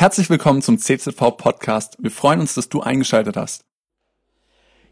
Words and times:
Herzlich 0.00 0.30
willkommen 0.30 0.62
zum 0.62 0.78
CZV 0.78 1.36
Podcast. 1.36 1.96
Wir 1.98 2.12
freuen 2.12 2.38
uns, 2.38 2.54
dass 2.54 2.68
du 2.68 2.80
eingeschaltet 2.80 3.36
hast. 3.36 3.64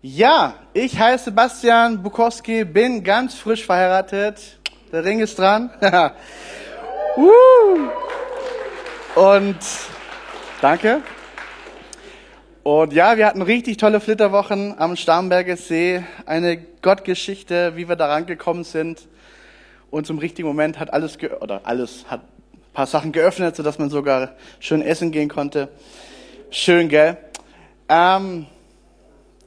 Ja, 0.02 0.54
ich 0.72 0.98
heiße 0.98 1.26
Sebastian 1.26 2.02
Bukowski, 2.02 2.64
bin 2.64 3.04
ganz 3.04 3.36
frisch 3.36 3.64
verheiratet. 3.64 4.58
Der 4.90 5.04
Ring 5.04 5.20
ist 5.20 5.38
dran. 5.38 5.70
Und 9.14 9.58
danke. 10.60 11.02
Und 12.64 12.92
ja, 12.92 13.16
wir 13.16 13.26
hatten 13.26 13.42
richtig 13.42 13.76
tolle 13.76 14.00
Flitterwochen 14.00 14.76
am 14.76 14.96
Starnberger 14.96 15.56
See. 15.56 16.04
Eine 16.26 16.56
Gottgeschichte, 16.82 17.76
wie 17.76 17.88
wir 17.88 17.94
da 17.94 18.08
rangekommen 18.08 18.64
sind. 18.64 19.06
Und 19.88 20.04
zum 20.08 20.18
richtigen 20.18 20.48
Moment 20.48 20.80
hat 20.80 20.92
alles, 20.92 21.16
oder 21.40 21.60
alles, 21.62 22.06
hat 22.08 22.22
paar 22.76 22.86
Sachen 22.86 23.10
geöffnet, 23.10 23.56
sodass 23.56 23.78
man 23.78 23.88
sogar 23.88 24.34
schön 24.60 24.82
essen 24.82 25.10
gehen 25.10 25.30
konnte. 25.30 25.70
Schön, 26.50 26.90
gell? 26.90 27.16
Ähm, 27.88 28.44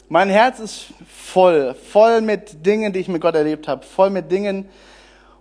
mein 0.08 0.30
Herz 0.30 0.60
ist 0.60 0.88
voll, 1.08 1.76
voll 1.76 2.22
mit 2.22 2.66
Dingen, 2.66 2.92
die 2.92 2.98
ich 2.98 3.08
mit 3.08 3.22
Gott 3.22 3.36
erlebt 3.36 3.68
habe, 3.68 3.86
voll 3.86 4.10
mit 4.10 4.32
Dingen, 4.32 4.68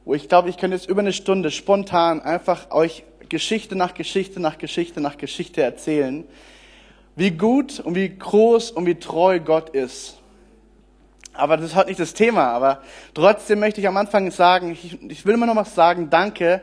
wo 0.05 0.13
ich 0.13 0.29
glaube, 0.29 0.51
ich 0.51 0.59
könnte 0.59 0.77
jetzt 0.77 0.87
über 0.87 1.01
eine 1.01 1.15
Stunde 1.15 1.51
spontan 1.51 2.21
einfach 2.21 2.71
euch 2.73 3.05
Geschichte 3.31 3.75
nach 3.75 3.95
Geschichte 3.95 4.39
nach 4.39 4.59
Geschichte 4.59 5.01
nach 5.01 5.17
Geschichte 5.17 5.63
erzählen 5.63 6.25
wie 7.17 7.31
gut 7.31 7.81
und 7.81 7.95
wie 7.95 8.11
groß 8.11 8.71
und 8.71 8.85
wie 8.85 8.97
treu 8.97 9.41
Gott 9.41 9.71
ist. 9.71 10.19
Aber 11.33 11.57
das 11.57 11.71
ist 11.71 11.75
heute 11.75 11.89
nicht 11.89 12.01
das 12.01 12.15
Thema. 12.15 12.49
Aber 12.49 12.83
trotzdem 13.15 13.61
möchte 13.61 13.81
ich 13.81 13.89
am 13.89 13.97
Anfang 13.97 14.31
sagen, 14.31 14.73
ich, 14.73 15.03
ich 15.11 15.25
will 15.25 15.35
immer 15.35 15.47
noch 15.47 15.57
was 15.57 15.75
sagen, 15.75 16.11
danke 16.11 16.61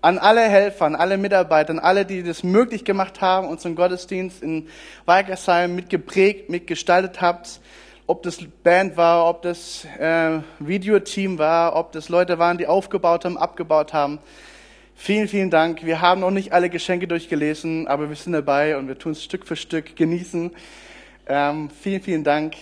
an 0.00 0.18
alle 0.18 0.42
Helfer, 0.42 0.86
an 0.86 0.94
alle 0.94 1.18
Mitarbeiter, 1.18 1.70
an 1.70 1.78
alle, 1.78 2.04
die 2.04 2.22
das 2.22 2.42
möglich 2.42 2.84
gemacht 2.84 3.20
haben, 3.20 3.48
unseren 3.48 3.74
Gottesdienst 3.74 4.42
in 4.42 4.68
Weigersheim 5.06 5.74
mitgeprägt, 5.74 6.50
mitgestaltet 6.50 7.20
habt. 7.20 7.60
Ob 8.06 8.22
das 8.22 8.38
Band 8.62 8.96
war, 8.96 9.28
ob 9.28 9.42
das 9.42 9.84
äh, 9.98 10.40
Videoteam 10.60 11.38
war, 11.38 11.76
ob 11.76 11.92
das 11.92 12.08
Leute 12.08 12.38
waren, 12.38 12.56
die 12.56 12.66
aufgebaut 12.66 13.24
haben, 13.24 13.36
abgebaut 13.36 13.92
haben. 13.92 14.18
Vielen, 14.94 15.28
vielen 15.28 15.50
Dank. 15.50 15.84
Wir 15.84 16.00
haben 16.00 16.22
noch 16.22 16.30
nicht 16.30 16.52
alle 16.52 16.70
Geschenke 16.70 17.06
durchgelesen, 17.06 17.86
aber 17.86 18.08
wir 18.08 18.16
sind 18.16 18.32
dabei 18.32 18.76
und 18.76 18.88
wir 18.88 18.98
tun 18.98 19.12
es 19.12 19.22
Stück 19.22 19.46
für 19.46 19.56
Stück 19.56 19.94
genießen. 19.94 20.52
Ähm, 21.26 21.68
vielen, 21.70 22.02
vielen 22.02 22.24
Dank. 22.24 22.54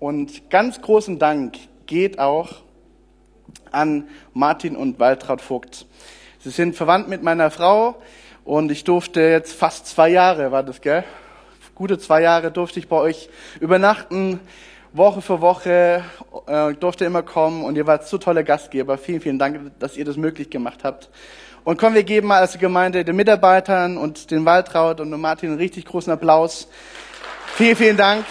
Und 0.00 0.50
ganz 0.50 0.80
großen 0.80 1.18
Dank 1.18 1.56
geht 1.86 2.18
auch 2.18 2.62
an 3.70 4.08
Martin 4.32 4.76
und 4.76 4.98
Waltraud 4.98 5.40
Vogt. 5.40 5.86
Sie 6.44 6.50
sind 6.50 6.76
verwandt 6.76 7.08
mit 7.08 7.22
meiner 7.22 7.50
Frau 7.50 7.94
und 8.44 8.70
ich 8.70 8.84
durfte 8.84 9.22
jetzt 9.22 9.54
fast 9.54 9.86
zwei 9.86 10.10
Jahre, 10.10 10.52
war 10.52 10.62
das, 10.62 10.82
gell? 10.82 11.02
Gute 11.74 11.98
zwei 11.98 12.20
Jahre 12.20 12.50
durfte 12.50 12.78
ich 12.78 12.86
bei 12.86 12.96
euch 12.96 13.30
übernachten. 13.60 14.40
Woche 14.92 15.22
für 15.22 15.40
Woche 15.40 16.04
äh, 16.46 16.74
durfte 16.74 17.06
immer 17.06 17.22
kommen 17.22 17.64
und 17.64 17.76
ihr 17.76 17.86
wart 17.86 18.06
so 18.06 18.18
tolle 18.18 18.44
Gastgeber. 18.44 18.98
Vielen, 18.98 19.22
vielen 19.22 19.38
Dank, 19.38 19.58
dass 19.78 19.96
ihr 19.96 20.04
das 20.04 20.18
möglich 20.18 20.50
gemacht 20.50 20.80
habt. 20.84 21.08
Und 21.64 21.78
komm, 21.78 21.94
wir 21.94 22.04
geben 22.04 22.26
mal 22.26 22.40
als 22.40 22.58
Gemeinde 22.58 23.06
den 23.06 23.16
Mitarbeitern 23.16 23.96
und 23.96 24.30
den 24.30 24.44
Waltraud 24.44 25.00
und 25.00 25.18
Martin 25.18 25.48
einen 25.48 25.58
richtig 25.58 25.86
großen 25.86 26.12
Applaus. 26.12 26.68
Vielen, 27.54 27.74
vielen 27.74 27.96
Dank 27.96 28.26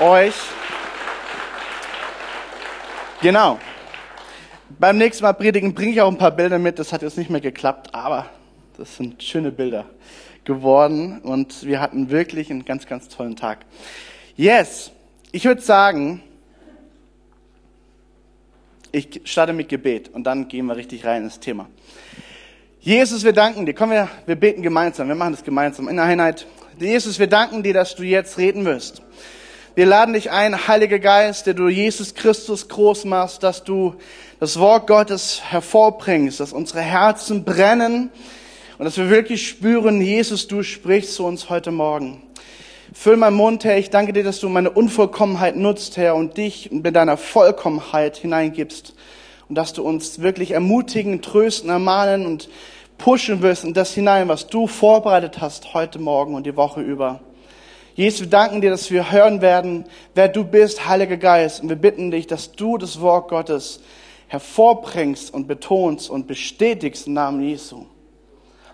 euch. 0.00 0.34
Genau. 3.20 3.58
Beim 4.68 4.98
nächsten 4.98 5.22
Mal 5.22 5.32
predigen 5.32 5.74
bringe 5.74 5.92
ich 5.92 6.00
auch 6.00 6.10
ein 6.10 6.18
paar 6.18 6.32
Bilder 6.32 6.58
mit. 6.58 6.80
Das 6.80 6.92
hat 6.92 7.02
jetzt 7.02 7.16
nicht 7.16 7.30
mehr 7.30 7.40
geklappt, 7.40 7.94
aber 7.94 8.26
das 8.76 8.96
sind 8.96 9.22
schöne 9.22 9.52
Bilder 9.52 9.84
geworden 10.44 11.20
und 11.20 11.64
wir 11.64 11.80
hatten 11.80 12.10
wirklich 12.10 12.50
einen 12.50 12.64
ganz, 12.64 12.86
ganz 12.86 13.08
tollen 13.08 13.36
Tag. 13.36 13.60
Yes, 14.34 14.90
ich 15.30 15.44
würde 15.44 15.60
sagen, 15.60 16.20
ich 18.90 19.20
starte 19.24 19.52
mit 19.52 19.68
Gebet 19.68 20.08
und 20.12 20.24
dann 20.24 20.48
gehen 20.48 20.66
wir 20.66 20.76
richtig 20.76 21.04
rein 21.04 21.22
ins 21.24 21.38
Thema. 21.38 21.68
Jesus, 22.80 23.22
wir 23.24 23.32
danken 23.32 23.66
dir. 23.66 23.74
Komm, 23.74 23.90
wir, 23.90 24.08
wir 24.26 24.36
beten 24.36 24.62
gemeinsam. 24.62 25.06
Wir 25.06 25.14
machen 25.14 25.32
das 25.32 25.44
gemeinsam 25.44 25.88
in 25.88 25.96
der 25.96 26.06
Einheit. 26.06 26.46
Jesus, 26.78 27.20
wir 27.20 27.28
danken 27.28 27.62
dir, 27.62 27.72
dass 27.72 27.94
du 27.94 28.02
jetzt 28.02 28.36
reden 28.36 28.64
wirst. 28.64 29.02
Wir 29.76 29.86
laden 29.86 30.14
dich 30.14 30.30
ein, 30.30 30.68
Heiliger 30.68 30.98
Geist, 30.98 31.46
der 31.46 31.54
du 31.54 31.68
Jesus 31.68 32.14
Christus 32.14 32.68
groß 32.68 33.04
machst, 33.04 33.42
dass 33.42 33.62
du 33.62 33.96
das 34.38 34.58
Wort 34.58 34.86
Gottes 34.86 35.40
hervorbringst, 35.42 36.40
dass 36.40 36.52
unsere 36.52 36.80
Herzen 36.80 37.44
brennen 37.44 38.10
und 38.78 38.84
dass 38.84 38.98
wir 38.98 39.08
wirklich 39.08 39.48
spüren, 39.48 40.00
Jesus, 40.00 40.46
du 40.46 40.62
sprichst 40.62 41.14
zu 41.14 41.24
uns 41.24 41.48
heute 41.48 41.70
Morgen. 41.70 42.22
Füll 42.92 43.16
meinen 43.16 43.36
Mund, 43.36 43.64
Herr. 43.64 43.78
Ich 43.78 43.90
danke 43.90 44.12
dir, 44.12 44.24
dass 44.24 44.40
du 44.40 44.48
meine 44.48 44.70
Unvollkommenheit 44.70 45.56
nutzt, 45.56 45.96
Herr, 45.96 46.14
und 46.14 46.36
dich 46.36 46.70
mit 46.70 46.94
deiner 46.94 47.16
Vollkommenheit 47.16 48.16
hineingibst. 48.16 48.94
Und 49.48 49.54
dass 49.54 49.72
du 49.72 49.82
uns 49.82 50.20
wirklich 50.20 50.50
ermutigen, 50.50 51.22
trösten, 51.22 51.70
ermahnen 51.70 52.26
und 52.26 52.48
pushen 52.98 53.42
wirst 53.42 53.64
in 53.64 53.74
das 53.74 53.94
hinein, 53.94 54.28
was 54.28 54.48
du 54.48 54.66
vorbereitet 54.66 55.40
hast 55.40 55.72
heute 55.72 55.98
Morgen 55.98 56.34
und 56.34 56.46
die 56.46 56.56
Woche 56.56 56.80
über. 56.80 57.20
Jesus, 57.94 58.20
wir 58.20 58.28
danken 58.28 58.60
dir, 58.60 58.70
dass 58.70 58.90
wir 58.90 59.10
hören 59.10 59.40
werden, 59.40 59.84
wer 60.14 60.28
du 60.28 60.44
bist, 60.44 60.86
Heiliger 60.86 61.16
Geist. 61.16 61.62
Und 61.62 61.70
wir 61.70 61.76
bitten 61.76 62.10
dich, 62.10 62.26
dass 62.26 62.52
du 62.52 62.76
das 62.76 63.00
Wort 63.00 63.28
Gottes 63.28 63.80
hervorbringst 64.36 65.32
und 65.32 65.48
betonst 65.48 66.10
und 66.10 66.26
bestätigst 66.26 67.06
im 67.06 67.14
Namen 67.14 67.40
Jesu. 67.42 67.86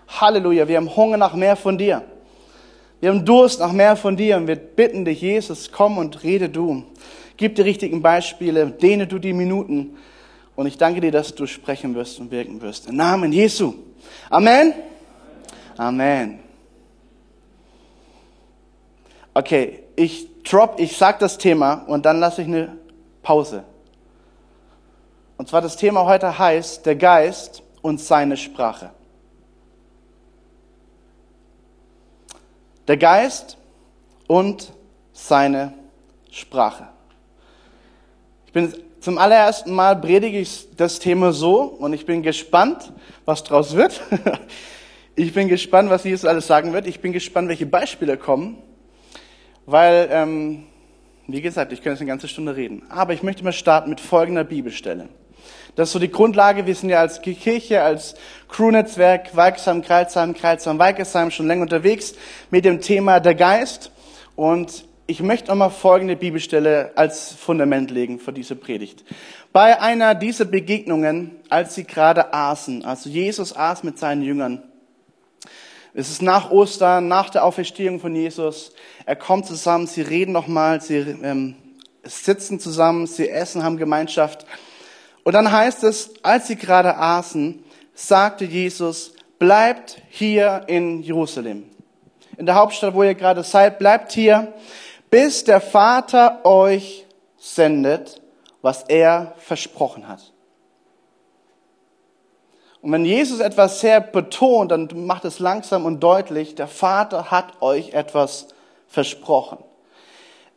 Halleluja, 0.07 0.67
wir 0.67 0.75
haben 0.77 0.93
Hunger 0.93 1.15
nach 1.15 1.35
mehr 1.35 1.55
von 1.55 1.77
dir. 1.77 2.03
Wir 2.99 3.09
haben 3.09 3.23
Durst 3.23 3.59
nach 3.59 3.71
mehr 3.71 3.95
von 3.95 4.17
dir 4.17 4.37
und 4.37 4.47
wir 4.47 4.57
bitten 4.57 5.05
dich, 5.05 5.21
Jesus, 5.21 5.71
komm 5.71 5.97
und 5.97 6.23
rede 6.23 6.49
du. 6.49 6.83
Gib 7.37 7.55
die 7.55 7.61
richtigen 7.61 8.01
Beispiele, 8.01 8.67
dehne 8.71 9.07
du 9.07 9.19
die 9.19 9.33
Minuten. 9.33 9.97
Und 10.55 10.67
ich 10.67 10.77
danke 10.77 10.99
dir, 10.99 11.11
dass 11.11 11.33
du 11.33 11.47
sprechen 11.47 11.95
wirst 11.95 12.19
und 12.19 12.29
wirken 12.29 12.61
wirst. 12.61 12.87
Im 12.87 12.97
Namen 12.97 13.31
Jesu. 13.31 13.73
Amen. 14.29 14.73
Amen. 15.77 16.39
Okay, 19.33 19.79
ich 19.95 20.27
drop, 20.43 20.75
ich 20.77 20.95
sag 20.95 21.19
das 21.19 21.37
Thema 21.37 21.85
und 21.87 22.05
dann 22.05 22.19
lasse 22.19 22.41
ich 22.41 22.47
eine 22.47 22.77
Pause. 23.23 23.63
Und 25.37 25.49
zwar 25.49 25.61
das 25.61 25.77
Thema 25.77 26.05
heute 26.05 26.37
heißt 26.37 26.85
der 26.85 26.95
Geist 26.95 27.63
und 27.81 27.99
seine 27.99 28.37
Sprache. 28.37 28.91
Der 32.87 32.97
Geist 32.97 33.57
und 34.27 34.73
seine 35.11 35.73
Sprache. 36.31 36.87
Ich 38.47 38.53
bin 38.53 38.73
zum 38.99 39.17
allerersten 39.17 39.73
Mal 39.73 39.95
predige 39.99 40.39
ich 40.39 40.67
das 40.77 40.99
Thema 40.99 41.33
so 41.33 41.61
und 41.63 41.93
ich 41.93 42.05
bin 42.05 42.23
gespannt, 42.23 42.93
was 43.25 43.43
draus 43.43 43.75
wird. 43.75 44.01
Ich 45.15 45.31
bin 45.31 45.47
gespannt, 45.47 45.91
was 45.91 46.03
Jesus 46.03 46.25
alles 46.25 46.47
sagen 46.47 46.73
wird. 46.73 46.87
Ich 46.87 46.99
bin 46.99 47.13
gespannt, 47.13 47.47
welche 47.47 47.67
Beispiele 47.67 48.17
kommen, 48.17 48.57
weil, 49.67 50.09
ähm, 50.11 50.63
wie 51.27 51.39
gesagt, 51.39 51.71
ich 51.71 51.83
könnte 51.83 51.91
jetzt 51.91 52.01
eine 52.01 52.07
ganze 52.07 52.27
Stunde 52.27 52.55
reden. 52.55 52.81
Aber 52.89 53.13
ich 53.13 53.21
möchte 53.21 53.43
mal 53.43 53.53
starten 53.53 53.91
mit 53.91 54.01
folgender 54.01 54.43
Bibelstelle. 54.43 55.09
Das 55.75 55.89
ist 55.89 55.93
so 55.93 55.99
die 55.99 56.11
Grundlage. 56.11 56.67
Wir 56.67 56.75
sind 56.75 56.89
ja 56.89 56.99
als 56.99 57.21
Kirche, 57.21 57.81
als 57.81 58.15
Crew-Netzwerk, 58.49 59.35
Weiksam, 59.35 59.81
Kreilsheim, 59.81 60.35
Kreilsheim, 60.35 60.77
Weikesheim 60.77 61.31
schon 61.31 61.47
länger 61.47 61.63
unterwegs 61.63 62.13
mit 62.51 62.63
dem 62.65 62.79
Thema 62.79 63.19
der 63.19 63.33
Geist. 63.33 63.91
Und 64.35 64.85
ich 65.07 65.21
möchte 65.21 65.49
nochmal 65.49 65.71
folgende 65.71 66.15
Bibelstelle 66.15 66.91
als 66.95 67.33
Fundament 67.33 67.89
legen 67.89 68.19
für 68.19 68.31
diese 68.31 68.55
Predigt. 68.55 69.03
Bei 69.51 69.81
einer 69.81 70.15
dieser 70.15 70.45
Begegnungen, 70.45 71.31
als 71.49 71.75
sie 71.75 71.83
gerade 71.83 72.33
aßen, 72.33 72.85
also 72.85 73.09
Jesus 73.09 73.55
aß 73.55 73.83
mit 73.83 73.97
seinen 73.97 74.21
Jüngern, 74.21 74.63
es 75.95 76.09
ist 76.09 76.21
nach 76.21 76.49
Ostern, 76.49 77.07
nach 77.07 77.29
der 77.29 77.43
Auferstehung 77.43 77.99
von 77.99 78.15
Jesus, 78.15 78.73
er 79.05 79.15
kommt 79.15 79.45
zusammen, 79.45 79.85
sie 79.85 80.01
reden 80.01 80.31
nochmal, 80.31 80.81
sie 80.81 80.97
ähm, 80.97 81.55
sitzen 82.03 82.59
zusammen, 82.59 83.05
sie 83.05 83.29
essen, 83.29 83.63
haben 83.63 83.77
Gemeinschaft. 83.77 84.45
Und 85.23 85.33
dann 85.33 85.51
heißt 85.51 85.83
es, 85.83 86.13
als 86.21 86.47
sie 86.47 86.55
gerade 86.55 86.97
aßen, 86.97 87.63
sagte 87.93 88.45
Jesus, 88.45 89.13
bleibt 89.39 90.01
hier 90.09 90.63
in 90.67 91.01
Jerusalem. 91.01 91.69
In 92.37 92.45
der 92.45 92.55
Hauptstadt, 92.55 92.93
wo 92.93 93.03
ihr 93.03 93.15
gerade 93.15 93.43
seid, 93.43 93.79
bleibt 93.79 94.11
hier 94.11 94.53
bis 95.13 95.43
der 95.43 95.61
Vater 95.61 96.43
euch 96.43 97.05
sendet, 97.37 98.19
was 98.63 98.81
er 98.81 99.35
versprochen 99.37 100.07
hat. 100.07 100.33
Und 102.81 102.91
wenn 102.91 103.05
Jesus 103.05 103.39
etwas 103.39 103.79
sehr 103.79 104.01
betont, 104.01 104.71
dann 104.71 104.89
macht 105.05 105.23
es 105.25 105.37
langsam 105.37 105.85
und 105.85 105.99
deutlich, 105.99 106.55
der 106.55 106.67
Vater 106.67 107.29
hat 107.29 107.61
euch 107.61 107.93
etwas 107.93 108.47
versprochen. 108.87 109.59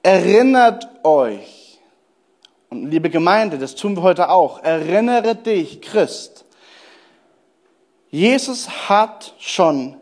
Erinnert 0.02 0.88
euch, 1.04 1.65
und 2.68 2.90
liebe 2.90 3.10
Gemeinde, 3.10 3.58
das 3.58 3.74
tun 3.74 3.96
wir 3.96 4.02
heute 4.02 4.30
auch, 4.30 4.62
erinnere 4.62 5.34
dich, 5.34 5.80
Christ, 5.80 6.44
Jesus 8.10 8.88
hat 8.88 9.34
schon 9.38 9.96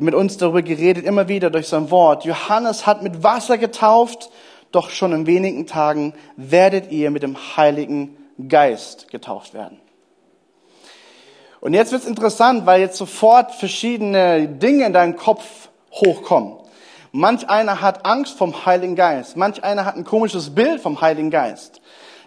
mit 0.00 0.14
uns 0.14 0.38
darüber 0.38 0.62
geredet, 0.62 1.04
immer 1.04 1.28
wieder 1.28 1.50
durch 1.50 1.68
sein 1.68 1.90
Wort. 1.90 2.24
Johannes 2.24 2.86
hat 2.86 3.02
mit 3.02 3.22
Wasser 3.22 3.58
getauft, 3.58 4.30
doch 4.70 4.88
schon 4.88 5.12
in 5.12 5.26
wenigen 5.26 5.66
Tagen 5.66 6.14
werdet 6.36 6.90
ihr 6.90 7.10
mit 7.10 7.22
dem 7.22 7.36
Heiligen 7.56 8.16
Geist 8.48 9.08
getauft 9.08 9.52
werden. 9.52 9.78
Und 11.60 11.74
jetzt 11.74 11.92
wird's 11.92 12.06
interessant, 12.06 12.64
weil 12.66 12.80
jetzt 12.80 12.96
sofort 12.96 13.52
verschiedene 13.52 14.48
Dinge 14.48 14.86
in 14.86 14.92
deinem 14.92 15.16
Kopf 15.16 15.68
hochkommen. 15.92 16.54
Manch 17.12 17.48
einer 17.50 17.82
hat 17.82 18.06
Angst 18.06 18.38
vom 18.38 18.64
Heiligen 18.64 18.96
Geist. 18.96 19.36
Manch 19.36 19.62
einer 19.62 19.84
hat 19.84 19.96
ein 19.96 20.04
komisches 20.04 20.54
Bild 20.54 20.80
vom 20.80 21.02
Heiligen 21.02 21.30
Geist. 21.30 21.81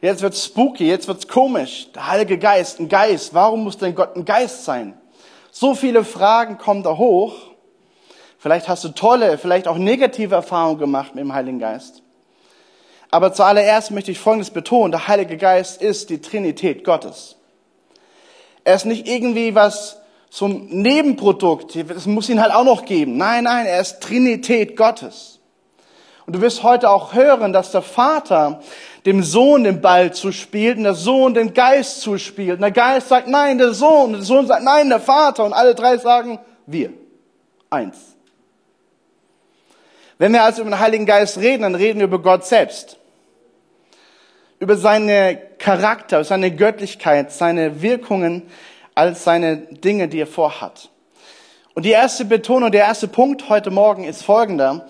Jetzt 0.06 0.22
wird's 0.22 0.46
spooky, 0.46 0.88
jetzt 0.88 1.08
wird's 1.08 1.28
komisch. 1.28 1.88
Der 1.96 2.06
Heilige 2.06 2.38
Geist, 2.38 2.80
ein 2.80 2.88
Geist. 2.88 3.34
Warum 3.34 3.64
muss 3.64 3.80
denn 3.80 3.96
Gott 3.96 4.16
ein 4.16 4.24
Geist 4.24 4.64
sein? 4.64 4.96
So 5.50 5.74
viele 5.74 6.04
Fragen 6.04 6.60
kommen 6.60 6.84
da 6.84 6.96
hoch. 6.96 7.34
Vielleicht 8.38 8.68
hast 8.68 8.84
du 8.84 8.90
tolle, 8.90 9.40
vielleicht 9.40 9.68
auch 9.68 9.78
negative 9.78 10.36
Erfahrungen 10.36 10.78
gemacht 10.78 11.16
mit 11.16 11.24
dem 11.24 11.34
Heiligen 11.34 11.58
Geist. 11.58 12.04
Aber 13.10 13.34
zuallererst 13.34 13.90
möchte 13.90 14.12
ich 14.12 14.20
Folgendes 14.20 14.52
betonen. 14.52 14.92
Der 14.92 15.08
Heilige 15.08 15.38
Geist 15.38 15.82
ist 15.82 16.12
die 16.12 16.22
Trinität 16.22 16.84
Gottes. 16.84 17.38
Er 18.64 18.76
ist 18.76 18.86
nicht 18.86 19.08
irgendwie 19.08 19.56
was 19.56 19.98
zum 20.30 20.68
Nebenprodukt. 20.68 21.76
Es 21.76 22.06
muss 22.06 22.30
ihn 22.30 22.40
halt 22.40 22.54
auch 22.54 22.64
noch 22.64 22.86
geben. 22.86 23.18
Nein, 23.18 23.46
nein, 23.46 23.66
er 23.66 23.82
ist 23.82 24.02
Trinität 24.02 24.78
Gottes. 24.78 25.40
Und 26.28 26.36
du 26.36 26.42
wirst 26.42 26.62
heute 26.62 26.90
auch 26.90 27.14
hören, 27.14 27.54
dass 27.54 27.72
der 27.72 27.82
Vater 27.82 28.62
dem 29.06 29.22
Sohn 29.22 29.64
den 29.64 29.82
Ball 29.82 30.14
zuspielt 30.14 30.78
und 30.78 30.84
der 30.84 30.96
Sohn 30.96 31.34
den 31.34 31.54
Geist 31.54 32.02
zuspielt. 32.02 32.56
Und 32.56 32.62
der 32.62 32.72
Geist 32.72 33.10
sagt 33.10 33.28
nein, 33.28 33.58
der 33.58 33.74
Sohn. 33.74 34.08
Und 34.08 34.14
der 34.14 34.22
Sohn 34.22 34.48
sagt 34.48 34.64
nein, 34.64 34.90
der 34.90 35.00
Vater. 35.00 35.46
Und 35.46 35.54
alle 35.54 35.76
drei 35.76 35.98
sagen 35.98 36.40
wir. 36.66 36.92
Eins. 37.70 38.16
Wenn 40.18 40.34
wir 40.34 40.44
also 40.44 40.62
über 40.62 40.72
den 40.72 40.80
Heiligen 40.80 41.06
Geist 41.06 41.38
reden, 41.38 41.64
dann 41.64 41.76
reden 41.76 42.00
wir 42.00 42.08
über 42.08 42.22
Gott 42.22 42.46
selbst. 42.46 42.98
Über 44.60 44.78
seine 44.78 45.38
Charakter, 45.60 46.24
seine 46.24 46.56
Göttlichkeit, 46.56 47.32
seine 47.32 47.82
Wirkungen, 47.82 48.44
als 48.96 49.26
seine 49.26 49.58
Dinge, 49.58 50.08
die 50.08 50.22
er 50.22 50.28
vorhat. 50.28 50.90
Und 51.74 51.84
die 51.84 51.92
erste 51.92 52.24
Betonung, 52.24 52.72
der 52.72 52.86
erste 52.86 53.10
Punkt 53.10 53.50
heute 53.50 53.70
Morgen 53.70 54.06
ist 54.06 54.24
folgender. 54.24 54.88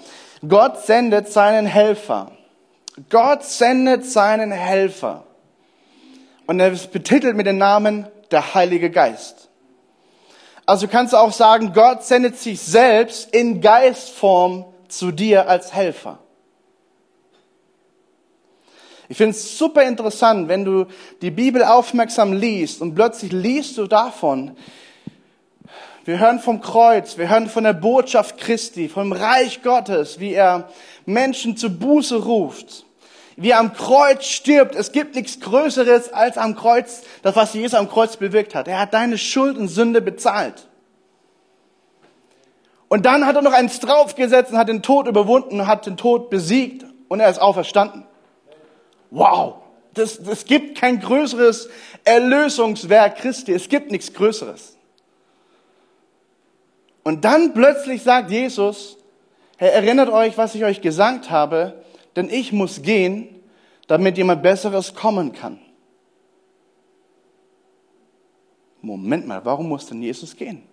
Gott 0.47 0.85
sendet 0.85 1.31
seinen 1.31 1.65
Helfer. 1.65 2.31
Gott 3.09 3.43
sendet 3.43 4.05
seinen 4.05 4.51
Helfer. 4.51 5.25
Und 6.47 6.59
er 6.59 6.71
ist 6.71 6.91
betitelt 6.91 7.35
mit 7.35 7.47
dem 7.47 7.57
Namen 7.57 8.07
der 8.31 8.53
Heilige 8.53 8.89
Geist. 8.89 9.49
Also 10.65 10.87
kannst 10.87 11.13
du 11.13 11.17
auch 11.17 11.31
sagen, 11.31 11.73
Gott 11.73 12.03
sendet 12.03 12.37
sich 12.37 12.59
selbst 12.59 13.33
in 13.33 13.61
Geistform 13.61 14.65
zu 14.87 15.11
dir 15.11 15.47
als 15.47 15.73
Helfer. 15.73 16.19
Ich 19.07 19.17
finde 19.17 19.31
es 19.31 19.57
super 19.57 19.83
interessant, 19.83 20.47
wenn 20.47 20.65
du 20.65 20.85
die 21.21 21.29
Bibel 21.29 21.63
aufmerksam 21.63 22.33
liest 22.33 22.81
und 22.81 22.95
plötzlich 22.95 23.31
liest 23.31 23.77
du 23.77 23.85
davon, 23.85 24.57
wir 26.05 26.19
hören 26.19 26.39
vom 26.39 26.61
Kreuz, 26.61 27.17
wir 27.17 27.29
hören 27.29 27.49
von 27.49 27.63
der 27.63 27.73
Botschaft 27.73 28.37
Christi, 28.37 28.89
vom 28.89 29.11
Reich 29.11 29.61
Gottes, 29.63 30.19
wie 30.19 30.33
er 30.33 30.69
Menschen 31.05 31.57
zu 31.57 31.69
Buße 31.69 32.15
ruft, 32.23 32.84
wie 33.37 33.51
er 33.51 33.59
am 33.59 33.73
Kreuz 33.73 34.25
stirbt. 34.25 34.75
Es 34.75 34.91
gibt 34.91 35.15
nichts 35.15 35.39
Größeres 35.39 36.13
als 36.13 36.37
am 36.37 36.55
Kreuz, 36.55 37.03
das, 37.21 37.35
was 37.35 37.53
Jesus 37.53 37.73
am 37.73 37.89
Kreuz 37.89 38.17
bewirkt 38.17 38.55
hat. 38.55 38.67
Er 38.67 38.79
hat 38.79 38.93
deine 38.93 39.17
Schuld 39.17 39.57
und 39.57 39.67
Sünde 39.67 40.01
bezahlt. 40.01 40.67
Und 42.87 43.05
dann 43.05 43.25
hat 43.25 43.35
er 43.35 43.41
noch 43.41 43.53
eins 43.53 43.79
draufgesetzt 43.79 44.51
und 44.51 44.57
hat 44.57 44.69
den 44.69 44.81
Tod 44.81 45.07
überwunden 45.07 45.59
und 45.59 45.67
hat 45.67 45.85
den 45.85 45.97
Tod 45.97 46.29
besiegt 46.29 46.85
und 47.07 47.19
er 47.19 47.29
ist 47.29 47.41
auferstanden. 47.41 48.05
Wow, 49.11 49.55
das, 49.93 50.21
das 50.21 50.45
gibt 50.45 50.77
kein 50.79 50.99
größeres 50.99 51.69
Erlösungswerk 52.03 53.17
Christi. 53.17 53.53
Es 53.53 53.69
gibt 53.69 53.91
nichts 53.91 54.13
Größeres. 54.13 54.77
Und 57.03 57.25
dann 57.25 57.53
plötzlich 57.53 58.03
sagt 58.03 58.31
Jesus, 58.31 58.97
Herr, 59.57 59.73
erinnert 59.73 60.09
euch, 60.09 60.37
was 60.37 60.55
ich 60.55 60.63
euch 60.63 60.81
gesagt 60.81 61.29
habe, 61.29 61.81
denn 62.15 62.29
ich 62.29 62.51
muss 62.51 62.81
gehen, 62.81 63.43
damit 63.87 64.17
jemand 64.17 64.41
Besseres 64.43 64.93
kommen 64.93 65.31
kann. 65.33 65.59
Moment 68.81 69.27
mal, 69.27 69.43
warum 69.43 69.67
muss 69.67 69.87
denn 69.87 70.01
Jesus 70.01 70.35
gehen? 70.35 70.63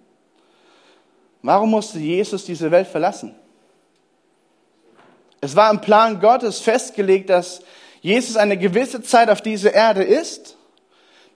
Warum 1.43 1.71
musste 1.71 1.99
Jesus 1.99 2.44
diese 2.44 2.71
Welt 2.71 2.87
verlassen? 2.87 3.35
Es 5.41 5.56
war 5.56 5.71
im 5.71 5.81
Plan 5.81 6.21
Gottes 6.21 6.61
festgelegt, 6.61 7.31
dass 7.31 7.62
Jesus 8.00 8.37
eine 8.37 8.56
gewisse 8.56 9.03
Zeit 9.03 9.29
auf 9.29 9.41
dieser 9.41 9.75
Erde 9.75 10.05
ist, 10.05 10.56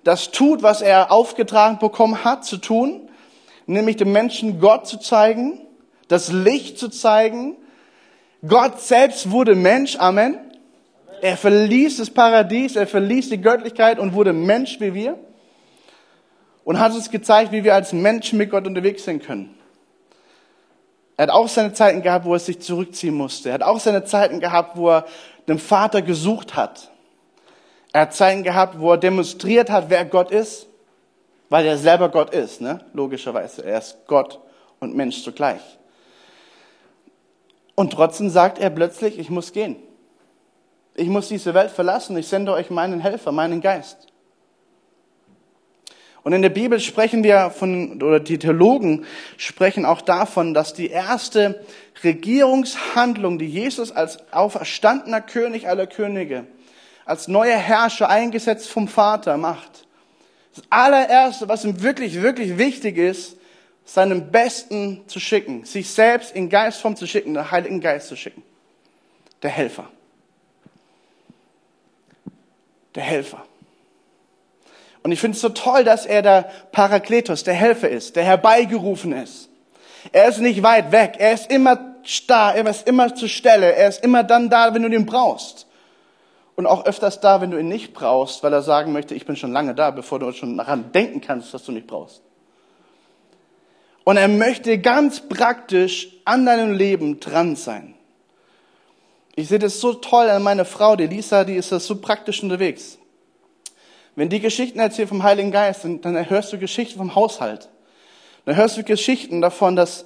das 0.04 0.30
tut, 0.30 0.62
was 0.62 0.82
er 0.82 1.10
aufgetragen 1.10 1.78
bekommen 1.78 2.22
hat 2.22 2.44
zu 2.44 2.58
tun, 2.58 3.08
nämlich 3.66 3.96
dem 3.96 4.12
Menschen 4.12 4.60
Gott 4.60 4.86
zu 4.86 4.98
zeigen, 4.98 5.60
das 6.06 6.30
Licht 6.30 6.78
zu 6.78 6.88
zeigen. 6.88 7.56
Gott 8.46 8.80
selbst 8.80 9.30
wurde 9.30 9.54
Mensch, 9.54 9.96
Amen. 9.96 10.38
Er 11.22 11.36
verließ 11.36 11.96
das 11.96 12.10
Paradies, 12.10 12.76
er 12.76 12.86
verließ 12.86 13.30
die 13.30 13.40
Göttlichkeit 13.40 13.98
und 13.98 14.12
wurde 14.12 14.32
Mensch 14.32 14.78
wie 14.80 14.92
wir 14.92 15.18
und 16.64 16.78
hat 16.78 16.92
uns 16.92 17.10
gezeigt, 17.10 17.52
wie 17.52 17.64
wir 17.64 17.74
als 17.74 17.92
Menschen 17.92 18.38
mit 18.38 18.50
Gott 18.50 18.66
unterwegs 18.66 19.04
sein 19.04 19.22
können. 19.22 19.56
Er 21.16 21.24
hat 21.24 21.30
auch 21.30 21.48
seine 21.48 21.72
Zeiten 21.72 22.02
gehabt, 22.02 22.26
wo 22.26 22.34
er 22.34 22.38
sich 22.38 22.60
zurückziehen 22.60 23.14
musste. 23.14 23.48
Er 23.48 23.54
hat 23.54 23.62
auch 23.62 23.80
seine 23.80 24.04
Zeiten 24.04 24.40
gehabt, 24.40 24.76
wo 24.76 24.90
er 24.90 25.06
den 25.48 25.58
Vater 25.58 26.02
gesucht 26.02 26.54
hat. 26.54 26.90
Er 27.92 28.02
hat 28.02 28.14
Zeiten 28.14 28.42
gehabt, 28.42 28.78
wo 28.78 28.92
er 28.92 28.98
demonstriert 28.98 29.70
hat, 29.70 29.88
wer 29.88 30.04
Gott 30.04 30.30
ist, 30.30 30.66
weil 31.48 31.64
er 31.64 31.78
selber 31.78 32.10
Gott 32.10 32.34
ist, 32.34 32.60
ne? 32.60 32.84
logischerweise. 32.92 33.64
Er 33.64 33.78
ist 33.78 33.96
Gott 34.06 34.38
und 34.80 34.94
Mensch 34.94 35.22
zugleich. 35.22 35.62
Und 37.76 37.92
trotzdem 37.92 38.30
sagt 38.30 38.58
er 38.58 38.70
plötzlich, 38.70 39.18
ich 39.18 39.30
muss 39.30 39.52
gehen. 39.52 39.76
Ich 40.96 41.08
muss 41.08 41.28
diese 41.28 41.54
Welt 41.54 41.70
verlassen. 41.70 42.16
Ich 42.16 42.26
sende 42.26 42.52
euch 42.52 42.70
meinen 42.70 43.00
Helfer, 43.00 43.30
meinen 43.30 43.60
Geist. 43.60 43.98
Und 46.22 46.32
in 46.32 46.42
der 46.42 46.48
Bibel 46.48 46.80
sprechen 46.80 47.22
wir 47.22 47.50
von, 47.50 48.02
oder 48.02 48.18
die 48.18 48.38
Theologen 48.38 49.04
sprechen 49.36 49.84
auch 49.84 50.00
davon, 50.00 50.54
dass 50.54 50.74
die 50.74 50.88
erste 50.88 51.64
Regierungshandlung, 52.02 53.38
die 53.38 53.46
Jesus 53.46 53.92
als 53.92 54.18
auferstandener 54.32 55.20
König 55.20 55.68
aller 55.68 55.86
Könige, 55.86 56.46
als 57.04 57.28
neuer 57.28 57.58
Herrscher 57.58 58.08
eingesetzt 58.08 58.68
vom 58.68 58.88
Vater 58.88 59.36
macht. 59.36 59.86
Das 60.52 60.64
allererste, 60.70 61.48
was 61.48 61.64
ihm 61.64 61.82
wirklich, 61.82 62.20
wirklich 62.22 62.58
wichtig 62.58 62.96
ist, 62.96 63.35
seinem 63.86 64.30
Besten 64.32 65.04
zu 65.06 65.20
schicken, 65.20 65.64
sich 65.64 65.88
selbst 65.88 66.34
in 66.34 66.50
Geistform 66.50 66.96
zu 66.96 67.06
schicken, 67.06 67.34
den 67.34 67.50
Heiligen 67.50 67.80
Geist 67.80 68.08
zu 68.08 68.16
schicken. 68.16 68.42
Der 69.42 69.50
Helfer. 69.50 69.88
Der 72.94 73.04
Helfer. 73.04 73.44
Und 75.04 75.12
ich 75.12 75.20
finde 75.20 75.36
es 75.36 75.40
so 75.40 75.50
toll, 75.50 75.84
dass 75.84 76.04
er 76.04 76.20
der 76.20 76.50
Parakletos, 76.72 77.44
der 77.44 77.54
Helfer 77.54 77.88
ist, 77.88 78.16
der 78.16 78.24
herbeigerufen 78.24 79.12
ist. 79.12 79.48
Er 80.12 80.28
ist 80.28 80.38
nicht 80.38 80.64
weit 80.64 80.90
weg. 80.90 81.14
Er 81.18 81.32
ist 81.32 81.50
immer 81.50 81.94
starr. 82.02 82.56
Er 82.56 82.66
ist 82.66 82.88
immer 82.88 83.14
zur 83.14 83.28
Stelle. 83.28 83.72
Er 83.72 83.88
ist 83.88 84.02
immer 84.02 84.24
dann 84.24 84.50
da, 84.50 84.74
wenn 84.74 84.82
du 84.82 84.88
ihn 84.88 85.06
brauchst. 85.06 85.68
Und 86.56 86.66
auch 86.66 86.86
öfters 86.86 87.20
da, 87.20 87.40
wenn 87.40 87.52
du 87.52 87.58
ihn 87.58 87.68
nicht 87.68 87.94
brauchst, 87.94 88.42
weil 88.42 88.52
er 88.52 88.62
sagen 88.62 88.92
möchte, 88.92 89.14
ich 89.14 89.26
bin 89.26 89.36
schon 89.36 89.52
lange 89.52 89.74
da, 89.74 89.92
bevor 89.92 90.18
du 90.18 90.32
schon 90.32 90.56
daran 90.56 90.90
denken 90.90 91.20
kannst, 91.20 91.54
dass 91.54 91.64
du 91.64 91.70
nicht 91.70 91.86
brauchst. 91.86 92.22
Und 94.06 94.18
er 94.18 94.28
möchte 94.28 94.78
ganz 94.78 95.20
praktisch 95.20 96.06
an 96.24 96.46
deinem 96.46 96.72
Leben 96.72 97.18
dran 97.18 97.56
sein. 97.56 97.94
Ich 99.34 99.48
sehe 99.48 99.58
das 99.58 99.80
so 99.80 99.94
toll 99.94 100.30
an 100.30 100.44
meiner 100.44 100.64
Frau, 100.64 100.94
die 100.94 101.08
Lisa, 101.08 101.42
die 101.42 101.56
ist 101.56 101.72
das 101.72 101.88
so 101.88 101.96
praktisch 101.96 102.40
unterwegs. 102.40 102.98
Wenn 104.14 104.28
die 104.28 104.38
Geschichten 104.38 104.78
erzählt 104.78 105.08
vom 105.08 105.24
Heiligen 105.24 105.50
Geist, 105.50 105.84
dann 106.02 106.30
hörst 106.30 106.52
du 106.52 106.58
Geschichten 106.58 106.98
vom 106.98 107.16
Haushalt. 107.16 107.68
Dann 108.44 108.54
hörst 108.54 108.76
du 108.76 108.84
Geschichten 108.84 109.40
davon, 109.40 109.74
dass 109.74 110.04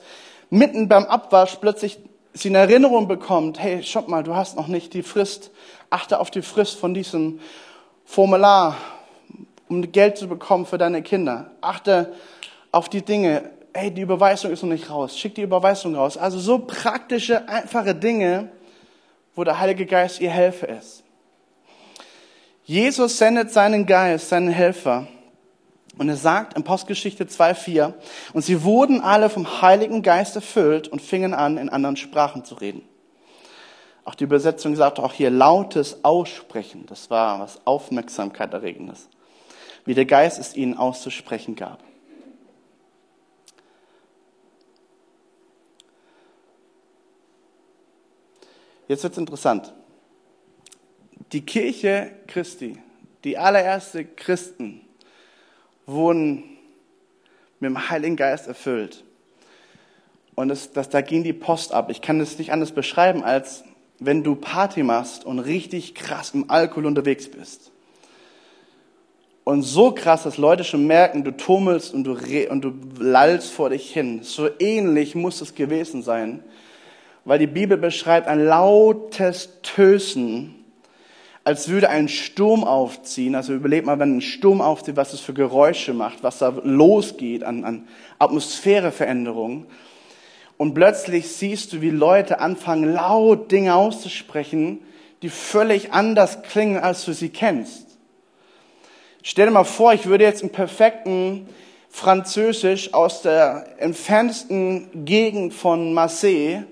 mitten 0.49 0.89
beim 0.89 1.05
Abwasch 1.05 1.57
plötzlich 1.57 1.99
sie 2.33 2.49
eine 2.49 2.59
Erinnerung 2.59 3.07
bekommt, 3.07 3.61
hey, 3.61 3.83
schau 3.83 4.01
mal, 4.07 4.23
du 4.23 4.35
hast 4.35 4.57
noch 4.57 4.67
nicht 4.67 4.95
die 4.95 5.03
Frist, 5.03 5.51
achte 5.91 6.21
auf 6.21 6.31
die 6.31 6.41
Frist 6.41 6.79
von 6.79 6.95
diesem 6.95 7.39
Formular, 8.07 8.79
um 9.69 9.93
Geld 9.93 10.17
zu 10.17 10.27
bekommen 10.27 10.65
für 10.65 10.79
deine 10.79 11.03
Kinder. 11.03 11.51
Achte 11.61 12.15
auf 12.73 12.89
die 12.89 13.03
Dinge, 13.03 13.51
hey, 13.75 13.91
die 13.91 14.03
Überweisung 14.03 14.51
ist 14.51 14.63
noch 14.63 14.71
nicht 14.71 14.91
raus, 14.91 15.19
schick 15.19 15.35
die 15.35 15.43
Überweisung 15.43 15.95
raus. 15.95 16.17
Also 16.17 16.39
so 16.39 16.59
praktische, 16.59 17.49
einfache 17.49 17.95
Dinge, 17.95 18.51
wo 19.35 19.45
der 19.45 19.59
Heilige 19.59 19.87
Geist 19.87 20.21
ihr 20.21 20.31
Helfer 20.31 20.69
ist. 20.69 21.05
Jesus 22.65 23.19
sendet 23.19 23.51
seinen 23.53 23.87
Geist, 23.87 24.29
seinen 24.29 24.51
Helfer. 24.51 25.07
Und 25.99 26.09
er 26.09 26.17
sagt 26.17 26.57
in 26.57 26.63
Postgeschichte 26.63 27.25
2,4, 27.25 27.95
und 28.33 28.43
sie 28.43 28.63
wurden 28.63 29.01
alle 29.01 29.29
vom 29.29 29.61
Heiligen 29.61 30.03
Geist 30.03 30.37
erfüllt 30.37 30.89
und 30.89 31.03
fingen 31.03 31.35
an, 31.35 31.59
in 31.59 31.69
anderen 31.69 31.97
Sprachen 31.97 32.45
zu 32.45 32.55
reden. 32.55 32.83
Auch 34.05 34.15
die 34.15 34.25
Übersetzung 34.25 34.77
sagt 34.77 34.99
auch 34.99 35.13
hier 35.13 35.31
lautes 35.31 36.05
Aussprechen. 36.05 36.87
Das 36.87 37.11
war 37.11 37.41
was 37.41 37.61
Aufmerksamkeit 37.67 38.53
erregendes. 38.53 39.09
Wie 39.85 39.95
der 39.95 40.07
Geist 40.07 40.39
es 40.39 40.55
ihnen 40.55 40.77
auszusprechen 40.77 41.57
gab. 41.57 41.81
Jetzt 48.91 49.05
wird's 49.05 49.19
interessant. 49.19 49.73
Die 51.31 51.43
Kirche 51.43 52.11
Christi, 52.27 52.77
die 53.23 53.39
allererste 53.39 54.05
Christen, 54.05 54.81
wurden 55.87 56.43
mit 57.61 57.71
dem 57.71 57.89
Heiligen 57.89 58.17
Geist 58.17 58.49
erfüllt. 58.49 59.05
Und 60.35 60.49
das, 60.49 60.73
das, 60.73 60.89
da 60.89 61.03
ging 61.03 61.23
die 61.23 61.33
Post 61.33 61.73
ab. 61.73 61.89
Ich 61.93 62.03
kann 62.03 62.19
es 62.19 62.37
nicht 62.37 62.51
anders 62.51 62.73
beschreiben, 62.73 63.23
als 63.23 63.63
wenn 64.01 64.25
du 64.25 64.35
Party 64.35 64.83
machst 64.83 65.25
und 65.25 65.39
richtig 65.39 65.95
krass 65.95 66.33
im 66.35 66.51
Alkohol 66.51 66.87
unterwegs 66.87 67.31
bist. 67.31 67.71
Und 69.45 69.63
so 69.63 69.93
krass, 69.93 70.25
dass 70.25 70.37
Leute 70.37 70.65
schon 70.65 70.89
merken, 70.89 71.23
du 71.23 71.31
tummelst 71.31 71.95
und 71.95 72.03
du, 72.03 72.15
und 72.51 72.63
du 72.63 72.73
lallst 72.99 73.53
vor 73.53 73.71
dich 73.71 73.93
hin. 73.93 74.25
So 74.25 74.49
ähnlich 74.59 75.15
muss 75.15 75.41
es 75.41 75.55
gewesen 75.55 76.03
sein, 76.03 76.43
weil 77.25 77.39
die 77.39 77.47
Bibel 77.47 77.77
beschreibt 77.77 78.27
ein 78.29 78.45
lautes 78.45 79.61
Tösen, 79.63 80.55
als 81.45 81.69
würde 81.69 81.89
ein 81.89 82.09
Sturm 82.09 82.65
aufziehen. 82.65 83.35
Also 83.35 83.55
überleg 83.55 83.85
mal, 83.85 83.99
wenn 83.99 84.19
ein 84.19 84.23
Sturm 84.23 84.61
aufzieht, 84.61 84.97
was 84.97 85.13
es 85.13 85.21
für 85.21 85.35
Geräusche 85.35 85.95
macht, 85.95 86.23
was 86.23 86.39
da 86.39 86.49
losgeht 86.63 87.45
an, 87.45 87.65
an 87.65 87.89
Atmosphäreveränderungen. 88.19 89.67
Und 90.57 90.75
plötzlich 90.75 91.29
siehst 91.29 91.73
du, 91.73 91.81
wie 91.81 91.91
Leute 91.91 92.41
anfangen, 92.41 92.93
laut 92.93 93.51
Dinge 93.51 93.75
auszusprechen, 93.75 94.81
die 95.23 95.31
völlig 95.31 95.93
anders 95.93 96.43
klingen, 96.43 96.79
als 96.79 97.05
du 97.05 97.13
sie 97.13 97.31
kennst. 97.31 97.87
Stell 99.23 99.47
dir 99.47 99.53
mal 99.53 99.65
vor, 99.65 99.93
ich 99.93 100.07
würde 100.07 100.25
jetzt 100.25 100.43
im 100.43 100.51
perfekten 100.51 101.49
Französisch 101.91 102.95
aus 102.95 103.23
der 103.23 103.67
entferntesten 103.79 105.05
Gegend 105.05 105.53
von 105.53 105.93
Marseille 105.93 106.65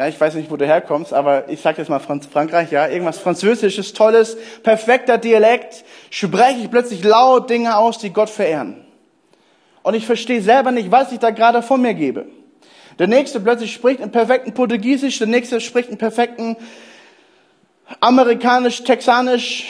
ja, 0.00 0.08
ich 0.08 0.18
weiß 0.18 0.34
nicht, 0.36 0.50
wo 0.50 0.56
du 0.56 0.66
herkommst, 0.66 1.12
aber 1.12 1.50
ich 1.50 1.60
sage 1.60 1.76
jetzt 1.76 1.90
mal 1.90 1.98
Frankreich, 1.98 2.72
ja, 2.72 2.88
irgendwas 2.88 3.18
Französisches, 3.18 3.92
tolles, 3.92 4.34
perfekter 4.62 5.18
Dialekt, 5.18 5.84
spreche 6.08 6.60
ich 6.62 6.70
plötzlich 6.70 7.04
laut 7.04 7.50
Dinge 7.50 7.76
aus, 7.76 7.98
die 7.98 8.10
Gott 8.10 8.30
verehren. 8.30 8.82
Und 9.82 9.92
ich 9.92 10.06
verstehe 10.06 10.40
selber 10.40 10.70
nicht, 10.70 10.90
was 10.90 11.12
ich 11.12 11.18
da 11.18 11.28
gerade 11.28 11.60
von 11.60 11.82
mir 11.82 11.92
gebe. 11.92 12.24
Der 12.98 13.08
nächste 13.08 13.40
plötzlich 13.40 13.74
spricht 13.74 14.00
in 14.00 14.10
perfekten 14.10 14.54
Portugiesisch, 14.54 15.18
der 15.18 15.26
nächste 15.26 15.60
spricht 15.60 15.90
in 15.90 15.98
perfekten 15.98 16.56
amerikanisch, 18.00 18.82
texanisch, 18.82 19.66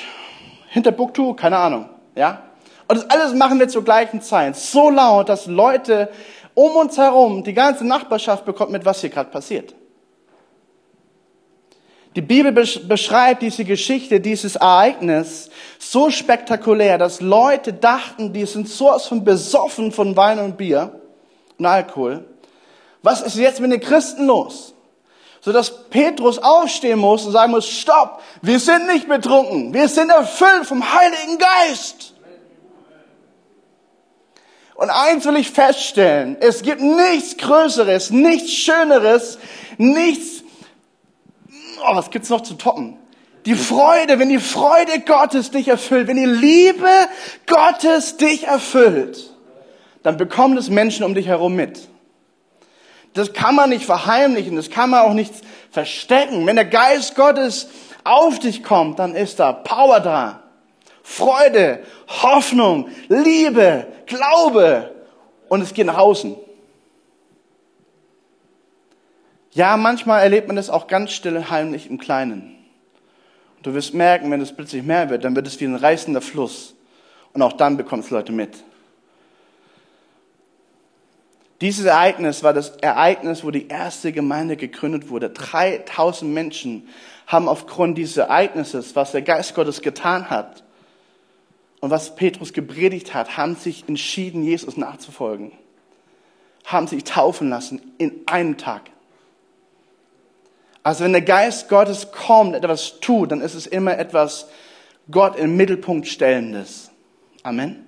Hinterbuktu, 0.69 1.35
keine 1.35 1.57
Ahnung, 1.57 1.89
ja. 2.15 2.45
Und 2.87 2.99
das 2.99 3.11
alles 3.11 3.35
machen 3.35 3.59
wir 3.59 3.67
zur 3.67 3.83
gleichen 3.83 4.23
Zeit. 4.23 4.55
So 4.55 4.91
laut, 4.91 5.29
dass 5.29 5.47
Leute 5.47 6.09
um 6.55 6.71
uns 6.77 6.99
herum, 6.99 7.43
die 7.43 7.53
ganze 7.53 7.85
Nachbarschaft 7.85 8.45
bekommt 8.45 8.71
mit, 8.71 8.85
was 8.85 9.01
hier 9.01 9.11
gerade 9.11 9.31
passiert. 9.31 9.75
Die 12.17 12.23
Bibel 12.23 12.51
beschreibt 12.53 13.43
diese 13.43 13.65
Geschichte, 13.65 14.19
dieses 14.19 14.57
Ereignis 14.57 15.49
so 15.79 16.11
spektakulär, 16.11 16.99
dass 16.99 17.21
Leute 17.21 17.73
dachten, 17.73 18.33
die 18.33 18.47
sind 18.47 18.69
sowas 18.69 19.07
von 19.07 19.23
besoffen 19.23 19.93
von 19.93 20.17
Wein 20.17 20.41
und 20.41 20.57
Bier 20.57 21.01
und 21.57 21.67
Alkohol. 21.67 22.25
Was 23.03 23.23
ist 23.23 23.37
jetzt 23.37 23.61
mit 23.61 23.71
den 23.71 23.81
Christen 23.81 24.27
los? 24.27 24.75
Sodass 25.41 25.89
Petrus 25.89 26.39
aufstehen 26.39 26.99
muss 26.99 27.25
und 27.25 27.33
sagen 27.33 27.53
muss, 27.53 27.69
stopp, 27.69 28.21
wir 28.43 28.59
sind 28.59 28.89
nicht 28.89 29.09
betrunken, 29.09 29.73
wir 29.73 29.89
sind 29.89 30.11
erfüllt 30.11 30.67
vom 30.67 30.83
Heiligen 30.83 31.39
Geist. 31.39 32.15
Und 34.75 34.91
eins 34.91 35.25
will 35.27 35.37
ich 35.37 35.51
feststellen, 35.51 36.37
es 36.41 36.63
gibt 36.63 36.81
nichts 36.81 37.37
Größeres, 37.37 38.11
nichts 38.11 38.51
Schöneres, 38.51 39.39
nichts 39.79 40.40
oh, 41.83 41.97
was 41.97 42.11
gibt's 42.11 42.31
noch 42.31 42.43
zu 42.43 42.55
toppen? 42.55 42.97
Die 43.47 43.55
Freude, 43.55 44.19
wenn 44.19 44.29
die 44.29 44.39
Freude 44.39 45.01
Gottes 45.01 45.51
dich 45.51 45.69
erfüllt, 45.69 46.09
wenn 46.09 46.17
die 46.17 46.27
Liebe 46.27 46.89
Gottes 47.47 48.17
dich 48.17 48.47
erfüllt, 48.47 49.31
dann 50.03 50.17
bekommen 50.17 50.57
es 50.57 50.69
Menschen 50.69 51.05
um 51.05 51.15
dich 51.15 51.27
herum 51.27 51.57
mit. 51.57 51.89
Das 53.15 53.33
kann 53.33 53.55
man 53.55 53.71
nicht 53.71 53.85
verheimlichen, 53.85 54.57
das 54.57 54.71
kann 54.71 54.91
man 54.91 55.01
auch 55.01 55.15
nicht 55.15 55.33
verstecken. 55.71 56.47
Wenn 56.47 56.57
der 56.57 56.67
Geist 56.67 57.17
Gottes 57.17 57.69
auf 58.05 58.39
dich 58.39 58.63
kommt, 58.63 58.99
dann 58.99 59.15
ist 59.15 59.41
da 59.41 59.53
Power 59.53 60.01
da. 60.01 60.43
Freude, 61.03 61.83
Hoffnung, 62.23 62.89
Liebe, 63.09 63.87
Glaube 64.07 64.95
und 65.49 65.63
es 65.63 65.75
geht 65.75 65.87
nach 65.87 65.99
außen. 65.99 66.37
Ja, 69.53 69.77
manchmal 69.77 70.23
erlebt 70.23 70.47
man 70.47 70.57
das 70.57 70.71
auch 70.71 70.87
ganz 70.87 71.13
still 71.13 71.37
und 71.37 71.51
heimlich 71.51 71.91
im 71.91 71.99
Kleinen. 71.99 72.57
Und 73.57 73.67
du 73.67 73.75
wirst 73.75 73.95
merken, 73.95 74.31
wenn 74.31 74.41
es 74.41 74.55
plötzlich 74.55 74.83
mehr 74.83 75.11
wird, 75.11 75.25
dann 75.25 75.35
wird 75.35 75.47
es 75.47 75.61
wie 75.61 75.65
ein 75.65 75.75
reißender 75.75 76.21
Fluss. 76.21 76.75
Und 77.33 77.43
auch 77.43 77.53
dann 77.53 77.77
bekommst 77.77 78.11
du 78.11 78.15
Leute 78.15 78.33
mit. 78.33 78.65
Dieses 81.61 81.85
Ereignis 81.85 82.43
war 82.43 82.55
das 82.55 82.71
Ereignis, 82.77 83.45
wo 83.45 83.51
die 83.51 83.69
erste 83.69 84.13
Gemeinde 84.13 84.57
gegründet 84.57 85.11
wurde. 85.11 85.29
3000 85.29 86.33
Menschen 86.33 86.89
haben 87.27 87.49
aufgrund 87.49 87.99
dieses 87.99 88.17
Ereignisses, 88.17 88.97
was 88.97 89.13
der 89.13 89.23
Geist 89.23 89.55
Gottes 89.55 89.83
getan 89.83 90.31
hat 90.31 90.65
und 91.81 91.91
was 91.91 92.15
Petrus 92.15 92.53
gepredigt 92.53 93.15
hat, 93.15 93.37
haben 93.37 93.57
sich 93.57 93.89
entschieden, 93.89 94.43
Jesus 94.43 94.77
nachzufolgen. 94.77 95.53
Haben 96.65 96.87
sich 96.87 97.05
taufen 97.05 97.51
lassen 97.51 97.81
in 97.99 98.23
einem 98.27 98.57
Tag. 98.57 98.91
Also 100.83 101.05
wenn 101.05 101.13
der 101.13 101.23
Geist 101.23 101.69
Gottes 101.69 102.11
kommt, 102.11 102.55
etwas 102.55 103.01
tut, 103.01 103.33
dann 103.33 103.41
ist 103.41 103.55
es 103.55 103.67
immer 103.67 103.99
etwas 103.99 104.47
Gott 105.11 105.37
im 105.37 105.57
Mittelpunkt 105.57 106.07
stellendes. 106.09 106.91
Amen. 107.43 107.87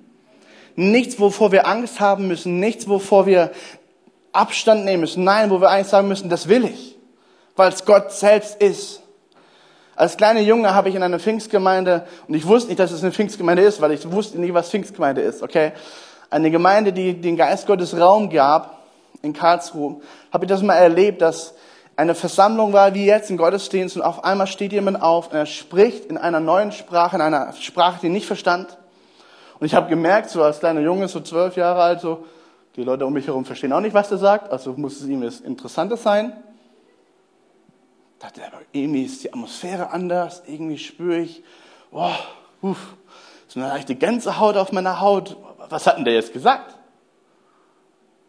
Nichts, 0.75 1.19
wovor 1.21 1.53
wir 1.53 1.67
Angst 1.67 2.01
haben 2.01 2.29
müssen, 2.29 2.59
nichts, 2.61 2.89
wovor 2.89 3.27
wir 3.27 3.51
Abstand 4.33 4.85
nehmen 4.85 5.03
müssen. 5.03 5.25
Nein, 5.25 5.51
wo 5.51 5.61
wir 5.61 5.71
eigentlich 5.71 5.89
sagen 5.89 6.09
müssen, 6.09 6.31
das 6.31 6.49
will 6.49 6.65
ich, 6.65 6.97
weil 7.57 7.71
es 7.71 7.85
Gott 7.85 8.13
selbst 8.13 8.61
ist. 8.61 9.01
Als 9.95 10.17
kleiner 10.17 10.41
Junge 10.41 10.75
habe 10.75 10.89
ich 10.89 10.95
in 10.95 11.03
einer 11.03 11.21
Pfingstgemeinde, 11.21 12.07
und 12.27 12.35
ich 12.35 12.47
wusste 12.47 12.69
nicht, 12.69 12.81
dass 12.81 12.93
es 12.93 13.03
eine 13.03 13.13
Pfingstgemeinde 13.13 13.63
ist, 13.63 13.81
weil 13.81 13.93
ich 13.93 14.11
wusste 14.11 14.41
nicht, 14.41 14.55
was 14.55 14.71
Pfingstgemeinde 14.71 15.21
ist, 15.21 15.43
okay? 15.43 15.73
Eine 16.31 16.51
Gemeinde, 16.51 16.95
die 16.95 17.21
den 17.21 17.37
Geist 17.37 17.67
Gottes 17.67 17.99
Raum 17.99 18.31
gab, 18.31 18.83
in 19.21 19.35
Karlsruhe, 19.35 20.01
habe 20.33 20.47
ich 20.47 20.49
das 20.49 20.63
mal 20.63 20.75
erlebt, 20.75 21.21
dass 21.21 21.55
eine 22.03 22.15
Versammlung 22.17 22.73
war 22.73 22.95
wie 22.95 23.07
jetzt, 23.07 23.31
ein 23.31 23.37
Gottesdienst, 23.37 23.97
und 23.97 24.03
auf 24.03 24.25
einmal 24.25 24.49
steht 24.49 24.73
jemand 24.73 25.01
auf 25.01 25.29
und 25.29 25.35
er 25.35 25.47
spricht 25.47 26.07
in 26.07 26.19
einer 26.19 26.41
neuen 26.41 26.73
Sprache, 26.73 27.17
in 27.17 27.23
einer 27.23 27.53
Sprache, 27.55 28.01
die 28.03 28.09
ich 28.09 28.13
nicht 28.13 28.27
verstand. 28.27 28.77
Und 29.59 29.67
ich 29.67 29.75
habe 29.75 29.89
gemerkt, 29.89 30.29
so 30.29 30.43
als 30.43 30.59
kleiner 30.59 30.81
Junge, 30.81 31.07
so 31.07 31.21
zwölf 31.21 31.57
Jahre 31.57 31.81
alt, 31.81 32.01
so, 32.01 32.27
die 32.75 32.83
Leute 32.83 33.07
um 33.07 33.13
mich 33.13 33.27
herum 33.27 33.45
verstehen 33.45 33.73
auch 33.73 33.81
nicht, 33.81 33.95
was 33.95 34.11
er 34.11 34.19
sagt, 34.19 34.51
also 34.51 34.73
muss 34.73 35.01
es 35.01 35.07
ihm 35.07 35.23
was 35.23 35.41
Interessantes 35.41 36.03
sein. 36.03 36.33
Da 38.19 38.27
dachte 38.27 38.47
aber 38.47 38.63
irgendwie 38.73 39.05
ist 39.05 39.23
die 39.23 39.33
Atmosphäre 39.33 39.91
anders, 39.91 40.43
irgendwie 40.47 40.79
spüre 40.79 41.19
ich, 41.19 41.45
oh, 41.93 42.11
uff, 42.63 42.95
so 43.47 43.61
eine 43.61 43.69
leichte 43.69 43.95
Gänsehaut 43.95 44.57
auf 44.57 44.73
meiner 44.73 45.01
Haut. 45.01 45.37
Was 45.69 45.87
hat 45.87 45.99
denn 45.99 46.05
der 46.05 46.15
jetzt 46.15 46.33
gesagt? 46.33 46.75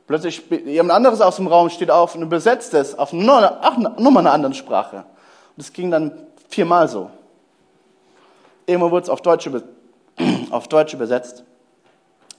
Plötzlich 0.07 0.43
jemand 0.65 0.91
anderes 0.91 1.21
aus 1.21 1.37
dem 1.37 1.47
Raum 1.47 1.69
steht 1.69 1.89
auf 1.89 2.15
und 2.15 2.21
übersetzt 2.23 2.73
es 2.73 2.97
auf 2.97 3.13
nochmal 3.13 3.59
eine 4.17 4.31
andere 4.31 4.53
Sprache. 4.53 4.97
Und 4.97 5.05
das 5.57 5.71
ging 5.71 5.91
dann 5.91 6.11
viermal 6.49 6.89
so. 6.89 7.09
Irgendwann 8.65 8.91
wurde 8.91 9.03
es 9.03 9.09
auf 9.09 9.21
Deutsch, 9.21 9.49
auf 10.51 10.67
Deutsch 10.67 10.93
übersetzt. 10.93 11.43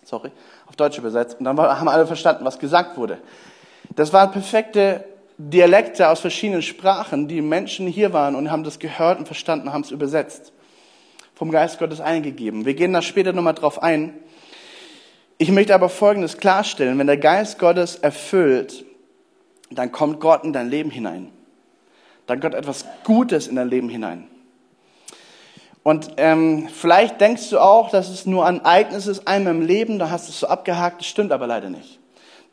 Sorry, 0.04 0.30
auf 0.66 0.76
Deutsch 0.76 0.98
übersetzt. 0.98 1.38
Und 1.38 1.44
dann 1.44 1.58
haben 1.58 1.88
alle 1.88 2.06
verstanden, 2.06 2.44
was 2.44 2.58
gesagt 2.58 2.98
wurde. 2.98 3.18
Das 3.96 4.12
waren 4.12 4.30
perfekte 4.30 5.04
Dialekte 5.38 6.08
aus 6.08 6.20
verschiedenen 6.20 6.62
Sprachen. 6.62 7.28
Die 7.28 7.40
Menschen 7.40 7.86
hier 7.86 8.12
waren 8.12 8.34
und 8.34 8.50
haben 8.50 8.64
das 8.64 8.78
gehört 8.78 9.18
und 9.18 9.26
verstanden, 9.26 9.72
haben 9.72 9.82
es 9.82 9.90
übersetzt. 9.90 10.52
Vom 11.34 11.50
Geist 11.50 11.78
Gottes 11.78 12.00
eingegeben. 12.00 12.64
Wir 12.64 12.74
gehen 12.74 12.92
da 12.92 13.02
später 13.02 13.32
nochmal 13.32 13.54
drauf 13.54 13.82
ein. 13.82 14.14
Ich 15.36 15.50
möchte 15.50 15.74
aber 15.74 15.88
Folgendes 15.88 16.38
klarstellen. 16.38 16.98
Wenn 16.98 17.08
der 17.08 17.16
Geist 17.16 17.58
Gottes 17.58 17.96
erfüllt, 17.96 18.84
dann 19.70 19.90
kommt 19.90 20.20
Gott 20.20 20.44
in 20.44 20.52
dein 20.52 20.70
Leben 20.70 20.90
hinein. 20.90 21.30
Dann 22.26 22.40
kommt 22.40 22.54
etwas 22.54 22.84
Gutes 23.02 23.48
in 23.48 23.56
dein 23.56 23.68
Leben 23.68 23.88
hinein. 23.88 24.28
Und 25.82 26.12
ähm, 26.16 26.68
vielleicht 26.72 27.20
denkst 27.20 27.50
du 27.50 27.58
auch, 27.58 27.90
dass 27.90 28.08
es 28.08 28.24
nur 28.24 28.46
ein 28.46 28.60
Ereignis 28.60 29.06
ist, 29.06 29.28
einmal 29.28 29.54
im 29.54 29.60
Leben, 29.60 29.98
da 29.98 30.08
hast 30.08 30.28
du 30.28 30.32
es 30.32 30.40
so 30.40 30.46
abgehakt, 30.46 31.00
das 31.00 31.06
stimmt 31.06 31.30
aber 31.30 31.46
leider 31.46 31.68
nicht. 31.68 31.98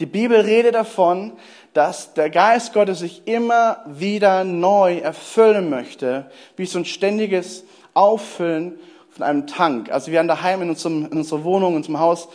Die 0.01 0.05
Bibel 0.05 0.41
redet 0.41 0.75
davon, 0.75 1.33
dass 1.73 2.13
der 2.13 2.29
Geist 2.29 2.73
Gottes 2.73 3.00
sich 3.00 3.21
immer 3.25 3.85
wieder 3.85 4.43
neu 4.43 4.97
erfüllen 4.97 5.69
möchte, 5.69 6.29
wie 6.57 6.65
so 6.65 6.79
ein 6.79 6.85
ständiges 6.85 7.63
Auffüllen 7.93 8.79
von 9.11 9.23
einem 9.23 9.47
Tank. 9.47 9.91
Also 9.91 10.11
wir 10.11 10.19
haben 10.19 10.27
daheim 10.27 10.63
in, 10.63 10.69
unserem, 10.69 11.05
in 11.05 11.19
unserer 11.19 11.43
Wohnung, 11.45 11.71
in 11.71 11.77
unserem 11.77 12.00
Haus 12.00 12.27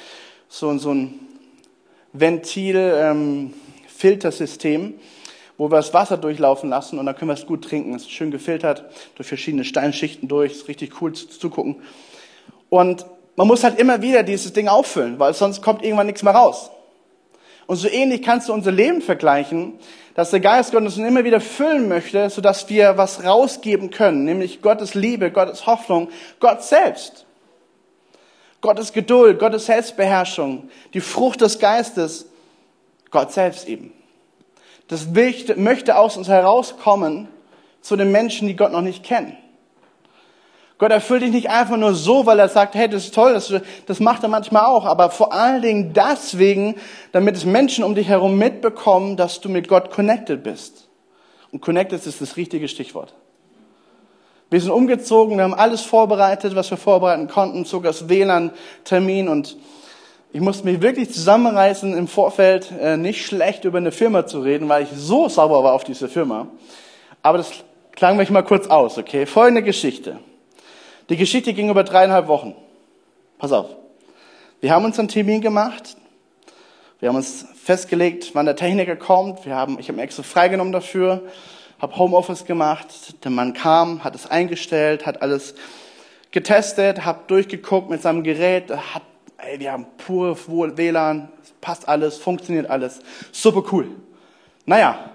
so, 0.48 0.76
so 0.78 0.92
ein 0.92 1.20
Ventil-Filtersystem, 2.12 4.82
ähm, 4.82 4.94
wo 5.58 5.70
wir 5.70 5.76
das 5.76 5.94
Wasser 5.94 6.16
durchlaufen 6.16 6.70
lassen 6.70 6.98
und 6.98 7.06
dann 7.06 7.16
können 7.16 7.30
wir 7.30 7.34
es 7.34 7.46
gut 7.46 7.64
trinken. 7.64 7.94
Es 7.94 8.02
ist 8.02 8.10
schön 8.10 8.30
gefiltert, 8.30 8.84
durch 9.14 9.28
verschiedene 9.28 9.64
Steinschichten 9.64 10.28
durch, 10.28 10.52
ist 10.52 10.68
richtig 10.68 11.00
cool 11.00 11.12
zu, 11.12 11.28
zugucken. 11.28 11.76
Und 12.68 13.06
man 13.36 13.46
muss 13.46 13.64
halt 13.64 13.78
immer 13.78 14.02
wieder 14.02 14.22
dieses 14.22 14.52
Ding 14.52 14.68
auffüllen, 14.68 15.18
weil 15.18 15.34
sonst 15.34 15.62
kommt 15.62 15.84
irgendwann 15.84 16.06
nichts 16.06 16.22
mehr 16.22 16.34
raus. 16.34 16.70
Und 17.66 17.76
so 17.76 17.88
ähnlich 17.88 18.22
kannst 18.22 18.48
du 18.48 18.52
unser 18.52 18.70
Leben 18.70 19.02
vergleichen, 19.02 19.74
dass 20.14 20.30
der 20.30 20.40
Geist 20.40 20.72
Gottes 20.72 20.96
uns 20.96 21.06
immer 21.06 21.24
wieder 21.24 21.40
füllen 21.40 21.88
möchte, 21.88 22.30
sodass 22.30 22.68
wir 22.70 22.96
was 22.96 23.24
rausgeben 23.24 23.90
können, 23.90 24.24
nämlich 24.24 24.62
Gottes 24.62 24.94
Liebe, 24.94 25.30
Gottes 25.30 25.66
Hoffnung, 25.66 26.08
Gott 26.40 26.62
selbst. 26.62 27.25
Gottes 28.60 28.92
Geduld, 28.92 29.38
Gottes 29.38 29.66
Selbstbeherrschung, 29.66 30.68
die 30.94 31.00
Frucht 31.00 31.40
des 31.40 31.58
Geistes, 31.58 32.26
Gott 33.10 33.32
selbst 33.32 33.68
eben. 33.68 33.92
Das 34.88 35.06
möchte 35.56 35.96
aus 35.96 36.16
uns 36.16 36.28
herauskommen 36.28 37.28
zu 37.80 37.96
den 37.96 38.12
Menschen, 38.12 38.48
die 38.48 38.56
Gott 38.56 38.72
noch 38.72 38.82
nicht 38.82 39.04
kennen. 39.04 39.36
Gott 40.78 40.90
erfüllt 40.90 41.22
dich 41.22 41.30
nicht 41.30 41.48
einfach 41.48 41.78
nur 41.78 41.94
so, 41.94 42.26
weil 42.26 42.38
er 42.38 42.50
sagt, 42.50 42.75
hey, 42.75 42.88
das 42.88 43.04
ist 43.04 43.14
toll, 43.14 43.32
das, 43.32 43.52
das 43.86 43.98
macht 43.98 44.22
er 44.22 44.28
manchmal 44.28 44.66
auch, 44.66 44.84
aber 44.84 45.10
vor 45.10 45.32
allen 45.32 45.62
Dingen 45.62 45.94
deswegen, 45.94 46.75
damit 47.12 47.34
es 47.36 47.46
Menschen 47.46 47.82
um 47.82 47.94
dich 47.94 48.08
herum 48.08 48.36
mitbekommen, 48.36 49.16
dass 49.16 49.40
du 49.40 49.48
mit 49.48 49.68
Gott 49.68 49.90
connected 49.90 50.42
bist. 50.42 50.88
Und 51.50 51.62
connected 51.62 52.04
ist 52.04 52.20
das 52.20 52.36
richtige 52.36 52.68
Stichwort. 52.68 53.14
Wir 54.48 54.60
sind 54.60 54.70
umgezogen, 54.70 55.36
wir 55.36 55.44
haben 55.44 55.54
alles 55.54 55.82
vorbereitet, 55.82 56.54
was 56.54 56.70
wir 56.70 56.78
vorbereiten 56.78 57.26
konnten, 57.26 57.64
sogar 57.64 57.92
das 57.92 58.08
WLAN-Termin 58.08 59.28
und 59.28 59.56
ich 60.32 60.40
musste 60.40 60.66
mich 60.66 60.82
wirklich 60.82 61.12
zusammenreißen 61.12 61.96
im 61.96 62.06
Vorfeld, 62.06 62.70
äh, 62.78 62.96
nicht 62.96 63.24
schlecht 63.24 63.64
über 63.64 63.78
eine 63.78 63.90
Firma 63.90 64.26
zu 64.26 64.40
reden, 64.40 64.68
weil 64.68 64.84
ich 64.84 64.90
so 64.94 65.28
sauer 65.28 65.64
war 65.64 65.72
auf 65.72 65.82
diese 65.82 66.08
Firma. 66.08 66.46
Aber 67.22 67.38
das 67.38 67.50
klagen 67.92 68.18
wir 68.18 68.30
mal 68.30 68.42
kurz 68.42 68.66
aus, 68.66 68.98
okay? 68.98 69.26
Folgende 69.26 69.62
Geschichte. 69.62 70.18
Die 71.08 71.16
Geschichte 71.16 71.52
ging 71.52 71.70
über 71.70 71.84
dreieinhalb 71.84 72.28
Wochen. 72.28 72.54
Pass 73.38 73.50
auf. 73.50 73.70
Wir 74.60 74.72
haben 74.72 74.84
uns 74.84 74.98
einen 74.98 75.08
Termin 75.08 75.40
gemacht. 75.40 75.96
Wir 77.00 77.08
haben 77.08 77.16
uns 77.16 77.46
festgelegt, 77.62 78.30
wann 78.34 78.46
der 78.46 78.56
Techniker 78.56 78.96
kommt. 78.96 79.44
Wir 79.44 79.54
haben, 79.54 79.78
ich 79.78 79.88
habe 79.88 79.96
mir 79.96 80.02
extra 80.02 80.22
freigenommen 80.22 80.72
dafür, 80.72 81.22
habe 81.78 81.97
Homeoffice 81.97 82.45
gemacht. 82.45 83.25
Der 83.25 83.30
Mann 83.30 83.52
kam, 83.54 84.04
hat 84.04 84.14
es 84.14 84.30
eingestellt, 84.30 85.06
hat 85.06 85.23
alles 85.23 85.54
getestet, 86.30 87.04
habe 87.04 87.21
durchgeguckt 87.26 87.90
mit 87.90 88.02
seinem 88.02 88.23
Gerät. 88.23 88.71
Hat, 88.71 89.02
ey, 89.38 89.61
wir 89.61 89.73
haben 89.73 89.87
pure 89.99 90.37
WLAN, 90.76 91.28
passt 91.61 91.88
alles, 91.88 92.18
funktioniert 92.18 92.68
alles. 92.71 93.00
Super 93.33 93.62
cool. 93.73 93.88
Naja, 94.64 95.11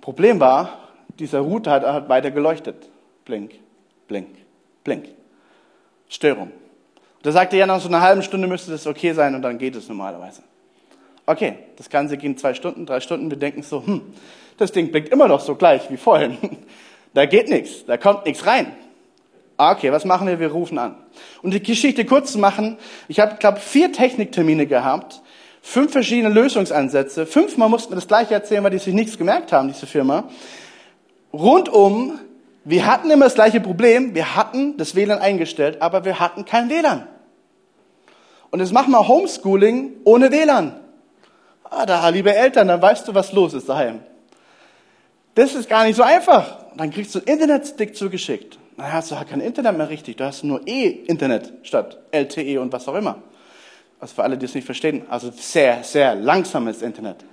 Problem 0.00 0.40
war, 0.40 0.78
dieser 1.18 1.40
Router 1.40 1.70
hat, 1.70 1.84
hat 1.84 2.08
weiter 2.08 2.30
geleuchtet. 2.30 2.88
Blink, 3.24 3.54
blink, 4.06 4.28
blink. 4.82 5.08
Störung. 6.08 6.52
Da 7.22 7.32
sagte 7.32 7.56
er, 7.56 7.66
nach 7.66 7.80
so 7.80 7.88
einer 7.88 8.02
halben 8.02 8.22
Stunde 8.22 8.46
müsste 8.46 8.70
das 8.70 8.86
okay 8.86 9.12
sein 9.12 9.34
und 9.34 9.42
dann 9.42 9.56
geht 9.56 9.74
es 9.76 9.88
normalerweise. 9.88 10.42
Okay, 11.26 11.54
das 11.76 11.88
Ganze 11.88 12.16
ging 12.16 12.36
zwei 12.36 12.54
Stunden, 12.54 12.86
drei 12.86 13.00
Stunden. 13.00 13.30
Wir 13.30 13.38
denken 13.38 13.62
so, 13.62 13.84
hm, 13.84 14.02
das 14.58 14.72
Ding 14.72 14.90
blinkt 14.90 15.10
immer 15.10 15.28
noch 15.28 15.40
so 15.40 15.54
gleich 15.54 15.90
wie 15.90 15.96
vorhin. 15.96 16.38
Da 17.14 17.26
geht 17.26 17.48
nichts, 17.48 17.84
da 17.86 17.96
kommt 17.96 18.26
nichts 18.26 18.44
rein. 18.44 18.74
Okay, 19.56 19.92
was 19.92 20.04
machen 20.04 20.26
wir? 20.26 20.40
Wir 20.40 20.50
rufen 20.50 20.78
an. 20.78 20.96
Und 21.42 21.54
die 21.54 21.62
Geschichte 21.62 22.04
kurz 22.04 22.32
zu 22.32 22.40
machen, 22.40 22.76
ich 23.06 23.20
habe, 23.20 23.36
glaube 23.36 23.60
vier 23.60 23.92
Techniktermine 23.92 24.66
gehabt, 24.66 25.22
fünf 25.62 25.92
verschiedene 25.92 26.34
Lösungsansätze. 26.34 27.24
Fünfmal 27.24 27.68
mussten 27.68 27.92
wir 27.92 27.94
das 27.94 28.08
gleiche 28.08 28.34
erzählen, 28.34 28.64
weil 28.64 28.72
die 28.72 28.78
sich 28.78 28.92
nichts 28.92 29.16
gemerkt 29.16 29.52
haben, 29.52 29.68
diese 29.68 29.86
Firma. 29.86 30.28
Rundum 31.32 32.18
wir 32.64 32.86
hatten 32.86 33.10
immer 33.10 33.26
das 33.26 33.34
gleiche 33.34 33.60
Problem. 33.60 34.14
Wir 34.14 34.36
hatten 34.36 34.78
das 34.78 34.94
WLAN 34.94 35.18
eingestellt, 35.18 35.82
aber 35.82 36.04
wir 36.06 36.18
hatten 36.18 36.46
kein 36.46 36.70
WLAN. 36.70 37.06
Und 38.50 38.60
jetzt 38.60 38.72
machen 38.72 38.92
wir 38.92 39.06
Homeschooling 39.06 39.92
ohne 40.04 40.32
WLAN. 40.32 40.74
Ah, 41.64 41.86
da, 41.86 42.08
liebe 42.08 42.34
Eltern, 42.34 42.68
dann 42.68 42.80
weißt 42.80 43.08
du, 43.08 43.14
was 43.14 43.32
los 43.32 43.54
ist 43.54 43.68
daheim. 43.68 44.00
Das 45.34 45.54
ist 45.54 45.68
gar 45.68 45.84
nicht 45.84 45.96
so 45.96 46.02
einfach. 46.02 46.58
Dann 46.76 46.90
kriegst 46.90 47.14
du 47.14 47.18
einen 47.18 47.28
Internetstick 47.28 47.96
zugeschickt. 47.96 48.58
Dann 48.76 48.92
hast 48.92 49.10
du 49.10 49.16
halt 49.16 49.28
kein 49.28 49.40
Internet 49.40 49.76
mehr 49.76 49.88
richtig. 49.88 50.16
Du 50.16 50.24
hast 50.24 50.44
nur 50.44 50.60
E-Internet 50.66 51.52
statt 51.62 51.98
LTE 52.10 52.60
und 52.60 52.72
was 52.72 52.86
auch 52.88 52.94
immer. 52.94 53.18
Also 54.00 54.16
für 54.16 54.22
alle, 54.22 54.36
die 54.36 54.44
es 54.44 54.54
nicht 54.54 54.64
verstehen, 54.64 55.06
also 55.08 55.30
sehr, 55.30 55.82
sehr 55.82 56.14
langsames 56.14 56.82
Internet. 56.82 57.24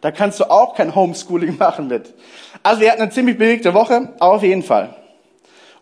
Da 0.00 0.10
kannst 0.10 0.38
du 0.40 0.44
auch 0.44 0.74
kein 0.74 0.94
Homeschooling 0.94 1.56
machen 1.58 1.88
mit. 1.88 2.14
Also 2.62 2.80
wir 2.80 2.90
hatten 2.90 3.02
eine 3.02 3.10
ziemlich 3.10 3.38
bewegte 3.38 3.74
Woche, 3.74 4.12
auf 4.18 4.42
jeden 4.42 4.62
Fall. 4.62 4.94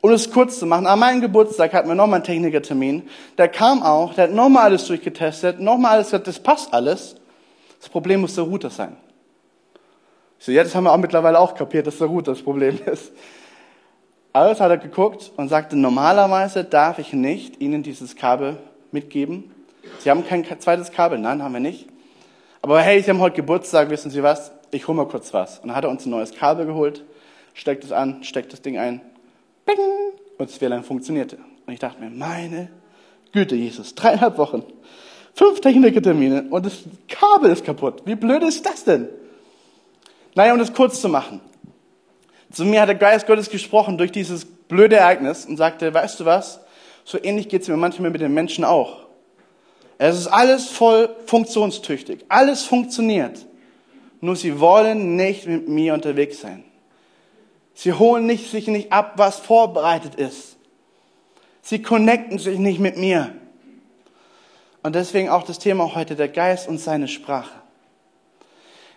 Um 0.00 0.12
es 0.12 0.30
kurz 0.30 0.58
zu 0.58 0.66
machen, 0.66 0.86
an 0.86 0.98
meinem 0.98 1.20
Geburtstag 1.20 1.72
hatten 1.72 1.88
wir 1.88 1.94
nochmal 1.94 2.18
einen 2.18 2.24
Technikertermin. 2.24 3.08
Der 3.38 3.48
kam 3.48 3.82
auch, 3.82 4.14
der 4.14 4.24
hat 4.24 4.32
nochmal 4.32 4.64
alles 4.64 4.86
durchgetestet, 4.86 5.58
nochmal 5.58 5.92
alles 5.92 6.06
gesagt, 6.08 6.28
das 6.28 6.38
passt 6.38 6.72
alles. 6.72 7.16
Das 7.86 7.92
Problem 7.92 8.22
muss 8.22 8.34
der 8.34 8.42
Router 8.42 8.68
sein. 8.68 8.96
So, 10.40 10.50
ja, 10.50 10.64
das 10.64 10.74
haben 10.74 10.82
wir 10.82 10.92
auch 10.92 10.98
mittlerweile 10.98 11.38
auch 11.38 11.54
kapiert, 11.54 11.86
dass 11.86 11.98
der 11.98 12.08
Router 12.08 12.32
das 12.32 12.42
Problem 12.42 12.80
ist. 12.84 13.12
Alles 14.32 14.58
hat 14.58 14.70
er 14.72 14.78
geguckt 14.78 15.30
und 15.36 15.48
sagte, 15.48 15.76
normalerweise 15.76 16.64
darf 16.64 16.98
ich 16.98 17.12
nicht 17.12 17.60
Ihnen 17.60 17.84
dieses 17.84 18.16
Kabel 18.16 18.56
mitgeben. 18.90 19.52
Sie 20.00 20.10
haben 20.10 20.26
kein 20.26 20.44
zweites 20.58 20.90
Kabel. 20.90 21.20
Nein, 21.20 21.40
haben 21.44 21.52
wir 21.52 21.60
nicht. 21.60 21.86
Aber 22.60 22.80
hey, 22.80 23.00
Sie 23.00 23.08
haben 23.08 23.20
heute 23.20 23.36
Geburtstag, 23.36 23.88
wissen 23.88 24.10
Sie 24.10 24.20
was? 24.20 24.50
Ich 24.72 24.88
hole 24.88 24.96
mal 24.96 25.06
kurz 25.06 25.32
was. 25.32 25.60
Und 25.60 25.68
dann 25.68 25.76
hat 25.76 25.84
er 25.84 25.90
uns 25.90 26.06
ein 26.06 26.10
neues 26.10 26.34
Kabel 26.34 26.66
geholt, 26.66 27.04
steckt 27.54 27.84
es 27.84 27.92
an, 27.92 28.24
steckt 28.24 28.52
das 28.52 28.62
Ding 28.62 28.78
ein, 28.78 29.00
bing, 29.64 29.78
und 30.38 30.50
das 30.50 30.60
WLAN 30.60 30.82
funktionierte. 30.82 31.38
Und 31.64 31.72
ich 31.72 31.78
dachte 31.78 32.02
mir, 32.02 32.10
meine 32.10 32.68
Güte, 33.30 33.54
Jesus, 33.54 33.94
dreieinhalb 33.94 34.38
Wochen, 34.38 34.64
fünf 35.36 35.60
Technikertermine 35.60 36.46
und 36.50 36.66
das 36.66 36.78
Kabel 37.08 37.52
ist 37.52 37.64
kaputt. 37.64 38.02
Wie 38.06 38.14
blöd 38.14 38.42
ist 38.42 38.64
das 38.64 38.84
denn? 38.84 39.08
Naja, 40.34 40.52
um 40.52 40.58
das 40.58 40.72
kurz 40.72 41.00
zu 41.00 41.08
machen. 41.08 41.40
Zu 42.50 42.64
mir 42.64 42.80
hat 42.80 42.88
der 42.88 42.96
Geist 42.96 43.26
Gottes 43.26 43.50
gesprochen 43.50 43.98
durch 43.98 44.10
dieses 44.10 44.44
blöde 44.44 44.96
Ereignis 44.96 45.44
und 45.44 45.58
sagte, 45.58 45.92
weißt 45.92 46.20
du 46.20 46.24
was? 46.24 46.60
So 47.04 47.22
ähnlich 47.22 47.48
geht 47.48 47.62
es 47.62 47.68
mir 47.68 47.76
manchmal 47.76 48.10
mit 48.10 48.20
den 48.20 48.32
Menschen 48.32 48.64
auch. 48.64 49.06
Es 49.98 50.18
ist 50.18 50.26
alles 50.26 50.68
voll 50.68 51.14
funktionstüchtig. 51.26 52.24
Alles 52.28 52.62
funktioniert. 52.62 53.46
Nur 54.20 54.36
sie 54.36 54.58
wollen 54.58 55.16
nicht 55.16 55.46
mit 55.46 55.68
mir 55.68 55.94
unterwegs 55.94 56.40
sein. 56.40 56.64
Sie 57.74 57.92
holen 57.92 58.26
nicht, 58.26 58.50
sich 58.50 58.68
nicht 58.68 58.90
ab, 58.90 59.14
was 59.16 59.38
vorbereitet 59.38 60.14
ist. 60.14 60.56
Sie 61.60 61.82
connecten 61.82 62.38
sich 62.38 62.58
nicht 62.58 62.80
mit 62.80 62.96
mir. 62.96 63.34
Und 64.86 64.94
deswegen 64.94 65.30
auch 65.30 65.42
das 65.42 65.58
Thema 65.58 65.96
heute, 65.96 66.14
der 66.14 66.28
Geist 66.28 66.68
und 66.68 66.78
seine 66.78 67.08
Sprache. 67.08 67.50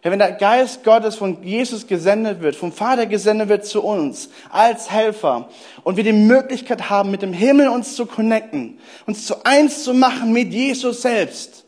Wenn 0.03 0.19
der 0.19 0.33
Geist 0.33 0.83
Gottes 0.83 1.15
von 1.15 1.41
Jesus 1.41 1.87
gesendet 1.87 2.41
wird, 2.41 2.55
vom 2.55 2.71
Vater 2.71 3.07
gesendet 3.07 3.49
wird 3.49 3.65
zu 3.65 3.83
uns 3.83 4.29
als 4.51 4.91
Helfer 4.91 5.49
und 5.83 5.97
wir 5.97 6.03
die 6.03 6.13
Möglichkeit 6.13 6.91
haben, 6.91 7.09
mit 7.09 7.23
dem 7.23 7.33
Himmel 7.33 7.69
uns 7.69 7.95
zu 7.95 8.05
connecten, 8.05 8.77
uns 9.07 9.25
zu 9.25 9.43
eins 9.43 9.83
zu 9.83 9.95
machen 9.95 10.31
mit 10.31 10.53
Jesus 10.53 11.01
selbst, 11.01 11.65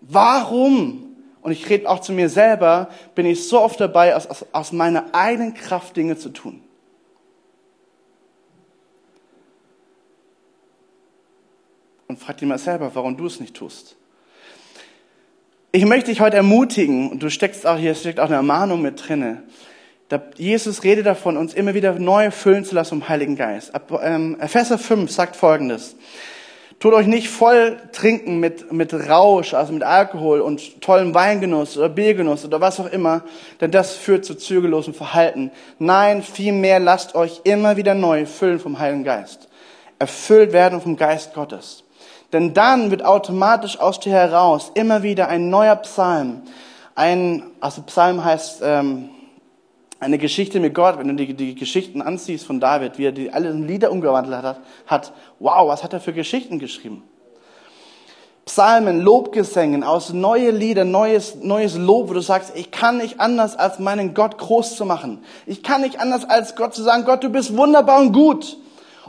warum, 0.00 1.14
und 1.40 1.52
ich 1.52 1.70
rede 1.70 1.88
auch 1.88 2.00
zu 2.00 2.10
mir 2.10 2.28
selber, 2.28 2.88
bin 3.14 3.26
ich 3.26 3.46
so 3.46 3.60
oft 3.60 3.78
dabei, 3.78 4.16
aus, 4.16 4.26
aus, 4.26 4.44
aus 4.50 4.72
meiner 4.72 5.14
eigenen 5.14 5.54
Kraft 5.54 5.96
Dinge 5.96 6.18
zu 6.18 6.30
tun? 6.30 6.64
Und 12.08 12.18
frag 12.18 12.38
dich 12.38 12.48
mal 12.48 12.58
selber, 12.58 12.90
warum 12.94 13.16
du 13.16 13.26
es 13.26 13.38
nicht 13.38 13.54
tust. 13.54 13.96
Ich 15.72 15.84
möchte 15.84 16.10
dich 16.10 16.22
heute 16.22 16.38
ermutigen, 16.38 17.10
und 17.10 17.22
du 17.22 17.28
steckst 17.28 17.66
auch, 17.66 17.76
hier 17.76 17.94
steckt 17.94 18.18
auch 18.18 18.26
eine 18.26 18.36
Ermahnung 18.36 18.80
mit 18.80 19.06
drinne. 19.06 19.42
Jesus 20.38 20.84
redet 20.84 21.04
davon, 21.04 21.36
uns 21.36 21.52
immer 21.52 21.74
wieder 21.74 21.92
neu 21.98 22.30
füllen 22.30 22.64
zu 22.64 22.74
lassen 22.74 23.00
vom 23.00 23.08
Heiligen 23.10 23.36
Geist. 23.36 23.72
Ähm, 24.02 24.38
Epheser 24.40 24.78
5 24.78 25.10
sagt 25.10 25.36
Folgendes. 25.36 25.96
Tut 26.80 26.94
euch 26.94 27.06
nicht 27.06 27.28
voll 27.28 27.76
trinken 27.92 28.40
mit, 28.40 28.72
mit 28.72 28.94
Rausch, 28.94 29.52
also 29.52 29.74
mit 29.74 29.82
Alkohol 29.82 30.40
und 30.40 30.80
tollem 30.80 31.12
Weingenuss 31.12 31.76
oder 31.76 31.90
Biergenuss 31.90 32.46
oder 32.46 32.62
was 32.62 32.80
auch 32.80 32.90
immer, 32.90 33.22
denn 33.60 33.70
das 33.70 33.96
führt 33.96 34.24
zu 34.24 34.34
zügellosem 34.36 34.94
Verhalten. 34.94 35.50
Nein, 35.78 36.22
vielmehr 36.22 36.78
lasst 36.78 37.14
euch 37.14 37.42
immer 37.44 37.76
wieder 37.76 37.94
neu 37.94 38.24
füllen 38.24 38.60
vom 38.60 38.78
Heiligen 38.78 39.04
Geist. 39.04 39.48
erfüllt 39.98 40.52
werden 40.52 40.80
vom 40.80 40.96
Geist 40.96 41.34
Gottes. 41.34 41.82
Denn 42.32 42.52
dann 42.52 42.90
wird 42.90 43.04
automatisch 43.04 43.80
aus 43.80 44.00
dir 44.00 44.12
heraus 44.12 44.70
immer 44.74 45.02
wieder 45.02 45.28
ein 45.28 45.48
neuer 45.48 45.76
Psalm. 45.76 46.42
Ein, 46.94 47.42
also 47.60 47.82
Psalm 47.82 48.22
heißt 48.22 48.60
ähm, 48.62 49.08
eine 49.98 50.18
Geschichte 50.18 50.60
mit 50.60 50.74
Gott. 50.74 50.98
Wenn 50.98 51.08
du 51.08 51.14
die, 51.14 51.34
die 51.34 51.54
Geschichten 51.54 52.02
ansiehst 52.02 52.44
von 52.44 52.60
David, 52.60 52.98
wie 52.98 53.06
er 53.06 53.12
die 53.12 53.32
alle 53.32 53.50
in 53.50 53.66
Lieder 53.66 53.90
umgewandelt 53.90 54.42
hat, 54.42 54.60
hat, 54.86 55.12
wow, 55.38 55.68
was 55.68 55.82
hat 55.82 55.92
er 55.92 56.00
für 56.00 56.12
Geschichten 56.12 56.58
geschrieben? 56.58 57.02
Psalmen, 58.44 59.00
Lobgesängen, 59.02 59.84
aus 59.84 60.12
neue 60.14 60.50
Lieder, 60.50 60.84
neues, 60.84 61.36
neues 61.42 61.76
Lob, 61.76 62.08
wo 62.08 62.14
du 62.14 62.22
sagst, 62.22 62.52
ich 62.56 62.70
kann 62.70 62.96
nicht 62.96 63.20
anders, 63.20 63.56
als 63.56 63.78
meinen 63.78 64.14
Gott 64.14 64.38
groß 64.38 64.74
zu 64.74 64.86
machen. 64.86 65.22
Ich 65.44 65.62
kann 65.62 65.82
nicht 65.82 66.00
anders, 66.00 66.24
als 66.24 66.56
Gott 66.56 66.74
zu 66.74 66.82
sagen, 66.82 67.04
Gott, 67.04 67.22
du 67.22 67.28
bist 67.28 67.56
wunderbar 67.56 68.00
und 68.00 68.12
gut. 68.12 68.56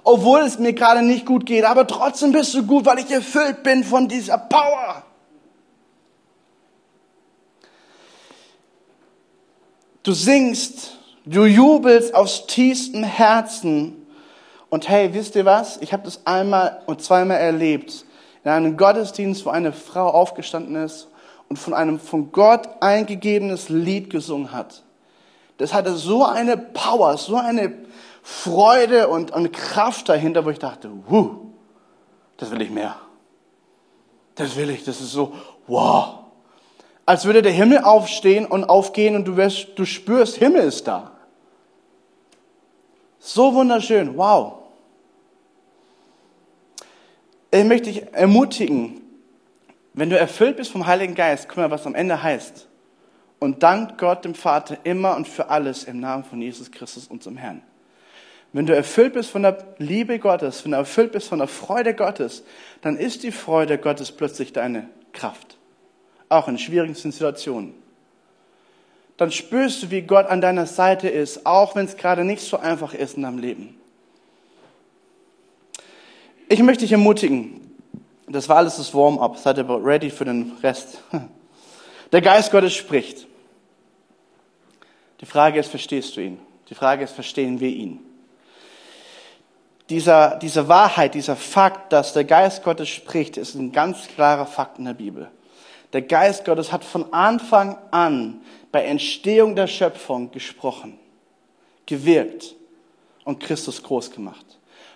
Obwohl 0.04 0.42
es 0.42 0.60
mir 0.60 0.74
gerade 0.74 1.02
nicht 1.02 1.26
gut 1.26 1.46
geht, 1.46 1.66
aber 1.66 1.86
trotzdem 1.88 2.32
bist 2.32 2.54
du 2.54 2.64
gut, 2.64 2.86
weil 2.86 3.00
ich 3.00 3.12
erfüllt 3.12 3.64
bin 3.64 3.84
von 3.84 4.08
dieser 4.08 4.38
Power. 4.38 5.04
Du 10.04 10.14
singst, 10.14 10.98
du 11.26 11.46
jubelst 11.46 12.16
aus 12.16 12.48
tiefstem 12.48 13.04
Herzen. 13.04 14.08
Und 14.70 14.88
hey, 14.88 15.14
wisst 15.14 15.36
ihr 15.36 15.46
was? 15.46 15.78
Ich 15.82 15.94
habe 15.94 16.04
das 16.04 16.26
einmal 16.26 16.82
und 16.86 17.02
zweimal 17.02 17.38
erlebt 17.38 18.06
in 18.44 18.52
einem 18.52 18.78
Gottesdienst, 18.78 19.46
wo 19.46 19.50
eine 19.50 19.74
Frau 19.74 20.08
aufgestanden 20.08 20.76
ist 20.76 21.08
und 21.50 21.58
von 21.58 21.74
einem 21.74 22.00
von 22.00 22.32
Gott 22.32 22.70
eingegebenes 22.80 23.70
Lied 23.70 24.10
gesungen 24.10 24.52
hat. 24.52 24.84
Das 25.58 25.74
hatte 25.74 25.96
so 25.96 26.24
eine 26.24 26.56
Power, 26.56 27.18
so 27.18 27.36
eine 27.36 27.74
Freude 28.30 29.08
und, 29.08 29.32
und 29.32 29.52
Kraft 29.52 30.08
dahinter, 30.08 30.46
wo 30.46 30.52
ich 30.52 30.60
dachte, 30.60 30.92
wuh, 31.08 31.48
das 32.38 32.52
will 32.52 32.62
ich 32.62 32.70
mehr. 32.70 32.96
Das 34.36 34.56
will 34.56 34.70
ich, 34.70 34.84
das 34.84 35.02
ist 35.02 35.12
so, 35.12 35.34
wow. 35.66 36.20
Als 37.08 37.26
würde 37.26 37.42
der 37.42 37.52
Himmel 37.52 37.80
aufstehen 37.80 38.46
und 38.46 38.66
aufgehen 38.66 39.16
und 39.16 39.26
du, 39.26 39.36
wirst, 39.36 39.70
du 39.76 39.84
spürst, 39.84 40.38
Himmel 40.38 40.62
ist 40.62 40.88
da. 40.88 41.12
So 43.18 43.56
wunderschön, 43.56 44.16
wow. 44.16 44.60
Ich 47.50 47.64
möchte 47.64 47.92
dich 47.92 48.14
ermutigen, 48.14 49.02
wenn 49.94 50.12
du 50.12 50.20
erfüllt 50.20 50.58
bist 50.58 50.72
vom 50.72 50.86
Heiligen 50.86 51.16
Geist, 51.16 51.50
guck 51.50 51.58
mal, 51.58 51.72
was 51.72 51.88
am 51.88 51.96
Ende 51.96 52.22
heißt. 52.22 52.68
Und 53.40 53.64
dank 53.64 53.98
Gott 53.98 54.24
dem 54.24 54.36
Vater 54.36 54.78
immer 54.84 55.16
und 55.16 55.28
für 55.28 55.50
alles 55.50 55.86
im 55.86 56.00
Namen 56.00 56.24
von 56.24 56.40
Jesus 56.40 56.70
Christus, 56.70 57.08
unserem 57.08 57.36
Herrn. 57.36 57.64
Wenn 58.52 58.66
du 58.66 58.76
erfüllt 58.76 59.14
bist 59.14 59.30
von 59.30 59.44
der 59.44 59.76
Liebe 59.78 60.18
Gottes, 60.18 60.64
wenn 60.66 60.72
du 60.72 60.78
erfüllt 60.78 61.12
bist 61.12 61.28
von 61.28 61.40
der 61.40 61.48
Freude 61.48 61.94
Gottes, 61.94 62.44
dann 62.82 62.98
ist 62.98 63.24
die 63.24 63.32
Freude 63.32 63.78
Gottes 63.78 64.12
plötzlich 64.12 64.54
deine 64.54 64.90
Kraft. 65.14 65.58
Auch 66.30 66.48
in 66.48 66.58
schwierigsten 66.58 67.12
Situationen. 67.12 67.74
Dann 69.18 69.32
spürst 69.32 69.84
du, 69.84 69.92
wie 69.92 70.02
Gott 70.02 70.28
an 70.28 70.42
deiner 70.42 70.66
Seite 70.66 71.10
ist, 71.10 71.46
auch 71.46 71.76
wenn 71.76 71.86
es 71.86 71.98
gerade 71.98 72.24
nicht 72.24 72.42
so 72.42 72.58
einfach 72.58 72.94
ist 72.94 73.18
in 73.18 73.24
deinem 73.24 73.38
Leben. 73.38 73.76
Ich 76.48 76.64
möchte 76.64 76.84
dich 76.84 76.92
ermutigen. 76.92 77.76
Das 78.28 78.50
war 78.50 78.58
alles 78.58 78.78
das 78.78 78.94
Warm-up. 78.94 79.38
Seid 79.38 79.58
ihr 79.58 79.70
ready 79.70 80.10
für 80.10 80.26
den 80.26 80.54
Rest? 80.64 81.04
Der 82.12 82.22
Geist 82.22 82.52
Gottes 82.52 82.74
spricht. 82.74 83.28
Die 85.22 85.26
Frage 85.26 85.60
ist, 85.60 85.70
verstehst 85.70 86.16
du 86.16 86.22
ihn? 86.22 86.40
Die 86.70 86.76
Frage 86.76 87.04
ist, 87.04 87.14
verstehen 87.14 87.60
wir 87.60 87.70
ihn? 87.70 88.00
Dieser, 89.90 90.36
diese 90.36 90.68
Wahrheit, 90.68 91.16
dieser 91.16 91.36
Fakt, 91.36 91.92
dass 91.92 92.14
der 92.14 92.24
Geist 92.24 92.64
Gottes 92.64 92.90
spricht, 92.90 93.38
ist 93.38 93.56
ein 93.56 93.72
ganz 93.72 94.08
klarer 94.08 94.46
Fakt 94.46 94.78
in 94.78 94.86
der 94.86 94.94
Bibel. 94.94 95.30
Der 95.94 96.04
Geist 96.04 96.46
Gottes 96.46 96.72
hat 96.72 96.84
von 96.84 97.12
Anfang 97.12 97.76
an 97.90 98.42
bei 98.72 98.84
Entstehung 98.84 99.56
der 99.56 99.66
Schöpfung 99.66 100.30
gesprochen, 100.30 101.00
gewirkt 101.88 102.56
und 103.24 103.40
Christus 103.40 103.82
groß 103.82 104.12
gemacht. 104.12 104.46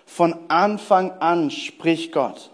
Von 0.06 0.48
Anfang 0.48 1.10
an 1.18 1.50
spricht 1.50 2.12
Gott. 2.12 2.50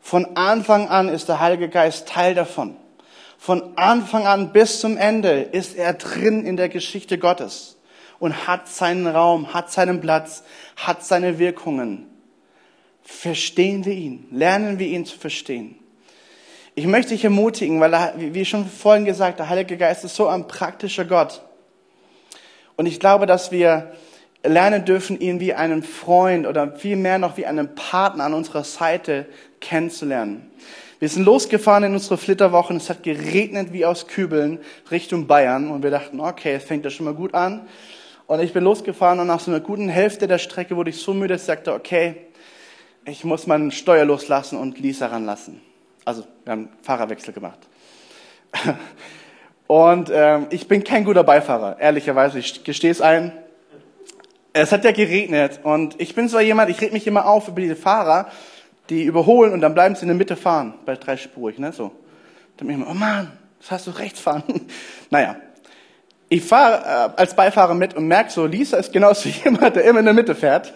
Von 0.00 0.36
Anfang 0.36 0.88
an 0.88 1.08
ist 1.08 1.28
der 1.28 1.40
Heilige 1.40 1.70
Geist 1.70 2.08
Teil 2.08 2.34
davon. 2.34 2.76
Von 3.38 3.76
Anfang 3.78 4.26
an 4.26 4.52
bis 4.52 4.80
zum 4.80 4.98
Ende 4.98 5.40
ist 5.40 5.76
er 5.76 5.94
drin 5.94 6.44
in 6.44 6.58
der 6.58 6.68
Geschichte 6.68 7.18
Gottes 7.18 7.76
und 8.22 8.46
hat 8.46 8.68
seinen 8.68 9.08
Raum, 9.08 9.52
hat 9.52 9.72
seinen 9.72 10.00
Platz, 10.00 10.44
hat 10.76 11.04
seine 11.04 11.40
Wirkungen. 11.40 12.06
Verstehen 13.02 13.84
wir 13.84 13.94
ihn, 13.94 14.28
lernen 14.30 14.78
wir 14.78 14.86
ihn 14.86 15.04
zu 15.04 15.18
verstehen. 15.18 15.74
Ich 16.76 16.86
möchte 16.86 17.14
dich 17.14 17.24
ermutigen, 17.24 17.80
weil, 17.80 18.12
wie 18.16 18.44
schon 18.44 18.66
vorhin 18.66 19.06
gesagt, 19.06 19.40
der 19.40 19.48
Heilige 19.48 19.76
Geist 19.76 20.04
ist 20.04 20.14
so 20.14 20.28
ein 20.28 20.46
praktischer 20.46 21.04
Gott. 21.04 21.42
Und 22.76 22.86
ich 22.86 23.00
glaube, 23.00 23.26
dass 23.26 23.50
wir 23.50 23.90
lernen 24.44 24.84
dürfen, 24.84 25.18
ihn 25.18 25.40
wie 25.40 25.54
einen 25.54 25.82
Freund 25.82 26.46
oder 26.46 26.76
viel 26.76 26.94
mehr 26.94 27.18
noch 27.18 27.36
wie 27.36 27.46
einen 27.46 27.74
Partner 27.74 28.22
an 28.22 28.34
unserer 28.34 28.62
Seite 28.62 29.26
kennenzulernen. 29.60 30.48
Wir 31.00 31.08
sind 31.08 31.24
losgefahren 31.24 31.82
in 31.82 31.94
unsere 31.94 32.18
Flitterwochen. 32.18 32.76
Es 32.76 32.88
hat 32.88 33.02
geregnet 33.02 33.72
wie 33.72 33.84
aus 33.84 34.06
Kübeln 34.06 34.60
Richtung 34.92 35.26
Bayern. 35.26 35.72
Und 35.72 35.82
wir 35.82 35.90
dachten, 35.90 36.20
okay, 36.20 36.54
es 36.54 36.62
fängt 36.62 36.84
ja 36.84 36.90
schon 36.92 37.06
mal 37.06 37.14
gut 37.14 37.34
an. 37.34 37.66
Und 38.32 38.40
ich 38.40 38.54
bin 38.54 38.64
losgefahren 38.64 39.20
und 39.20 39.26
nach 39.26 39.40
so 39.40 39.50
einer 39.50 39.60
guten 39.60 39.90
Hälfte 39.90 40.26
der 40.26 40.38
Strecke 40.38 40.74
wurde 40.74 40.88
ich 40.88 41.02
so 41.02 41.12
müde, 41.12 41.34
dass 41.34 41.42
ich 41.42 41.46
sagte, 41.48 41.74
okay, 41.74 42.16
ich 43.04 43.24
muss 43.24 43.46
meinen 43.46 43.70
Steuer 43.70 44.06
loslassen 44.06 44.58
und 44.58 44.78
Lisa 44.78 45.08
ranlassen. 45.08 45.60
Also, 46.06 46.24
wir 46.44 46.52
haben 46.52 46.70
Fahrerwechsel 46.80 47.34
gemacht. 47.34 47.58
Und 49.66 50.10
ähm, 50.10 50.46
ich 50.48 50.66
bin 50.66 50.82
kein 50.82 51.04
guter 51.04 51.24
Beifahrer, 51.24 51.78
ehrlicherweise. 51.78 52.38
Ich 52.38 52.64
gestehe 52.64 52.90
es 52.90 53.02
ein. 53.02 53.32
Es 54.54 54.72
hat 54.72 54.84
ja 54.86 54.92
geregnet 54.92 55.60
und 55.62 56.00
ich 56.00 56.14
bin 56.14 56.26
zwar 56.28 56.40
jemand, 56.40 56.70
ich 56.70 56.80
reg 56.80 56.94
mich 56.94 57.06
immer 57.06 57.26
auf 57.26 57.48
über 57.48 57.60
diese 57.60 57.76
Fahrer, 57.76 58.30
die 58.88 59.04
überholen 59.04 59.52
und 59.52 59.60
dann 59.60 59.74
bleiben 59.74 59.94
sie 59.94 60.02
in 60.02 60.08
der 60.08 60.16
Mitte 60.16 60.36
fahren, 60.36 60.72
bei 60.86 60.96
dreispurig, 60.96 61.58
ne, 61.58 61.72
so. 61.72 61.92
Dann 62.56 62.66
bin 62.66 62.76
ich 62.76 62.82
immer, 62.82 62.90
oh 62.90 62.94
Mann, 62.94 63.30
das 63.60 63.70
hast 63.70 63.86
du 63.88 63.90
rechts 63.90 64.20
fahren. 64.20 64.42
naja. 65.10 65.36
Ich 66.32 66.42
fahre 66.42 67.12
äh, 67.14 67.20
als 67.20 67.36
Beifahrer 67.36 67.74
mit 67.74 67.92
und 67.92 68.08
merke 68.08 68.30
so, 68.30 68.46
Lisa 68.46 68.78
ist 68.78 68.90
genauso 68.90 69.28
jemand, 69.44 69.76
der 69.76 69.84
immer 69.84 69.98
in 69.98 70.06
der 70.06 70.14
Mitte 70.14 70.34
fährt. 70.34 70.72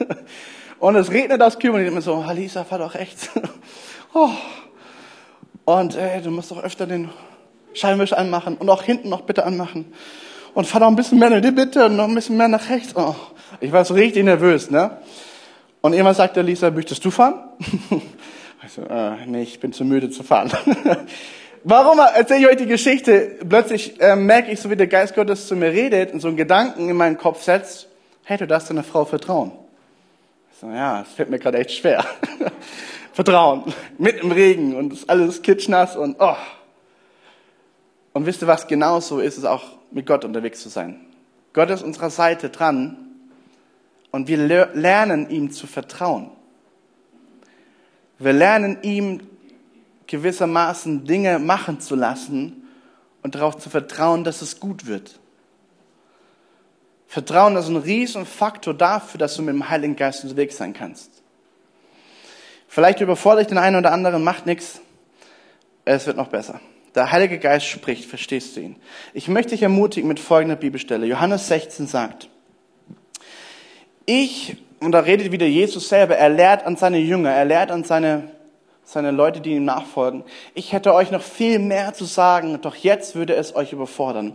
Und 0.78 0.96
es 0.96 1.10
regnet 1.10 1.40
aus 1.40 1.58
Kübel 1.58 1.76
und 1.76 1.80
ich 1.80 1.86
denke 1.86 1.94
mir 1.94 2.02
so, 2.02 2.22
oh, 2.28 2.32
Lisa, 2.34 2.62
fahr 2.62 2.80
doch 2.80 2.92
rechts. 2.92 3.30
oh. 4.12 4.28
Und 5.64 5.96
ey, 5.96 6.20
du 6.20 6.30
musst 6.30 6.50
doch 6.50 6.62
öfter 6.62 6.86
den 6.86 7.08
Scheinwischer 7.72 8.18
anmachen 8.18 8.58
und 8.58 8.68
auch 8.68 8.82
hinten 8.82 9.08
noch 9.08 9.22
bitte 9.22 9.46
anmachen. 9.46 9.94
Und 10.52 10.66
fahr 10.66 10.82
doch 10.82 10.88
ein 10.88 10.96
bisschen 10.96 11.18
mehr 11.18 11.32
in 11.32 11.40
die 11.40 11.50
Mitte 11.50 11.86
und 11.86 11.96
noch 11.96 12.06
ein 12.06 12.14
bisschen 12.14 12.36
mehr 12.36 12.48
nach 12.48 12.68
rechts. 12.68 12.94
Oh. 12.94 13.14
Ich 13.60 13.72
war 13.72 13.82
so 13.86 13.94
richtig 13.94 14.24
nervös, 14.24 14.70
ne? 14.70 14.98
Und 15.80 15.94
irgendwann 15.94 16.16
sagte 16.16 16.42
Lisa, 16.42 16.70
möchtest 16.70 17.02
du 17.02 17.10
fahren? 17.10 17.48
ich 18.62 18.72
so, 18.72 18.82
äh, 18.82 19.24
nee, 19.24 19.40
ich 19.40 19.58
bin 19.58 19.72
zu 19.72 19.86
müde 19.86 20.10
zu 20.10 20.22
fahren. 20.22 20.52
Warum 21.68 21.98
erzähle 21.98 22.42
ich 22.42 22.46
euch 22.46 22.56
die 22.58 22.66
Geschichte? 22.66 23.40
Plötzlich 23.48 24.00
äh, 24.00 24.14
merke 24.14 24.52
ich, 24.52 24.60
so 24.60 24.70
wie 24.70 24.76
der 24.76 24.86
Geist 24.86 25.16
Gottes 25.16 25.48
zu 25.48 25.56
mir 25.56 25.72
redet 25.72 26.12
und 26.12 26.20
so 26.20 26.28
einen 26.28 26.36
Gedanken 26.36 26.88
in 26.88 26.94
meinen 26.94 27.18
Kopf 27.18 27.42
setzt, 27.42 27.88
hey, 28.22 28.36
du 28.36 28.46
darfst 28.46 28.70
deiner 28.70 28.84
Frau 28.84 29.04
vertrauen. 29.04 29.50
Ich 30.52 30.58
so, 30.58 30.70
ja, 30.70 31.02
es 31.02 31.08
fällt 31.08 31.28
mir 31.28 31.40
gerade 31.40 31.58
echt 31.58 31.72
schwer. 31.72 32.04
vertrauen. 33.12 33.64
Mit 33.98 34.20
im 34.20 34.30
Regen 34.30 34.76
und 34.76 34.92
ist 34.92 35.10
alles 35.10 35.42
kitschnass 35.42 35.96
und 35.96 36.18
oh. 36.20 36.36
Und 38.12 38.26
wisst 38.26 38.42
ihr 38.42 38.46
was? 38.46 38.68
Genauso 38.68 39.18
ist 39.18 39.36
es 39.36 39.44
auch 39.44 39.64
mit 39.90 40.06
Gott 40.06 40.24
unterwegs 40.24 40.62
zu 40.62 40.68
sein. 40.68 41.00
Gott 41.52 41.70
ist 41.70 41.82
unserer 41.82 42.10
Seite 42.10 42.48
dran 42.48 42.96
und 44.12 44.28
wir 44.28 44.36
lernen 44.36 45.30
ihm 45.30 45.50
zu 45.50 45.66
vertrauen. 45.66 46.30
Wir 48.20 48.34
lernen 48.34 48.78
ihm 48.82 49.20
gewissermaßen 50.06 51.04
Dinge 51.04 51.38
machen 51.38 51.80
zu 51.80 51.94
lassen 51.94 52.68
und 53.22 53.34
darauf 53.34 53.58
zu 53.58 53.70
vertrauen, 53.70 54.24
dass 54.24 54.42
es 54.42 54.60
gut 54.60 54.86
wird. 54.86 55.18
Vertrauen 57.08 57.56
ist 57.56 57.68
ein 57.68 57.76
riesen 57.76 58.26
Faktor 58.26 58.74
dafür, 58.74 59.18
dass 59.18 59.36
du 59.36 59.42
mit 59.42 59.54
dem 59.54 59.68
Heiligen 59.68 59.96
Geist 59.96 60.24
unterwegs 60.24 60.56
sein 60.56 60.72
kannst. 60.72 61.10
Vielleicht 62.68 63.00
überfordere 63.00 63.42
ich 63.42 63.48
den 63.48 63.58
einen 63.58 63.76
oder 63.76 63.92
anderen, 63.92 64.22
macht 64.22 64.46
nichts. 64.46 64.80
Es 65.84 66.06
wird 66.06 66.16
noch 66.16 66.28
besser. 66.28 66.60
Der 66.94 67.12
Heilige 67.12 67.38
Geist 67.38 67.66
spricht, 67.66 68.06
verstehst 68.06 68.56
du 68.56 68.60
ihn? 68.60 68.76
Ich 69.12 69.28
möchte 69.28 69.50
dich 69.50 69.62
ermutigen 69.62 70.08
mit 70.08 70.18
folgender 70.18 70.56
Bibelstelle. 70.56 71.06
Johannes 71.06 71.46
16 71.48 71.86
sagt, 71.86 72.28
ich, 74.06 74.56
und 74.80 74.92
da 74.92 75.00
redet 75.00 75.32
wieder 75.32 75.46
Jesus 75.46 75.88
selber, 75.88 76.16
er 76.16 76.28
lehrt 76.28 76.64
an 76.64 76.76
seine 76.76 76.98
Jünger, 76.98 77.30
er 77.30 77.44
lehrt 77.44 77.70
an 77.70 77.84
seine, 77.84 78.30
seine 78.86 79.10
Leute, 79.10 79.40
die 79.40 79.56
ihm 79.56 79.64
nachfolgen. 79.64 80.22
Ich 80.54 80.72
hätte 80.72 80.94
euch 80.94 81.10
noch 81.10 81.20
viel 81.20 81.58
mehr 81.58 81.92
zu 81.92 82.04
sagen, 82.04 82.58
doch 82.62 82.76
jetzt 82.76 83.16
würde 83.16 83.34
es 83.34 83.54
euch 83.54 83.72
überfordern. 83.72 84.34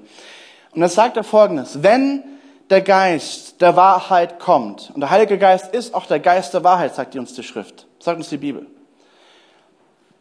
Und 0.75 0.81
das 0.81 0.93
sagt 0.93 1.17
er 1.17 1.23
folgendes, 1.23 1.81
wenn 1.83 2.23
der 2.69 2.81
Geist 2.81 3.61
der 3.61 3.75
Wahrheit 3.77 4.39
kommt, 4.39 4.91
und 4.93 4.99
der 5.01 5.09
Heilige 5.09 5.37
Geist 5.37 5.73
ist 5.73 5.93
auch 5.93 6.05
der 6.05 6.19
Geist 6.19 6.53
der 6.53 6.63
Wahrheit, 6.65 6.93
sagt 6.93 7.15
uns 7.15 7.33
die 7.33 7.43
Schrift, 7.43 7.87
sagt 7.99 8.17
uns 8.17 8.29
die 8.29 8.37
Bibel. 8.37 8.67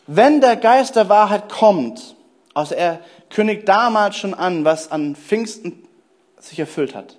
Wenn 0.06 0.40
der 0.40 0.56
Geist 0.56 0.94
der 0.94 1.08
Wahrheit 1.08 1.48
kommt, 1.48 2.14
also 2.54 2.74
er 2.74 3.00
kündigt 3.30 3.68
damals 3.68 4.16
schon 4.16 4.34
an, 4.34 4.64
was 4.64 4.90
an 4.92 5.16
Pfingsten 5.16 5.86
sich 6.38 6.58
erfüllt 6.58 6.94
hat. 6.94 7.16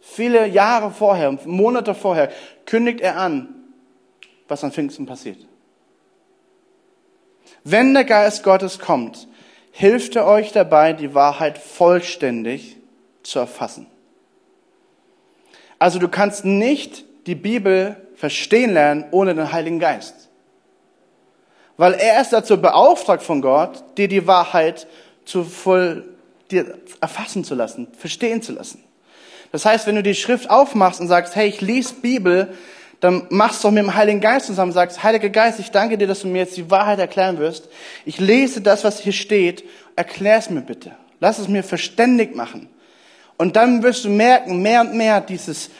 Viele 0.00 0.46
Jahre 0.46 0.92
vorher, 0.92 1.36
Monate 1.44 1.94
vorher, 1.94 2.30
kündigt 2.64 3.00
er 3.00 3.18
an, 3.18 3.55
was 4.48 4.64
an 4.64 4.72
Pfingsten 4.72 5.06
passiert. 5.06 5.38
Wenn 7.64 7.94
der 7.94 8.04
Geist 8.04 8.44
Gottes 8.44 8.78
kommt, 8.78 9.26
hilft 9.72 10.16
er 10.16 10.26
euch 10.26 10.52
dabei, 10.52 10.92
die 10.92 11.14
Wahrheit 11.14 11.58
vollständig 11.58 12.76
zu 13.22 13.38
erfassen. 13.38 13.86
Also 15.78 15.98
du 15.98 16.08
kannst 16.08 16.44
nicht 16.44 17.04
die 17.26 17.34
Bibel 17.34 17.96
verstehen 18.14 18.72
lernen 18.72 19.04
ohne 19.10 19.34
den 19.34 19.52
Heiligen 19.52 19.78
Geist. 19.78 20.28
Weil 21.76 21.94
er 21.94 22.22
ist 22.22 22.32
dazu 22.32 22.60
beauftragt 22.60 23.22
von 23.22 23.42
Gott, 23.42 23.84
dir 23.98 24.08
die 24.08 24.26
Wahrheit 24.26 24.86
zu 25.26 25.44
voll, 25.44 26.08
dir 26.50 26.78
erfassen 27.00 27.44
zu 27.44 27.54
lassen, 27.54 27.88
verstehen 27.98 28.40
zu 28.40 28.52
lassen. 28.52 28.82
Das 29.52 29.64
heißt, 29.64 29.86
wenn 29.86 29.96
du 29.96 30.02
die 30.02 30.14
Schrift 30.14 30.48
aufmachst 30.48 31.00
und 31.00 31.08
sagst, 31.08 31.36
hey, 31.36 31.48
ich 31.48 31.60
lese 31.60 31.94
Bibel, 31.94 32.54
dann 33.00 33.26
machst 33.30 33.62
du 33.62 33.68
auch 33.68 33.72
mit 33.72 33.82
dem 33.82 33.94
Heiligen 33.94 34.20
Geist 34.20 34.46
zusammen 34.46 34.70
und 34.70 34.74
sagst, 34.74 35.02
Heiliger 35.02 35.28
Geist, 35.28 35.60
ich 35.60 35.70
danke 35.70 35.98
dir, 35.98 36.06
dass 36.06 36.20
du 36.20 36.28
mir 36.28 36.38
jetzt 36.38 36.56
die 36.56 36.70
Wahrheit 36.70 36.98
erklären 36.98 37.38
wirst. 37.38 37.68
Ich 38.04 38.18
lese 38.18 38.60
das, 38.60 38.84
was 38.84 39.00
hier 39.00 39.12
steht, 39.12 39.64
erklär 39.96 40.38
es 40.38 40.50
mir 40.50 40.62
bitte. 40.62 40.92
Lass 41.20 41.38
es 41.38 41.48
mir 41.48 41.62
verständig 41.62 42.34
machen. 42.34 42.68
Und 43.36 43.56
dann 43.56 43.82
wirst 43.82 44.04
du 44.04 44.08
merken, 44.08 44.62
mehr 44.62 44.80
und 44.80 44.94
mehr 44.94 45.20
dieses, 45.20 45.70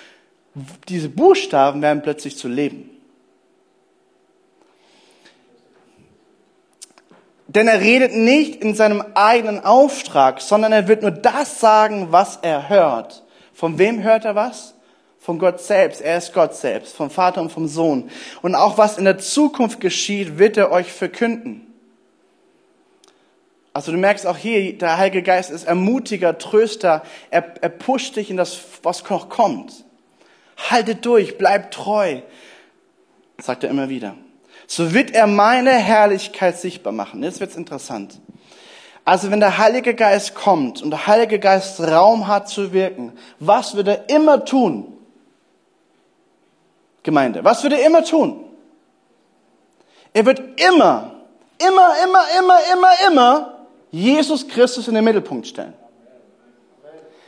diese 0.89 1.09
Buchstaben 1.09 1.81
werden 1.81 2.03
plötzlich 2.03 2.37
zu 2.37 2.49
leben. 2.49 2.91
Denn 7.49 7.69
er 7.69 7.81
redet 7.81 8.15
nicht 8.15 8.61
in 8.63 8.75
seinem 8.75 9.03
eigenen 9.15 9.65
Auftrag, 9.65 10.41
sondern 10.41 10.73
er 10.73 10.89
wird 10.89 11.03
nur 11.03 11.13
das 11.13 11.61
sagen, 11.61 12.09
was 12.11 12.39
er 12.43 12.69
hört. 12.69 13.25
Von 13.55 13.79
wem 13.79 14.03
hört 14.03 14.27
er 14.27 14.35
was? 14.35 14.76
Von 15.27 15.41
Gott 15.41 15.61
selbst. 15.61 16.03
Er 16.03 16.19
ist 16.19 16.33
Gott 16.33 16.55
selbst, 16.55 16.95
vom 16.95 17.11
Vater 17.11 17.41
und 17.41 17.51
vom 17.51 17.67
Sohn. 17.67 18.13
Und 18.43 18.55
auch 18.55 18.79
was 18.79 18.97
in 18.97 19.05
der 19.05 19.19
Zukunft 19.19 19.81
geschieht, 19.81 20.39
wird 20.39 20.57
er 20.57 20.71
euch 20.71 20.93
verkünden. 20.93 21.67
Also 23.73 23.91
du 23.91 23.99
merkst 23.99 24.25
auch 24.25 24.37
hier, 24.37 24.79
der 24.79 24.99
Heilige 24.99 25.25
Geist 25.25 25.51
ist 25.51 25.65
Ermutiger, 25.65 26.39
Tröster. 26.39 27.03
Er, 27.33 27.45
er 27.61 27.71
pusht 27.71 28.15
dich 28.15 28.31
in 28.31 28.37
das, 28.37 28.57
was 28.85 29.03
noch 29.11 29.29
kommt. 29.29 29.73
Haltet 30.71 31.05
durch, 31.05 31.39
bleibt 31.39 31.75
treu, 31.75 32.21
sagt 33.39 33.65
er 33.65 33.71
immer 33.71 33.89
wieder. 33.89 34.15
So 34.69 34.95
wird 34.95 35.11
er 35.11 35.27
meine 35.27 35.73
Herrlichkeit 35.73 36.57
sichtbar 36.57 36.93
machen. 36.93 37.25
Jetzt 37.25 37.41
wird's 37.41 37.57
interessant. 37.57 38.21
Also 39.05 39.33
wenn 39.33 39.41
der 39.41 39.59
Heilige 39.59 39.95
Geist 39.95 40.37
kommt 40.37 40.83
und 40.83 40.91
der 40.91 41.09
Heilige 41.09 41.41
Geist 41.41 41.81
Raum 41.81 42.29
hat 42.29 42.49
zu 42.49 42.73
wirken, 42.73 43.13
was 43.41 43.75
wird 43.75 43.89
er 43.89 44.09
immer 44.09 44.45
tun? 44.45 44.93
Gemeinde, 47.07 47.45
was 47.45 47.63
wird 47.63 47.73
er 47.73 47.87
immer 47.87 48.05
tun? 48.05 48.45
Er 50.13 50.27
wird 50.27 50.41
immer, 50.61 51.13
immer, 51.57 51.95
immer, 52.05 52.25
immer, 52.39 52.59
immer, 52.73 52.93
immer 53.07 53.59
Jesus 53.93 54.47
Christus 54.47 54.89
in 54.89 54.95
den 54.95 55.05
Mittelpunkt 55.05 55.47
stellen. 55.47 55.73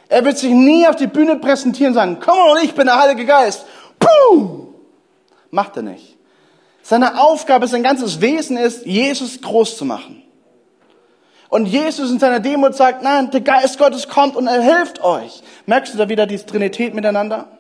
Er 0.09 0.25
wird 0.25 0.37
sich 0.37 0.51
nie 0.51 0.87
auf 0.89 0.97
die 0.97 1.07
Bühne 1.07 1.37
präsentieren 1.37 1.93
und 1.93 1.95
sagen, 1.95 2.19
komm 2.21 2.51
und 2.51 2.65
ich 2.65 2.75
bin 2.75 2.87
der 2.87 2.99
Heilige 2.99 3.25
Geist. 3.25 3.67
Puh! 4.01 4.67
Macht 5.51 5.77
er 5.77 5.83
nicht. 5.83 6.17
Seine 6.83 7.21
Aufgabe, 7.21 7.69
sein 7.69 7.85
ganzes 7.85 8.21
Wesen 8.21 8.57
ist, 8.57 8.85
Jesus 8.85 9.41
groß 9.41 9.77
zu 9.77 9.85
machen. 9.85 10.25
Und 11.51 11.67
Jesus 11.67 12.11
in 12.11 12.19
seiner 12.19 12.41
Demut 12.41 12.75
sagt, 12.75 13.03
nein, 13.03 13.31
der 13.31 13.43
Geist 13.43 13.79
Gottes 13.79 14.09
kommt 14.09 14.35
und 14.35 14.49
er 14.49 14.61
hilft 14.61 15.05
euch. 15.05 15.43
Merkst 15.67 15.95
du 15.95 15.99
da 15.99 16.09
wieder 16.09 16.27
die 16.27 16.39
Trinität 16.39 16.95
miteinander? 16.95 17.58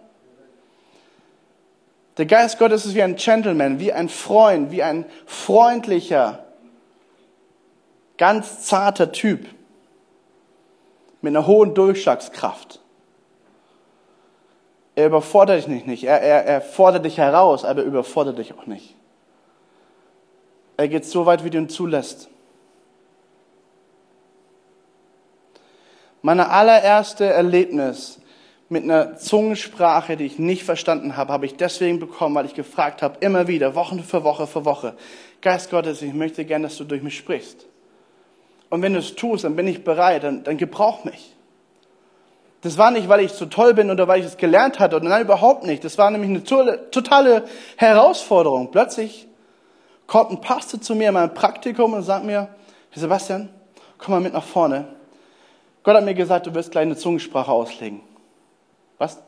Der 2.18 2.26
Geist 2.26 2.58
Gottes 2.58 2.84
ist 2.84 2.96
wie 2.96 3.02
ein 3.02 3.14
Gentleman, 3.14 3.78
wie 3.78 3.92
ein 3.92 4.08
Freund, 4.08 4.72
wie 4.72 4.82
ein 4.82 5.06
freundlicher, 5.24 6.44
ganz 8.16 8.66
zarter 8.66 9.12
Typ 9.12 9.46
mit 11.20 11.34
einer 11.34 11.46
hohen 11.46 11.74
Durchschlagskraft. 11.74 12.80
Er 14.96 15.06
überfordert 15.06 15.68
dich 15.68 15.86
nicht, 15.86 16.02
er, 16.02 16.20
er, 16.20 16.44
er 16.44 16.60
fordert 16.60 17.04
dich 17.04 17.18
heraus, 17.18 17.64
aber 17.64 17.82
er 17.82 17.86
überfordert 17.86 18.38
dich 18.38 18.52
auch 18.58 18.66
nicht. 18.66 18.96
Er 20.76 20.88
geht 20.88 21.04
so 21.04 21.24
weit, 21.24 21.44
wie 21.44 21.50
du 21.50 21.58
ihn 21.58 21.68
zulässt. 21.68 22.28
Meine 26.20 26.50
allererste 26.50 27.26
Erlebnis 27.26 28.17
mit 28.68 28.84
einer 28.84 29.16
Zungensprache, 29.16 30.16
die 30.16 30.26
ich 30.26 30.38
nicht 30.38 30.62
verstanden 30.62 31.16
habe, 31.16 31.32
habe 31.32 31.46
ich 31.46 31.56
deswegen 31.56 31.98
bekommen, 31.98 32.34
weil 32.34 32.46
ich 32.46 32.54
gefragt 32.54 33.02
habe, 33.02 33.16
immer 33.20 33.48
wieder, 33.48 33.74
Woche 33.74 33.98
für 34.02 34.24
Woche 34.24 34.46
für 34.46 34.64
Woche, 34.64 34.94
Geist 35.40 35.70
Gottes, 35.70 36.02
ich 36.02 36.12
möchte 36.12 36.44
gerne, 36.44 36.64
dass 36.64 36.76
du 36.76 36.84
durch 36.84 37.02
mich 37.02 37.16
sprichst. 37.16 37.66
Und 38.70 38.82
wenn 38.82 38.92
du 38.92 38.98
es 38.98 39.14
tust, 39.14 39.44
dann 39.44 39.56
bin 39.56 39.66
ich 39.66 39.84
bereit, 39.84 40.24
dann, 40.24 40.44
dann 40.44 40.58
gebrauch 40.58 41.04
mich. 41.04 41.34
Das 42.60 42.76
war 42.76 42.90
nicht, 42.90 43.08
weil 43.08 43.20
ich 43.20 43.32
so 43.32 43.46
toll 43.46 43.72
bin 43.72 43.90
oder 43.90 44.08
weil 44.08 44.20
ich 44.20 44.26
es 44.26 44.36
gelernt 44.36 44.78
hatte, 44.80 44.96
oder 44.96 45.08
nein, 45.08 45.22
überhaupt 45.22 45.64
nicht. 45.64 45.84
Das 45.84 45.96
war 45.96 46.10
nämlich 46.10 46.28
eine 46.28 46.90
totale 46.90 47.44
Herausforderung. 47.76 48.70
Plötzlich 48.70 49.28
kommt 50.06 50.32
ein 50.32 50.40
Pastor 50.40 50.80
zu 50.80 50.94
mir 50.94 51.08
in 51.08 51.14
meinem 51.14 51.32
Praktikum 51.32 51.92
und 51.92 52.02
sagt 52.02 52.24
mir, 52.24 52.48
Sebastian, 52.92 53.48
komm 53.96 54.14
mal 54.14 54.20
mit 54.20 54.32
nach 54.32 54.44
vorne. 54.44 54.88
Gott 55.84 55.94
hat 55.94 56.04
mir 56.04 56.14
gesagt, 56.14 56.46
du 56.46 56.54
wirst 56.54 56.72
gleich 56.72 56.82
eine 56.82 56.96
Zungensprache 56.96 57.52
auslegen. 57.52 58.00
Was? 58.98 59.22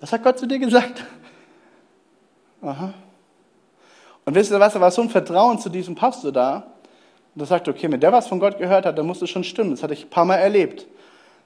Was 0.00 0.12
hat 0.12 0.22
Gott 0.22 0.38
zu 0.38 0.46
dir 0.46 0.58
gesagt? 0.58 1.04
Aha. 2.62 2.94
Und 4.24 4.34
wisst 4.34 4.50
ihr 4.50 4.60
was, 4.60 4.72
da 4.72 4.80
war 4.80 4.90
so 4.90 5.02
ein 5.02 5.08
Vertrauen 5.08 5.58
zu 5.58 5.68
diesem 5.68 5.94
Pastor 5.94 6.32
da. 6.32 6.66
Und 7.34 7.40
er 7.40 7.46
sagt, 7.46 7.68
okay, 7.68 7.90
wenn 7.90 8.00
der 8.00 8.12
was 8.12 8.28
von 8.28 8.40
Gott 8.40 8.58
gehört 8.58 8.86
hat, 8.86 8.98
dann 8.98 9.06
muss 9.06 9.22
es 9.22 9.30
schon 9.30 9.44
stimmen. 9.44 9.70
Das 9.70 9.82
hatte 9.82 9.94
ich 9.94 10.04
ein 10.04 10.10
paar 10.10 10.24
Mal 10.24 10.36
erlebt. 10.36 10.86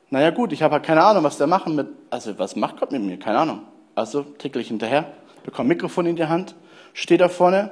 Naja 0.09 0.31
gut, 0.31 0.53
ich 0.53 0.63
habe 0.63 0.75
halt 0.75 0.85
keine 0.85 1.05
Ahnung, 1.05 1.23
was 1.23 1.39
der 1.39 1.47
machen 1.47 1.77
mit, 1.77 1.89
also 2.11 2.37
was 2.39 2.57
macht 2.57 2.79
Gott 2.81 2.91
mit 2.91 3.03
mir? 3.03 3.19
Keine 3.19 3.39
Ahnung. 3.39 3.63
Also 3.95 4.23
tickle 4.23 4.61
ich 4.61 4.69
hinterher, 4.69 5.07
bekomme 5.45 5.67
ein 5.67 5.69
Mikrofon 5.69 6.07
in 6.07 6.17
die 6.17 6.27
Hand, 6.27 6.55
stehe 6.95 7.19
da 7.19 7.29
vorne 7.29 7.71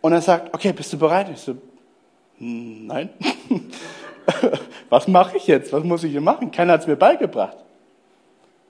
und 0.00 0.12
er 0.12 0.22
sagt, 0.22 0.54
okay, 0.54 0.72
bist 0.72 0.92
du 0.92 0.98
bereit? 0.98 1.28
Ich 1.30 1.40
so, 1.40 1.56
hm, 2.38 2.86
nein. 2.86 3.10
was 4.88 5.08
mache 5.08 5.36
ich 5.36 5.46
jetzt? 5.46 5.72
Was 5.72 5.84
muss 5.84 6.04
ich 6.04 6.12
hier 6.12 6.20
machen? 6.20 6.50
Keiner 6.50 6.74
hat 6.74 6.82
es 6.82 6.86
mir 6.86 6.96
beigebracht. 6.96 7.56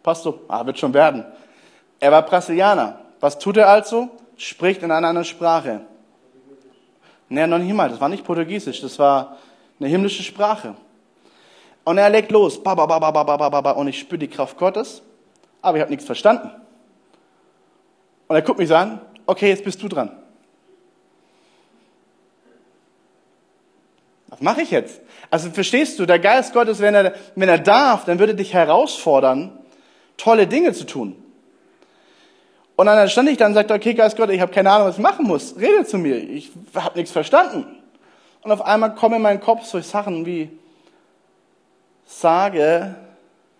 Pastor, 0.07 0.39
ah, 0.47 0.65
wird 0.65 0.79
schon 0.79 0.95
werden. 0.95 1.25
Er 1.99 2.13
war 2.13 2.23
Brasilianer. 2.23 3.01
Was 3.19 3.41
tut 3.41 3.57
er 3.57 3.69
also? 3.69 4.09
Spricht 4.37 4.85
in 4.85 4.93
einer 4.93 5.09
anderen 5.09 5.25
Sprache. 5.25 5.81
Nee, 7.29 7.45
noch 7.49 7.59
nicht 7.59 7.75
mal. 7.75 7.89
Das 7.89 8.01
war 8.01 8.09
nicht 8.09 8.23
Portugiesisch. 8.23 8.81
Das 8.83 9.01
war 9.01 9.37
eine 9.81 9.89
himmlische 9.89 10.23
Sprache. 10.23 10.77
Und 11.83 11.99
er 11.99 12.09
legt 12.09 12.31
los. 12.31 12.63
Ba, 12.63 12.77
ba, 12.77 12.87
ba, 12.87 13.01
ba, 13.01 13.11
ba, 13.11 13.25
ba, 13.25 13.49
ba, 13.49 13.61
ba, 13.61 13.71
und 13.73 13.89
ich 13.89 13.99
spüre 13.99 14.21
die 14.21 14.29
Kraft 14.29 14.57
Gottes. 14.59 15.03
Aber 15.61 15.77
ich 15.77 15.81
habe 15.81 15.91
nichts 15.91 16.07
verstanden. 16.07 16.53
Und 18.29 18.37
er 18.37 18.43
guckt 18.43 18.61
mich 18.61 18.69
so 18.69 18.77
an. 18.77 19.01
Okay, 19.27 19.49
jetzt 19.49 19.65
bist 19.65 19.83
du 19.83 19.89
dran. 19.89 20.13
Was 24.29 24.41
mache 24.41 24.63
ich 24.63 24.71
jetzt? 24.71 25.01
Also 25.33 25.51
verstehst 25.51 25.99
du, 25.99 26.07
der 26.07 26.21
Geist 26.21 26.53
Gottes, 26.53 26.79
wenn 26.79 26.95
er, 26.95 27.15
wenn 27.35 27.49
er 27.49 27.59
darf, 27.59 28.05
dann 28.05 28.21
würde 28.21 28.37
dich 28.37 28.55
herausfordern, 28.55 29.66
tolle 30.17 30.47
Dinge 30.47 30.73
zu 30.73 30.85
tun. 30.85 31.17
Und 32.77 32.87
dann 32.87 33.09
stand 33.09 33.29
ich 33.31 33.39
dann 33.39 33.49
und 33.49 33.55
sagte, 33.55 33.73
okay, 33.73 33.95
Geist 33.95 34.17
Gott, 34.17 34.31
ich 34.31 34.41
habe 34.41 34.53
keine 34.53 34.71
Ahnung, 34.71 34.89
was 34.89 34.97
ich 34.97 35.03
machen 35.03 35.27
muss. 35.27 35.57
Rede 35.59 35.85
zu 35.87 35.97
mir. 35.97 36.17
Ich 36.17 36.51
habe 36.75 36.99
nichts 36.99 37.11
verstanden. 37.11 37.67
Und 38.43 38.53
auf 38.53 38.63
einmal 38.63 38.95
kommen 38.95 39.17
in 39.17 39.23
meinen 39.23 39.41
Kopf 39.41 39.65
so 39.65 39.81
Sachen 39.81 40.27
wie, 40.27 40.51
sage, 42.05 42.95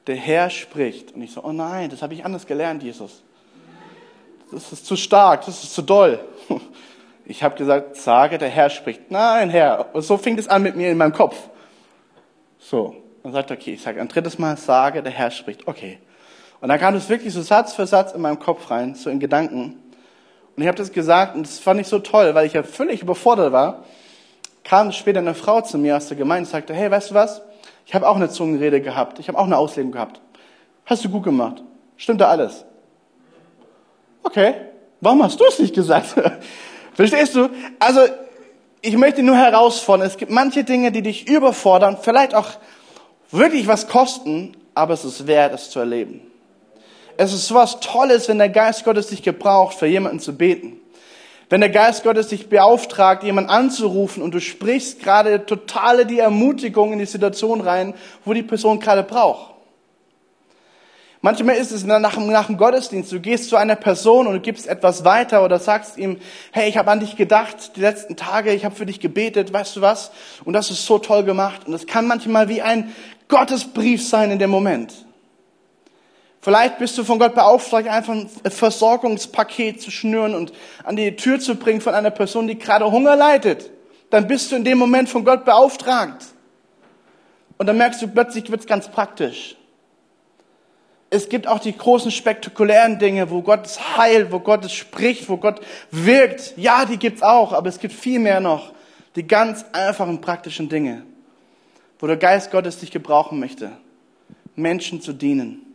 der 0.07 0.17
Herr 0.17 0.51
spricht. 0.51 1.13
Und 1.13 1.23
ich 1.23 1.33
so, 1.33 1.43
oh 1.43 1.53
nein, 1.53 1.91
das 1.91 2.03
habe 2.03 2.15
ich 2.15 2.25
anders 2.25 2.47
gelernt, 2.47 2.83
Jesus. 2.83 3.23
Das 4.53 4.73
ist 4.73 4.87
zu 4.87 4.97
stark, 4.97 5.45
das 5.47 5.63
ist 5.63 5.75
zu 5.75 5.83
doll. 5.83 6.21
Ich 7.29 7.43
habe 7.43 7.57
gesagt, 7.57 7.97
sage, 7.97 8.39
der 8.39 8.49
Herr 8.49 8.71
spricht. 8.71 9.11
Nein, 9.11 9.51
Herr. 9.51 9.93
Und 9.97 10.03
so 10.03 10.17
fing 10.17 10.39
es 10.39 10.47
an 10.47 10.63
mit 10.63 10.77
mir 10.77 10.93
in 10.93 10.97
meinem 10.97 11.13
Kopf. 11.13 11.37
So. 12.61 13.03
Und 13.25 13.33
sagte, 13.33 13.55
okay, 13.55 13.73
ich 13.73 13.83
sage 13.83 14.01
ein 14.01 14.07
drittes 14.07 14.39
Mal, 14.39 14.57
sage, 14.57 15.03
der 15.03 15.11
Herr 15.11 15.33
spricht. 15.33 15.67
Okay. 15.67 15.99
Und 16.67 16.71
dann 16.71 16.81
kam 16.81 16.97
es 16.97 17.09
wirklich 17.09 17.33
so 17.33 17.43
Satz 17.43 17.75
für 17.75 17.87
Satz 17.87 18.11
in 18.11 18.21
meinem 18.21 18.41
Kopf 18.41 18.73
rein, 18.73 18.97
so 18.97 19.09
in 19.09 19.21
Gedanken. 19.21 19.81
Und 20.57 20.63
ich 20.65 20.67
habe 20.67 20.77
das 20.77 20.91
gesagt 20.91 21.37
und 21.37 21.47
das 21.47 21.61
fand 21.61 21.81
ich 21.81 21.87
so 21.87 22.01
toll, 22.01 22.35
weil 22.35 22.45
ich 22.45 22.55
ja 22.55 22.65
völlig 22.65 23.03
überfordert 23.03 23.53
war. 23.53 23.85
Kam 24.65 24.91
später 24.91 25.21
eine 25.21 25.35
Frau 25.35 25.61
zu 25.61 25.79
mir 25.79 25.97
aus 25.97 26.09
der 26.09 26.17
Gemeinde 26.17 26.49
und 26.49 26.51
sagte, 26.51 26.75
hey, 26.75 26.91
weißt 26.91 27.13
du 27.13 27.15
was? 27.15 27.41
Ich 27.87 27.95
habe 27.95 28.09
auch 28.09 28.17
eine 28.17 28.31
Zungenrede 28.31 28.81
gehabt. 28.81 29.21
Ich 29.21 29.29
habe 29.29 29.39
auch 29.39 29.45
eine 29.45 29.57
Auslegung 29.57 29.93
gehabt. 29.93 30.21
Hast 30.87 31.05
du 31.05 31.09
gut 31.09 31.23
gemacht. 31.23 31.63
Stimmt 31.97 32.21
da 32.21 32.27
alles? 32.27 32.65
Okay. 34.25 34.55
Warum 35.01 35.23
hast 35.23 35.39
du 35.39 35.45
es 35.45 35.61
nicht 35.61 35.73
gesagt? 35.73 36.17
Verstehst 36.95 37.37
du? 37.37 37.49
Also, 37.79 38.01
ich 38.83 38.97
möchte 38.97 39.23
nur 39.23 39.37
herausfordern. 39.37 40.05
Es 40.05 40.17
gibt 40.17 40.33
manche 40.33 40.65
Dinge, 40.65 40.91
die 40.91 41.03
dich 41.03 41.29
überfordern, 41.29 41.97
vielleicht 42.03 42.35
auch 42.35 42.49
wirklich 43.31 43.69
was 43.69 43.87
kosten, 43.87 44.57
aber 44.75 44.95
es 44.95 45.05
ist 45.05 45.29
wert, 45.29 45.55
es 45.55 45.71
zu 45.71 45.79
erleben. 45.79 46.33
Es 47.17 47.33
ist 47.33 47.53
was 47.55 47.81
Tolles, 47.81 48.29
wenn 48.29 48.39
der 48.39 48.49
Geist 48.49 48.85
Gottes 48.85 49.09
dich 49.09 49.23
gebraucht, 49.23 49.79
für 49.79 49.87
jemanden 49.87 50.21
zu 50.21 50.37
beten. 50.37 50.81
Wenn 51.49 51.61
der 51.61 51.71
Geist 51.71 52.03
Gottes 52.03 52.29
dich 52.29 52.49
beauftragt, 52.49 53.23
jemanden 53.23 53.51
anzurufen 53.51 54.23
und 54.23 54.35
du 54.35 54.41
sprichst 54.41 55.01
gerade 55.01 55.47
totale 55.47 56.05
die 56.05 56.19
Ermutigung 56.19 56.93
in 56.93 56.99
die 56.99 57.07
Situation 57.07 57.61
rein, 57.61 57.95
wo 58.25 58.33
die 58.33 58.43
Person 58.43 58.81
gerade 58.81 59.05
braucht. 59.05 59.55
Manchmal 61.23 61.57
ist 61.57 61.73
es 61.73 61.85
nach, 61.85 62.17
nach 62.17 62.47
dem 62.47 62.57
Gottesdienst, 62.57 63.11
du 63.11 63.21
gehst 63.21 63.49
zu 63.49 63.57
einer 63.57 63.75
Person 63.75 64.27
und 64.27 64.35
du 64.35 64.41
gibst 64.41 64.67
etwas 64.67 65.05
weiter 65.05 65.45
oder 65.45 65.59
sagst 65.59 65.99
ihm, 65.99 66.19
hey, 66.53 66.69
ich 66.69 66.77
habe 66.77 66.91
an 66.91 67.01
dich 67.01 67.17
gedacht 67.17 67.77
die 67.77 67.81
letzten 67.81 68.17
Tage, 68.17 68.53
ich 68.53 68.65
habe 68.65 68.75
für 68.75 68.87
dich 68.87 69.01
gebetet, 69.01 69.53
weißt 69.53 69.77
du 69.77 69.81
was? 69.81 70.11
Und 70.45 70.53
das 70.53 70.71
ist 70.71 70.85
so 70.85 70.99
toll 70.99 71.25
gemacht. 71.25 71.67
Und 71.67 71.75
es 71.75 71.87
kann 71.87 72.07
manchmal 72.07 72.49
wie 72.49 72.63
ein 72.63 72.93
Gottesbrief 73.29 74.07
sein 74.07 74.31
in 74.31 74.39
dem 74.39 74.51
Moment. 74.51 75.06
Vielleicht 76.47 76.79
bist 76.79 76.97
du 76.97 77.03
von 77.03 77.19
Gott 77.19 77.35
beauftragt, 77.35 77.89
einfach 77.89 78.15
ein 78.15 78.31
Versorgungspaket 78.49 79.83
zu 79.83 79.91
schnüren 79.91 80.33
und 80.33 80.53
an 80.85 80.95
die 80.95 81.17
Tür 81.17 81.41
zu 81.41 81.57
bringen 81.57 81.81
von 81.81 81.93
einer 81.93 82.13
Person, 82.13 82.47
die 82.47 82.57
gerade 82.57 82.89
Hunger 82.89 83.17
leidet. 83.17 83.69
Dann 84.11 84.29
bist 84.29 84.53
du 84.53 84.55
in 84.55 84.63
dem 84.63 84.79
Moment 84.79 85.09
von 85.09 85.25
Gott 85.25 85.45
beauftragt. 85.45 86.25
Und 87.59 87.67
dann 87.67 87.77
merkst 87.77 88.01
du 88.01 88.07
plötzlich, 88.07 88.49
wird 88.49 88.61
es 88.61 88.69
ganz 88.69 88.87
praktisch. 88.87 89.57
Es 91.11 91.29
gibt 91.29 91.49
auch 91.49 91.59
die 91.59 91.77
großen 91.77 92.13
spektakulären 92.13 93.01
Dinge, 93.01 93.29
wo 93.29 93.43
Gott 93.43 93.67
es 93.67 93.97
heilt, 93.97 94.31
wo 94.31 94.39
Gott 94.39 94.65
es 94.65 94.73
spricht, 94.73 95.29
wo 95.29 95.39
Gott 95.39 95.61
wirkt. 95.91 96.55
Ja, 96.57 96.85
die 96.85 96.97
gibt's 96.97 97.25
auch, 97.25 97.55
aber 97.55 97.69
es 97.69 97.81
gibt 97.81 97.93
viel 97.93 98.21
mehr 98.21 98.39
noch. 98.39 98.73
Die 99.17 99.27
ganz 99.27 99.65
einfachen 99.73 100.21
praktischen 100.21 100.69
Dinge, 100.69 101.03
wo 101.99 102.07
der 102.07 102.19
Geist 102.19 102.53
Gottes 102.53 102.79
dich 102.79 102.93
gebrauchen 102.93 103.41
möchte, 103.41 103.73
Menschen 104.55 105.01
zu 105.01 105.13
dienen. 105.13 105.66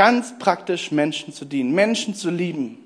Ganz 0.00 0.38
praktisch 0.38 0.92
Menschen 0.92 1.34
zu 1.34 1.44
dienen, 1.44 1.74
Menschen 1.74 2.14
zu 2.14 2.30
lieben. 2.30 2.78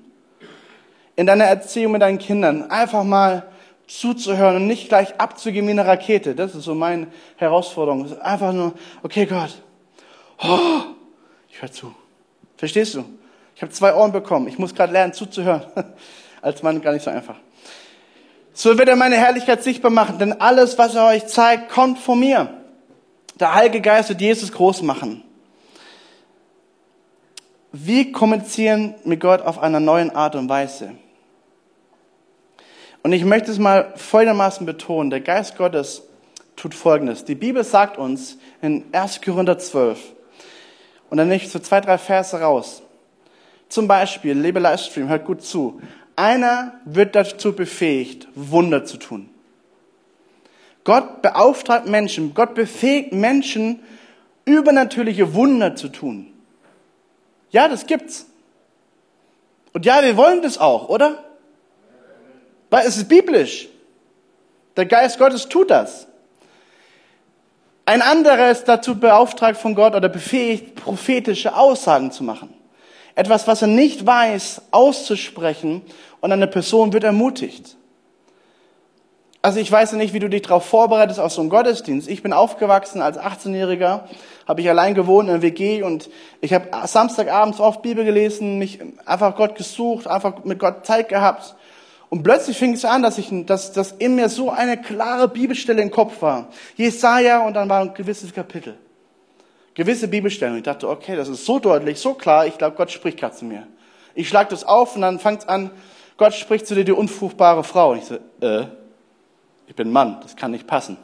In 1.15 1.25
deiner 1.25 1.45
Erziehung 1.45 1.93
mit 1.93 2.01
deinen 2.01 2.19
Kindern 2.19 2.69
einfach 2.69 3.05
mal 3.05 3.47
zuzuhören 3.87 4.57
und 4.57 4.67
nicht 4.67 4.89
gleich 4.89 5.17
abzugeben 5.17 5.69
wie 5.69 5.71
eine 5.71 5.87
Rakete. 5.87 6.35
Das 6.35 6.53
ist 6.55 6.65
so 6.65 6.75
meine 6.75 7.07
Herausforderung. 7.37 8.19
Einfach 8.19 8.51
nur, 8.51 8.73
okay 9.01 9.25
Gott, 9.25 9.61
oh, 10.43 10.59
ich 11.47 11.61
höre 11.61 11.71
zu. 11.71 11.95
Verstehst 12.57 12.95
du? 12.95 13.05
Ich 13.55 13.61
habe 13.61 13.71
zwei 13.71 13.95
Ohren 13.95 14.11
bekommen. 14.11 14.49
Ich 14.49 14.59
muss 14.59 14.75
gerade 14.75 14.91
lernen 14.91 15.13
zuzuhören. 15.13 15.63
Als 16.41 16.63
Mann 16.63 16.81
gar 16.81 16.91
nicht 16.91 17.03
so 17.03 17.11
einfach. 17.11 17.37
So 18.51 18.77
wird 18.77 18.89
er 18.89 18.97
meine 18.97 19.15
Herrlichkeit 19.15 19.63
sichtbar 19.63 19.89
machen, 19.89 20.19
denn 20.19 20.41
alles, 20.41 20.77
was 20.77 20.95
er 20.95 21.05
euch 21.05 21.27
zeigt, 21.27 21.69
kommt 21.69 21.97
von 21.97 22.19
mir. 22.19 22.49
Der 23.39 23.55
Heilige 23.55 23.79
Geist 23.79 24.09
wird 24.09 24.19
Jesus 24.19 24.51
groß 24.51 24.81
machen. 24.81 25.24
Wir 27.77 28.13
kommunizieren 28.13 28.95
mit 29.03 29.19
Gott 29.19 29.41
auf 29.41 29.59
einer 29.59 29.81
neuen 29.81 30.09
Art 30.15 30.35
und 30.35 30.47
Weise. 30.47 30.91
Und 33.03 33.11
ich 33.11 33.25
möchte 33.25 33.51
es 33.51 33.59
mal 33.59 33.91
folgendermaßen 33.97 34.65
betonen. 34.65 35.09
Der 35.09 35.19
Geist 35.19 35.57
Gottes 35.57 36.03
tut 36.55 36.73
Folgendes. 36.73 37.25
Die 37.25 37.35
Bibel 37.35 37.65
sagt 37.65 37.97
uns 37.97 38.37
in 38.61 38.85
1. 38.93 39.19
Korinther 39.21 39.57
12, 39.57 39.99
und 41.09 41.17
dann 41.17 41.27
nehme 41.27 41.35
ich 41.35 41.49
so 41.49 41.59
zwei, 41.59 41.81
drei 41.81 41.97
Verse 41.97 42.39
raus. 42.39 42.81
Zum 43.67 43.89
Beispiel, 43.89 44.39
liebe 44.39 44.61
Livestream, 44.61 45.09
hört 45.09 45.25
gut 45.25 45.41
zu. 45.41 45.81
Einer 46.15 46.75
wird 46.85 47.13
dazu 47.13 47.53
befähigt, 47.53 48.29
Wunder 48.35 48.85
zu 48.85 48.95
tun. 48.95 49.29
Gott 50.85 51.21
beauftragt 51.21 51.87
Menschen, 51.87 52.33
Gott 52.33 52.55
befähigt 52.55 53.11
Menschen, 53.11 53.81
übernatürliche 54.45 55.33
Wunder 55.33 55.75
zu 55.75 55.89
tun. 55.89 56.31
Ja, 57.55 57.69
das 57.69 57.85
gibt's. 57.85 58.25
Und 59.71 59.85
ja, 59.85 60.03
wir 60.03 60.17
wollen 60.17 60.41
das 60.41 60.57
auch, 60.57 60.89
oder? 60.89 61.23
Weil 62.69 62.85
es 62.85 62.97
ist 62.97 63.07
biblisch. 63.07 63.69
Der 64.75 64.85
Geist 64.85 65.17
Gottes 65.17 65.47
tut 65.47 65.71
das. 65.71 66.05
Ein 67.85 68.01
anderer 68.01 68.51
ist 68.51 68.65
dazu 68.65 68.99
beauftragt 68.99 69.57
von 69.57 69.73
Gott 69.73 69.95
oder 69.95 70.09
befähigt, 70.09 70.75
prophetische 70.75 71.55
Aussagen 71.55 72.11
zu 72.11 72.25
machen. 72.25 72.53
Etwas, 73.15 73.47
was 73.47 73.61
er 73.61 73.69
nicht 73.69 74.05
weiß, 74.05 74.63
auszusprechen 74.71 75.81
und 76.19 76.33
eine 76.33 76.47
Person 76.47 76.91
wird 76.91 77.05
ermutigt. 77.05 77.77
Also 79.41 79.61
ich 79.61 79.71
weiß 79.71 79.93
ja 79.93 79.97
nicht, 79.97 80.13
wie 80.13 80.19
du 80.19 80.27
dich 80.27 80.41
darauf 80.41 80.65
vorbereitest 80.65 81.21
auf 81.21 81.31
so 81.31 81.39
einen 81.39 81.49
Gottesdienst. 81.49 82.09
Ich 82.09 82.21
bin 82.21 82.33
aufgewachsen 82.33 83.01
als 83.01 83.17
18-Jähriger, 83.17 84.01
habe 84.47 84.61
ich 84.61 84.69
allein 84.69 84.93
gewohnt 84.93 85.27
in 85.27 85.35
der 85.35 85.41
WG 85.41 85.83
und 85.83 86.09
ich 86.41 86.53
habe 86.53 86.69
Samstagabends 86.87 87.59
oft 87.59 87.81
Bibel 87.81 88.05
gelesen, 88.05 88.59
mich 88.59 88.79
einfach 89.05 89.35
Gott 89.35 89.55
gesucht, 89.55 90.07
einfach 90.07 90.43
mit 90.43 90.59
Gott 90.59 90.85
Zeit 90.85 91.09
gehabt. 91.09 91.55
Und 92.09 92.23
plötzlich 92.23 92.57
fing 92.57 92.73
es 92.73 92.85
an, 92.85 93.01
dass, 93.01 93.17
ich, 93.17 93.29
dass, 93.45 93.71
dass 93.71 93.91
in 93.91 94.15
mir 94.15 94.29
so 94.29 94.51
eine 94.51 94.77
klare 94.77 95.27
Bibelstelle 95.27 95.81
im 95.81 95.91
Kopf 95.91 96.21
war. 96.21 96.49
Jesaja 96.75 97.45
und 97.45 97.55
dann 97.55 97.67
war 97.67 97.81
ein 97.81 97.93
gewisses 97.93 98.33
Kapitel. 98.33 98.77
Gewisse 99.73 100.07
Bibelstellen. 100.07 100.57
Ich 100.57 100.63
dachte, 100.63 100.87
okay, 100.87 101.15
das 101.15 101.27
ist 101.27 101.45
so 101.45 101.59
deutlich, 101.59 101.99
so 101.99 102.13
klar, 102.13 102.45
ich 102.45 102.57
glaube, 102.57 102.77
Gott 102.77 102.91
spricht 102.91 103.19
gerade 103.19 103.35
zu 103.35 103.45
mir. 103.45 103.67
Ich 104.13 104.29
schlag 104.29 104.49
das 104.49 104.63
auf 104.63 104.95
und 104.95 105.01
dann 105.01 105.19
fängt 105.19 105.41
es 105.41 105.47
an, 105.47 105.71
Gott 106.17 106.33
spricht 106.33 106.67
zu 106.67 106.75
dir, 106.75 106.85
die 106.85 106.93
unfruchtbare 106.93 107.63
Frau. 107.63 107.91
Und 107.91 107.97
ich 107.97 108.05
so, 108.05 108.15
äh, 108.39 108.67
ich 109.67 109.75
bin 109.75 109.91
Mann, 109.91 110.19
das 110.21 110.35
kann 110.35 110.51
nicht 110.51 110.67
passen. 110.67 110.97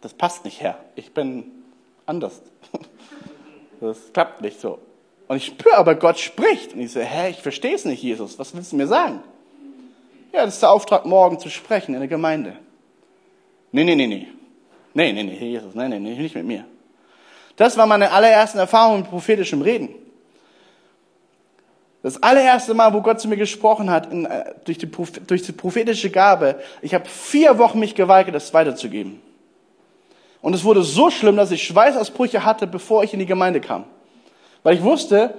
Das 0.00 0.14
passt 0.14 0.44
nicht, 0.44 0.60
Herr. 0.60 0.78
Ich 0.94 1.12
bin 1.12 1.44
anders. 2.06 2.40
Das 3.80 4.12
klappt 4.12 4.40
nicht 4.40 4.60
so. 4.60 4.80
Und 5.28 5.36
ich 5.36 5.46
spüre 5.46 5.76
aber, 5.76 5.94
Gott 5.94 6.18
spricht. 6.18 6.72
Und 6.72 6.80
ich 6.80 6.90
so, 6.90 6.98
hä, 6.98 7.30
ich 7.30 7.40
verstehe 7.42 7.76
es 7.76 7.84
nicht, 7.84 8.02
Jesus. 8.02 8.36
Was 8.36 8.52
willst 8.52 8.72
du 8.72 8.76
mir 8.76 8.88
sagen? 8.88 9.22
Ja, 10.32 10.44
das 10.44 10.54
ist 10.54 10.62
der 10.62 10.72
Auftrag, 10.72 11.06
morgen 11.06 11.38
zu 11.38 11.48
sprechen 11.48 11.94
in 11.94 12.00
der 12.00 12.08
Gemeinde. 12.08 12.56
Nee, 13.70 13.84
nee, 13.84 13.94
nee, 13.94 14.08
nee. 14.08 14.26
Nee, 14.94 15.12
nee, 15.12 15.22
nee, 15.22 15.36
Jesus, 15.36 15.76
nee, 15.76 15.86
nee, 15.86 16.00
nee, 16.00 16.16
nicht 16.16 16.34
mit 16.34 16.44
mir. 16.44 16.64
Das 17.54 17.76
war 17.76 17.86
meine 17.86 18.10
allerersten 18.10 18.58
Erfahrungen 18.58 19.02
mit 19.02 19.10
prophetischem 19.10 19.62
Reden. 19.62 19.90
Das 22.02 22.22
allererste 22.22 22.74
Mal, 22.74 22.92
wo 22.94 23.00
Gott 23.00 23.20
zu 23.20 23.28
mir 23.28 23.36
gesprochen 23.36 23.90
hat, 23.90 24.10
in, 24.10 24.24
äh, 24.24 24.54
durch, 24.64 24.78
die, 24.78 24.88
durch 24.88 25.42
die 25.42 25.52
prophetische 25.52 26.10
Gabe, 26.10 26.60
ich 26.82 26.94
habe 26.94 27.08
vier 27.08 27.58
Wochen 27.58 27.78
mich 27.80 27.94
geweigert, 27.94 28.34
das 28.34 28.54
weiterzugeben. 28.54 29.20
Und 30.40 30.54
es 30.54 30.64
wurde 30.64 30.82
so 30.82 31.10
schlimm, 31.10 31.36
dass 31.36 31.50
ich 31.50 31.64
Schweißausbrüche 31.64 32.44
hatte, 32.44 32.66
bevor 32.66 33.02
ich 33.02 33.12
in 33.12 33.18
die 33.18 33.26
Gemeinde 33.26 33.60
kam. 33.60 33.84
Weil 34.62 34.76
ich 34.76 34.82
wusste, 34.82 35.34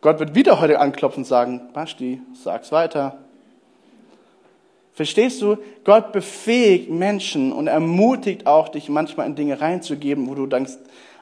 Gott 0.00 0.18
wird 0.18 0.34
wieder 0.34 0.60
heute 0.60 0.80
anklopfen 0.80 1.22
und 1.22 1.26
sagen, 1.26 1.68
Basti, 1.72 2.20
sag's 2.34 2.72
weiter. 2.72 3.18
Verstehst 4.92 5.42
du? 5.42 5.58
Gott 5.82 6.12
befähigt 6.12 6.90
Menschen 6.90 7.52
und 7.52 7.66
ermutigt 7.66 8.46
auch, 8.46 8.68
dich 8.68 8.88
manchmal 8.88 9.26
in 9.26 9.34
Dinge 9.34 9.60
reinzugeben, 9.60 10.28
wo 10.28 10.34
du 10.34 10.46
denkst, 10.46 10.74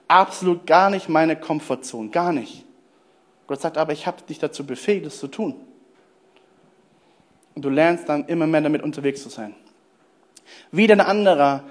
absolut 0.09 0.67
gar 0.67 0.91
nicht 0.91 1.09
meine 1.09 1.37
Komfortzone, 1.37 2.11
gar 2.11 2.33
nicht. 2.33 2.65
Gott 3.47 3.61
sagt 3.61 3.79
aber, 3.79 3.93
ich 3.93 4.07
habe 4.07 4.23
dich 4.29 4.39
dazu 4.39 4.67
befähigt, 4.67 5.07
es 5.07 5.19
zu 5.19 5.29
tun. 5.29 5.55
Und 7.55 7.65
du 7.65 7.71
lernst 7.71 8.09
dann 8.09 8.27
immer 8.27 8.47
mehr 8.47 8.61
damit 8.61 8.83
unterwegs 8.83 9.23
zu 9.23 9.29
sein. 9.29 9.55
Wieder 10.71 10.95
ein 10.95 11.01
anderer, 11.01 11.65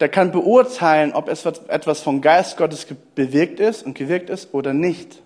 der 0.00 0.08
kann 0.08 0.30
beurteilen, 0.30 1.12
ob 1.12 1.28
etwas 1.28 2.02
vom 2.02 2.20
Geist 2.20 2.56
Gottes 2.56 2.86
bewirkt 3.14 3.60
ist 3.60 3.84
und 3.84 3.94
gewirkt 3.94 4.28
ist 4.28 4.52
oder 4.52 4.74
nicht. 4.74 5.22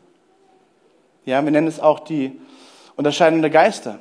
Ja, 1.25 1.45
wir 1.45 1.51
nennen 1.51 1.67
es 1.67 1.81
auch 1.81 2.01
die 2.01 2.41
Unterscheidung 2.97 3.41
der 3.41 3.51
Geister. 3.51 3.99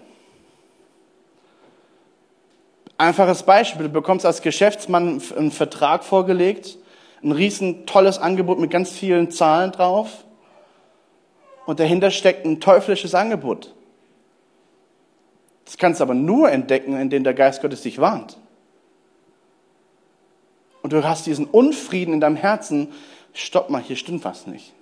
Einfaches 2.97 3.43
Beispiel, 3.43 3.83
du 3.83 3.93
bekommst 3.93 4.25
als 4.25 4.41
Geschäftsmann 4.41 5.21
einen 5.37 5.51
Vertrag 5.51 6.03
vorgelegt, 6.03 6.77
ein 7.23 7.31
riesen 7.31 7.85
tolles 7.85 8.17
Angebot 8.17 8.59
mit 8.59 8.71
ganz 8.71 8.91
vielen 8.91 9.31
Zahlen 9.31 9.71
drauf 9.71 10.25
und 11.65 11.79
dahinter 11.79 12.11
steckt 12.11 12.45
ein 12.45 12.59
teuflisches 12.59 13.15
Angebot. 13.15 13.73
Das 15.65 15.77
kannst 15.77 15.99
du 15.99 16.03
aber 16.03 16.13
nur 16.13 16.51
entdecken, 16.51 16.99
indem 16.99 17.23
der 17.23 17.33
Geist 17.33 17.61
Gottes 17.61 17.81
dich 17.83 17.99
warnt. 17.99 18.37
Und 20.89 20.93
du 20.93 21.07
hast 21.07 21.27
diesen 21.27 21.45
Unfrieden 21.45 22.15
in 22.15 22.19
deinem 22.19 22.35
Herzen, 22.35 22.91
stopp 23.33 23.69
mal, 23.69 23.79
hier 23.79 23.95
stimmt 23.95 24.25
was 24.25 24.47
nicht. 24.47 24.73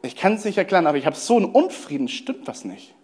Ich 0.00 0.16
kann 0.16 0.32
es 0.32 0.46
nicht 0.46 0.56
erklären, 0.56 0.86
aber 0.86 0.96
ich 0.96 1.04
habe 1.04 1.14
so 1.14 1.36
einen 1.36 1.44
Unfrieden, 1.44 2.08
stimmt 2.08 2.46
was 2.46 2.64
nicht. 2.64 2.94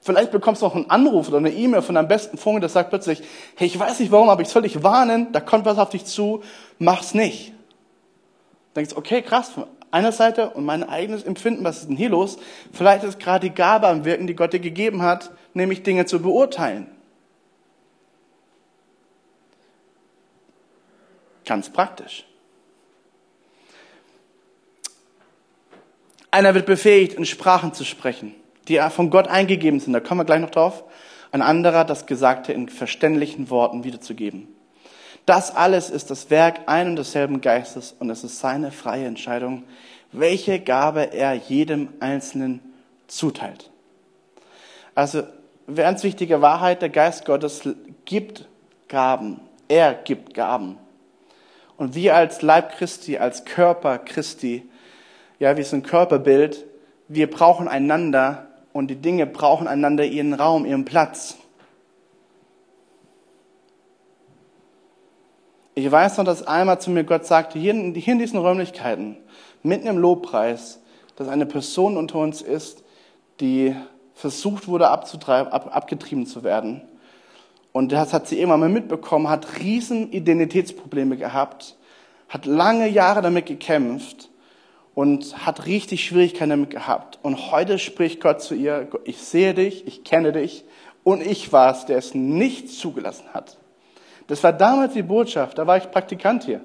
Vielleicht 0.00 0.30
bekommst 0.30 0.62
du 0.62 0.66
auch 0.66 0.76
einen 0.76 0.88
Anruf 0.88 1.26
oder 1.26 1.38
eine 1.38 1.50
E-Mail 1.50 1.82
von 1.82 1.96
deinem 1.96 2.06
besten 2.06 2.38
Freund, 2.38 2.62
der 2.62 2.68
sagt 2.68 2.90
plötzlich, 2.90 3.24
hey, 3.56 3.66
ich 3.66 3.76
weiß 3.76 3.98
nicht 3.98 4.12
warum, 4.12 4.28
aber 4.28 4.42
ich 4.42 4.48
soll 4.50 4.62
dich 4.62 4.84
warnen, 4.84 5.32
da 5.32 5.40
kommt 5.40 5.64
was 5.64 5.78
auf 5.78 5.90
dich 5.90 6.04
zu, 6.04 6.44
mach's 6.78 7.12
nicht. 7.12 7.52
Denkst, 8.76 8.94
okay, 8.94 9.20
krass, 9.20 9.48
von 9.48 9.66
einer 9.90 10.12
Seite 10.12 10.50
und 10.50 10.64
mein 10.64 10.88
eigenes 10.88 11.24
Empfinden, 11.24 11.64
was 11.64 11.78
ist 11.78 11.88
denn 11.88 11.96
hier 11.96 12.10
los? 12.10 12.38
Vielleicht 12.72 13.02
ist 13.02 13.18
gerade 13.18 13.48
die 13.48 13.54
Gabe 13.54 13.88
am 13.88 14.04
Wirken, 14.04 14.28
die 14.28 14.36
Gott 14.36 14.52
dir 14.52 14.60
gegeben 14.60 15.02
hat, 15.02 15.32
nämlich 15.54 15.82
Dinge 15.82 16.06
zu 16.06 16.22
beurteilen. 16.22 16.86
Ganz 21.44 21.70
praktisch. 21.70 22.24
Einer 26.30 26.54
wird 26.54 26.66
befähigt, 26.66 27.14
in 27.14 27.26
Sprachen 27.26 27.74
zu 27.74 27.84
sprechen, 27.84 28.34
die 28.68 28.78
von 28.90 29.10
Gott 29.10 29.28
eingegeben 29.28 29.80
sind. 29.80 29.92
Da 29.92 30.00
kommen 30.00 30.20
wir 30.20 30.24
gleich 30.24 30.40
noch 30.40 30.50
drauf. 30.50 30.84
Ein 31.30 31.42
anderer, 31.42 31.84
das 31.84 32.06
Gesagte 32.06 32.52
in 32.52 32.68
verständlichen 32.68 33.50
Worten 33.50 33.84
wiederzugeben. 33.84 34.48
Das 35.26 35.54
alles 35.54 35.90
ist 35.90 36.10
das 36.10 36.30
Werk 36.30 36.60
ein 36.66 36.88
und 36.88 36.96
desselben 36.96 37.40
Geistes 37.40 37.94
und 37.98 38.10
es 38.10 38.24
ist 38.24 38.40
seine 38.40 38.72
freie 38.72 39.06
Entscheidung, 39.06 39.64
welche 40.10 40.58
Gabe 40.58 41.12
er 41.12 41.34
jedem 41.34 41.88
Einzelnen 42.00 42.60
zuteilt. 43.06 43.70
Also, 44.94 45.22
ganz 45.74 46.02
wichtige 46.02 46.42
Wahrheit, 46.42 46.82
der 46.82 46.88
Geist 46.88 47.24
Gottes 47.24 47.62
gibt 48.04 48.48
Gaben. 48.88 49.40
Er 49.68 49.94
gibt 49.94 50.34
Gaben. 50.34 50.78
Und 51.76 51.94
wir 51.94 52.14
als 52.14 52.42
Leib 52.42 52.76
Christi, 52.76 53.18
als 53.18 53.44
Körper 53.44 53.98
Christi, 53.98 54.68
ja, 55.38 55.56
wie 55.56 55.62
so 55.62 55.76
ein 55.76 55.82
Körperbild, 55.82 56.64
wir 57.08 57.30
brauchen 57.30 57.68
einander 57.68 58.46
und 58.72 58.88
die 58.88 58.96
Dinge 58.96 59.26
brauchen 59.26 59.66
einander 59.66 60.04
ihren 60.04 60.34
Raum, 60.34 60.64
ihren 60.64 60.84
Platz. 60.84 61.36
Ich 65.74 65.90
weiß 65.90 66.18
noch, 66.18 66.24
dass 66.24 66.46
einmal 66.46 66.80
zu 66.80 66.90
mir 66.90 67.04
Gott 67.04 67.24
sagte, 67.24 67.58
hier 67.58 67.72
in, 67.72 67.94
hier 67.94 68.12
in 68.12 68.18
diesen 68.18 68.38
Räumlichkeiten, 68.38 69.16
mitten 69.62 69.86
im 69.86 69.96
Lobpreis, 69.96 70.80
dass 71.16 71.28
eine 71.28 71.46
Person 71.46 71.96
unter 71.96 72.18
uns 72.18 72.42
ist, 72.42 72.84
die 73.40 73.74
versucht 74.14 74.68
wurde 74.68 74.88
ab, 74.88 75.08
abgetrieben 75.74 76.26
zu 76.26 76.44
werden. 76.44 76.82
Und 77.72 77.92
das 77.92 78.12
hat 78.12 78.28
sie 78.28 78.38
irgendwann 78.38 78.60
mal 78.60 78.68
mitbekommen, 78.68 79.28
hat 79.28 79.58
riesen 79.60 80.12
Identitätsprobleme 80.12 81.16
gehabt, 81.16 81.76
hat 82.28 82.46
lange 82.46 82.88
Jahre 82.88 83.22
damit 83.22 83.46
gekämpft 83.46 84.28
und 84.94 85.46
hat 85.46 85.66
richtig 85.66 86.04
Schwierigkeiten 86.04 86.50
damit 86.50 86.70
gehabt. 86.70 87.18
Und 87.22 87.50
heute 87.50 87.78
spricht 87.78 88.20
Gott 88.20 88.42
zu 88.42 88.54
ihr, 88.54 88.88
ich 89.04 89.18
sehe 89.18 89.54
dich, 89.54 89.86
ich 89.86 90.04
kenne 90.04 90.32
dich 90.32 90.64
und 91.02 91.22
ich 91.22 91.52
war 91.52 91.72
es, 91.72 91.86
der 91.86 91.96
es 91.96 92.14
nicht 92.14 92.68
zugelassen 92.68 93.24
hat. 93.32 93.56
Das 94.26 94.44
war 94.44 94.52
damals 94.52 94.92
die 94.92 95.02
Botschaft, 95.02 95.58
da 95.58 95.66
war 95.66 95.78
ich 95.78 95.90
Praktikant 95.90 96.44
hier. 96.44 96.60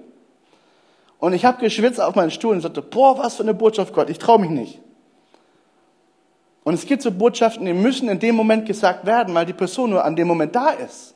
Und 1.20 1.34
ich 1.34 1.46
habe 1.46 1.60
geschwitzt 1.60 2.00
auf 2.00 2.16
meinen 2.16 2.32
Stuhl 2.32 2.54
und 2.54 2.62
sagte, 2.62 2.82
boah, 2.82 3.18
was 3.18 3.38
für 3.38 3.44
eine 3.44 3.54
Botschaft, 3.54 3.94
Gott, 3.94 4.10
ich 4.10 4.20
traue 4.20 4.40
mich 4.40 4.52
nicht. 4.52 4.80
Und 6.68 6.74
es 6.74 6.86
gibt 6.86 7.02
so 7.02 7.14
Botschaften, 7.14 7.66
die 7.66 7.72
müssen 7.72 8.10
in 8.10 8.20
dem 8.20 8.36
Moment 8.36 8.66
gesagt 8.66 9.06
werden, 9.06 9.34
weil 9.34 9.46
die 9.46 9.54
Person 9.54 9.92
nur 9.92 10.04
an 10.04 10.18
dem 10.18 10.28
Moment 10.28 10.54
da 10.54 10.72
ist. 10.72 11.16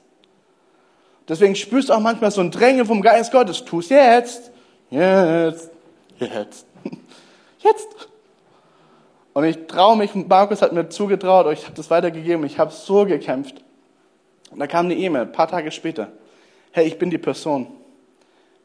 Deswegen 1.27 1.57
spürst 1.57 1.89
du 1.89 1.93
auch 1.93 1.99
manchmal 1.99 2.31
so 2.31 2.39
ein 2.39 2.51
Drängen 2.51 2.85
vom 2.85 3.01
Geist 3.01 3.33
Gottes. 3.33 3.65
Tu 3.65 3.79
es 3.79 3.89
jetzt, 3.89 4.49
jetzt, 4.89 5.69
jetzt, 6.19 6.65
jetzt. 7.59 7.87
Und 9.33 9.43
ich 9.43 9.67
traue 9.67 9.97
mich, 9.97 10.15
Markus 10.15 10.61
hat 10.61 10.71
mir 10.71 10.87
zugetraut, 10.87 11.51
ich 11.51 11.65
habe 11.65 11.75
das 11.75 11.89
weitergegeben, 11.89 12.45
ich 12.45 12.57
habe 12.57 12.71
so 12.71 13.03
gekämpft. 13.03 13.61
Und 14.51 14.59
da 14.59 14.67
kam 14.67 14.85
eine 14.85 14.95
E-Mail, 14.95 15.23
ein 15.23 15.33
paar 15.33 15.49
Tage 15.49 15.69
später. 15.71 16.13
Hey, 16.71 16.87
ich 16.87 16.97
bin 16.97 17.09
die 17.09 17.17
Person. 17.17 17.67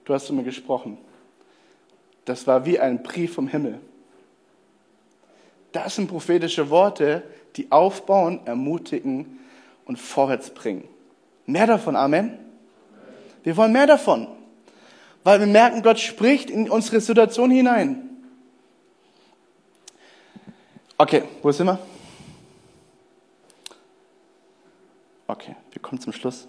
Du 0.04 0.14
hast 0.14 0.26
zu 0.26 0.32
mir 0.32 0.44
gesprochen. 0.44 0.98
Das 2.26 2.46
war 2.46 2.64
wie 2.64 2.78
ein 2.78 3.02
Brief 3.02 3.34
vom 3.34 3.48
Himmel. 3.48 3.80
Das 5.76 5.94
sind 5.94 6.08
prophetische 6.08 6.70
Worte, 6.70 7.22
die 7.56 7.70
aufbauen, 7.70 8.40
ermutigen 8.46 9.40
und 9.84 9.98
vorwärts 9.98 10.48
bringen. 10.48 10.88
Mehr 11.44 11.66
davon, 11.66 11.96
Amen. 11.96 12.38
Wir 13.42 13.58
wollen 13.58 13.72
mehr 13.72 13.86
davon, 13.86 14.26
weil 15.22 15.38
wir 15.38 15.46
merken, 15.46 15.82
Gott 15.82 15.98
spricht 15.98 16.48
in 16.48 16.70
unsere 16.70 17.02
Situation 17.02 17.50
hinein. 17.50 18.08
Okay, 20.96 21.24
wo 21.42 21.52
sind 21.52 21.66
wir? 21.66 21.78
Okay, 25.26 25.56
wir 25.72 25.82
kommen 25.82 26.00
zum 26.00 26.14
Schluss. 26.14 26.48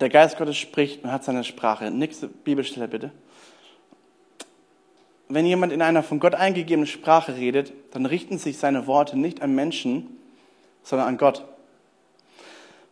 Der 0.00 0.08
Geist 0.08 0.38
Gottes 0.38 0.56
spricht 0.56 1.04
und 1.04 1.12
hat 1.12 1.24
seine 1.24 1.44
Sprache. 1.44 1.90
Nächste 1.90 2.28
Bibelstelle 2.28 2.88
bitte. 2.88 3.10
Wenn 5.28 5.46
jemand 5.46 5.72
in 5.72 5.82
einer 5.82 6.02
von 6.02 6.20
Gott 6.20 6.34
eingegebenen 6.34 6.86
Sprache 6.86 7.36
redet, 7.36 7.72
dann 7.92 8.06
richten 8.06 8.38
sich 8.38 8.58
seine 8.58 8.86
Worte 8.86 9.18
nicht 9.18 9.40
an 9.40 9.54
Menschen, 9.54 10.18
sondern 10.82 11.08
an 11.08 11.16
Gott. 11.16 11.44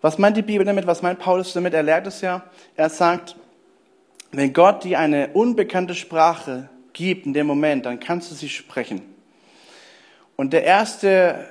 Was 0.01 0.19
meint 0.19 0.37
die 0.37 0.43
Bibel 0.43 0.67
damit? 0.67 0.87
Was 0.87 1.03
meint 1.03 1.21
Paulus 1.21 1.53
damit? 1.53 1.75
Er 1.75 1.83
lehrt 1.83 2.07
es 2.07 2.21
ja. 2.23 2.43
Er 2.75 2.89
sagt, 2.89 3.37
wenn 4.33 4.53
Gott 4.53 4.83
dir 4.83 4.99
eine 4.99 5.29
unbekannte 5.29 5.95
Sprache 5.95 6.69
gibt 6.93 7.27
in 7.27 7.35
dem 7.35 7.47
Moment, 7.47 7.87
dann 7.87 8.01
kannst 8.01 8.31
du 8.31 8.35
sie 8.35 8.49
sprechen. 8.49 9.03
Und 10.35 10.53
der 10.53 10.65
erste 10.65 11.47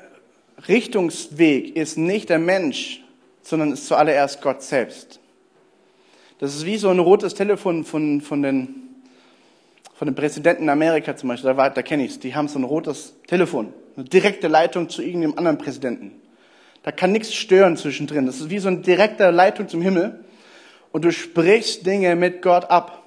Richtungsweg 0.68 1.76
ist 1.76 1.98
nicht 1.98 2.30
der 2.30 2.40
Mensch, 2.40 3.02
sondern 3.42 3.72
ist 3.72 3.88
zuallererst 3.88 4.42
Gott 4.42 4.64
selbst. 4.64 5.21
Das 6.42 6.56
ist 6.56 6.66
wie 6.66 6.78
so 6.78 6.90
ein 6.90 6.98
rotes 6.98 7.36
Telefon 7.36 7.84
von, 7.84 8.20
von, 8.20 8.42
den, 8.42 8.90
von 9.94 10.08
den 10.08 10.16
Präsidenten 10.16 10.70
Amerika 10.70 11.16
zum 11.16 11.30
Beispiel. 11.30 11.54
Da, 11.54 11.70
da 11.70 11.82
kenne 11.84 12.04
ich 12.04 12.14
es. 12.14 12.20
Die 12.20 12.34
haben 12.34 12.48
so 12.48 12.58
ein 12.58 12.64
rotes 12.64 13.14
Telefon. 13.28 13.72
Eine 13.96 14.06
direkte 14.06 14.48
Leitung 14.48 14.90
zu 14.90 15.04
irgendeinem 15.04 15.38
anderen 15.38 15.60
Präsidenten. 15.60 16.20
Da 16.82 16.92
kann 16.92 17.12
nichts 17.12 17.36
stören 17.36 17.78
zwischendrin. 17.78 18.26
Das 18.26 18.42
ist 18.42 18.50
wie 18.50 18.58
so 18.58 18.70
eine 18.70 18.78
direkte 18.78 19.30
Leitung 19.30 19.68
zum 19.70 19.84
Himmel. 19.84 20.20
Und 20.92 21.06
du 21.06 21.12
sprichst 21.12 21.86
Dinge 21.86 22.16
mit 22.16 22.42
Gott 22.42 22.72
ab. 22.72 23.04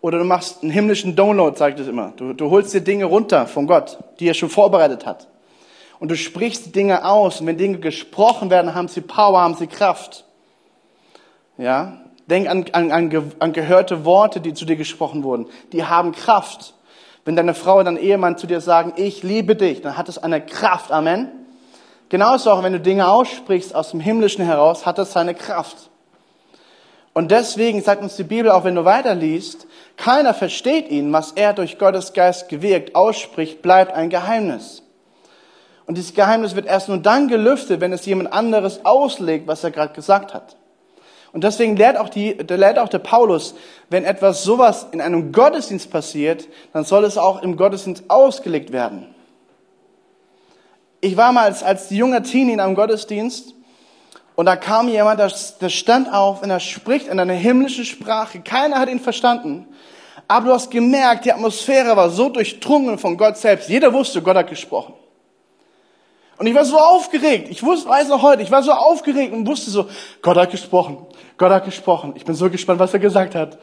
Oder 0.00 0.18
du 0.18 0.24
machst 0.24 0.64
einen 0.64 0.72
himmlischen 0.72 1.14
Download, 1.14 1.56
sagt 1.56 1.78
es 1.78 1.86
immer. 1.86 2.14
Du, 2.16 2.32
du 2.32 2.50
holst 2.50 2.74
dir 2.74 2.80
Dinge 2.80 3.04
runter 3.04 3.46
von 3.46 3.68
Gott, 3.68 3.96
die 4.18 4.26
er 4.26 4.34
schon 4.34 4.50
vorbereitet 4.50 5.06
hat. 5.06 5.28
Und 6.00 6.10
du 6.10 6.16
sprichst 6.16 6.74
Dinge 6.74 7.04
aus. 7.04 7.40
Und 7.40 7.46
wenn 7.46 7.58
Dinge 7.58 7.78
gesprochen 7.78 8.50
werden, 8.50 8.74
haben 8.74 8.88
sie 8.88 9.02
Power, 9.02 9.40
haben 9.40 9.54
sie 9.54 9.68
Kraft. 9.68 10.24
Ja? 11.58 12.00
Denk 12.28 12.48
an, 12.48 12.66
an, 12.72 12.92
an, 12.92 13.32
an 13.38 13.52
gehörte 13.52 14.04
Worte, 14.04 14.40
die 14.40 14.54
zu 14.54 14.64
dir 14.64 14.76
gesprochen 14.76 15.22
wurden. 15.22 15.46
Die 15.72 15.84
haben 15.84 16.12
Kraft. 16.12 16.74
Wenn 17.24 17.36
deine 17.36 17.54
Frau 17.54 17.74
oder 17.76 17.84
dein 17.84 17.96
Ehemann 17.96 18.38
zu 18.38 18.46
dir 18.46 18.60
sagen, 18.60 18.92
ich 18.96 19.22
liebe 19.22 19.56
dich, 19.56 19.80
dann 19.80 19.96
hat 19.96 20.08
es 20.08 20.18
eine 20.18 20.44
Kraft. 20.44 20.92
Amen. 20.92 21.30
Genauso 22.08 22.50
auch, 22.50 22.62
wenn 22.62 22.72
du 22.72 22.80
Dinge 22.80 23.08
aussprichst 23.08 23.74
aus 23.74 23.90
dem 23.90 24.00
Himmlischen 24.00 24.44
heraus, 24.44 24.86
hat 24.86 24.98
es 24.98 25.12
seine 25.12 25.34
Kraft. 25.34 25.90
Und 27.12 27.30
deswegen 27.30 27.82
sagt 27.82 28.02
uns 28.02 28.16
die 28.16 28.24
Bibel, 28.24 28.50
auch 28.50 28.64
wenn 28.64 28.74
du 28.74 28.84
weiterliest, 28.84 29.66
keiner 29.96 30.34
versteht 30.34 30.88
ihn, 30.88 31.12
was 31.12 31.32
er 31.32 31.52
durch 31.52 31.78
Gottes 31.78 32.12
Geist 32.12 32.48
gewirkt 32.48 32.94
ausspricht, 32.94 33.60
bleibt 33.60 33.92
ein 33.92 34.08
Geheimnis. 34.08 34.82
Und 35.86 35.96
dieses 35.96 36.14
Geheimnis 36.14 36.54
wird 36.54 36.66
erst 36.66 36.88
nur 36.88 36.98
dann 36.98 37.28
gelüftet, 37.28 37.80
wenn 37.80 37.92
es 37.92 38.06
jemand 38.06 38.32
anderes 38.32 38.84
auslegt, 38.84 39.48
was 39.48 39.64
er 39.64 39.70
gerade 39.70 39.94
gesagt 39.94 40.34
hat. 40.34 40.56
Und 41.32 41.44
deswegen 41.44 41.76
lehrt 41.76 41.96
auch, 41.96 42.08
die, 42.08 42.32
lehrt 42.32 42.78
auch 42.78 42.88
der 42.88 43.00
Paulus, 43.00 43.54
wenn 43.90 44.04
etwas 44.04 44.42
sowas 44.42 44.86
in 44.92 45.00
einem 45.00 45.32
Gottesdienst 45.32 45.90
passiert, 45.90 46.48
dann 46.72 46.84
soll 46.84 47.04
es 47.04 47.18
auch 47.18 47.42
im 47.42 47.56
Gottesdienst 47.56 48.04
ausgelegt 48.08 48.72
werden. 48.72 49.14
Ich 51.00 51.16
war 51.16 51.32
mal 51.32 51.44
als, 51.44 51.62
als 51.62 51.90
junger 51.90 52.22
Teenie 52.22 52.54
in 52.54 52.60
einem 52.60 52.74
Gottesdienst 52.74 53.54
und 54.38 54.46
da 54.46 54.54
kam 54.54 54.88
jemand, 54.88 55.18
der, 55.18 55.32
der 55.60 55.68
stand 55.68 56.12
auf 56.12 56.42
und 56.42 56.50
er 56.50 56.60
spricht 56.60 57.08
in 57.08 57.18
einer 57.18 57.32
himmlischen 57.32 57.84
Sprache. 57.84 58.38
Keiner 58.40 58.78
hat 58.78 58.88
ihn 58.88 59.00
verstanden. 59.00 59.66
Aber 60.28 60.46
du 60.46 60.52
hast 60.52 60.70
gemerkt, 60.70 61.24
die 61.24 61.32
Atmosphäre 61.32 61.96
war 61.96 62.08
so 62.08 62.28
durchdrungen 62.28 62.98
von 62.98 63.16
Gott 63.16 63.36
selbst. 63.36 63.68
Jeder 63.68 63.92
wusste, 63.92 64.22
Gott 64.22 64.36
hat 64.36 64.48
gesprochen. 64.48 64.94
Und 66.38 66.46
ich 66.46 66.54
war 66.54 66.64
so 66.64 66.78
aufgeregt. 66.78 67.48
Ich 67.50 67.62
wusste, 67.62 67.88
weiß 67.88 68.08
noch 68.08 68.22
heute, 68.22 68.42
ich 68.42 68.50
war 68.50 68.62
so 68.62 68.72
aufgeregt 68.72 69.32
und 69.32 69.46
wusste 69.46 69.70
so, 69.70 69.88
Gott 70.22 70.36
hat 70.36 70.50
gesprochen. 70.50 70.98
Gott 71.36 71.50
hat 71.50 71.64
gesprochen. 71.64 72.12
Ich 72.16 72.24
bin 72.24 72.34
so 72.34 72.48
gespannt, 72.48 72.78
was 72.78 72.92
er 72.92 73.00
gesagt 73.00 73.34
hat. 73.34 73.58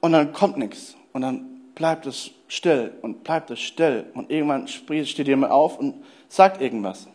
Und 0.00 0.12
dann 0.12 0.32
kommt 0.32 0.56
nichts. 0.56 0.94
Und 1.12 1.22
dann 1.22 1.46
bleibt 1.74 2.06
es 2.06 2.30
still 2.46 2.92
und 3.02 3.24
bleibt 3.24 3.50
es 3.50 3.58
still. 3.58 4.06
Und 4.14 4.30
irgendwann 4.30 4.68
steht 4.68 5.26
jemand 5.26 5.52
auf 5.52 5.78
und 5.78 6.04
sagt 6.28 6.60
irgendwas. 6.60 7.08